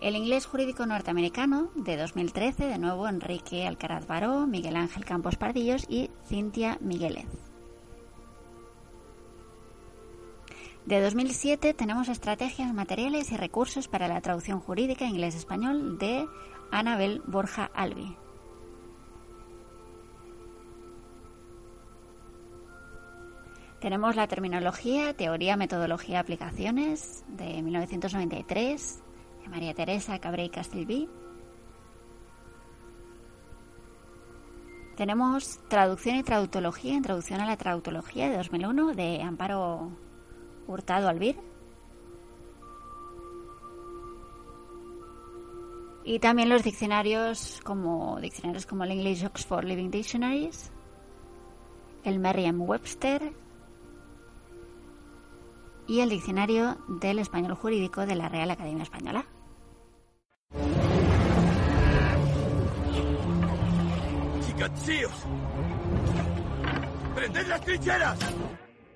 El 0.00 0.16
inglés 0.16 0.46
jurídico 0.46 0.84
norteamericano 0.84 1.70
de 1.76 1.96
2013, 1.96 2.66
de 2.66 2.78
nuevo 2.78 3.06
Enrique 3.06 3.66
Alcaraz 3.66 4.06
Baró, 4.06 4.46
Miguel 4.46 4.76
Ángel 4.76 5.04
Campos 5.04 5.36
Pardillos 5.36 5.86
y 5.88 6.10
Cintia 6.26 6.76
Migueles. 6.80 7.26
De 10.86 11.00
2007 11.00 11.74
tenemos 11.74 12.08
estrategias, 12.08 12.74
materiales 12.74 13.30
y 13.30 13.36
recursos 13.36 13.86
para 13.86 14.08
la 14.08 14.20
traducción 14.20 14.58
jurídica 14.58 15.04
inglés-español 15.04 15.96
de 15.98 16.26
Anabel 16.72 17.22
Borja 17.24 17.70
Albi. 17.72 18.16
Tenemos 23.82 24.14
la 24.14 24.28
terminología, 24.28 25.12
teoría, 25.12 25.56
metodología, 25.56 26.20
aplicaciones 26.20 27.24
de 27.26 27.60
1993 27.62 29.02
de 29.42 29.48
María 29.48 29.74
Teresa 29.74 30.20
Cabré 30.20 30.44
y 30.44 30.50
Castilví. 30.50 31.08
Tenemos 34.96 35.58
traducción 35.66 36.14
y 36.14 36.22
traductología, 36.22 36.94
introducción 36.94 37.40
a 37.40 37.46
la 37.46 37.56
traductología 37.56 38.30
de 38.30 38.36
2001 38.36 38.94
de 38.94 39.20
Amparo 39.20 39.90
Hurtado 40.68 41.08
Albir. 41.08 41.40
Y 46.04 46.20
también 46.20 46.48
los 46.48 46.62
diccionarios 46.62 47.60
como 47.64 48.20
diccionarios 48.20 48.64
como 48.64 48.84
el 48.84 48.92
English 48.92 49.24
Oxford 49.24 49.64
Living 49.64 49.90
Dictionaries, 49.90 50.70
el 52.04 52.20
Merriam-Webster 52.20 53.42
y 55.92 56.00
el 56.00 56.08
Diccionario 56.08 56.78
del 56.88 57.18
Español 57.18 57.54
Jurídico 57.54 58.06
de 58.06 58.14
la 58.14 58.30
Real 58.30 58.50
Academia 58.50 58.82
Española. 58.82 59.26
¡Prended 67.14 67.46
las 67.46 67.60
trincheras! 67.60 68.18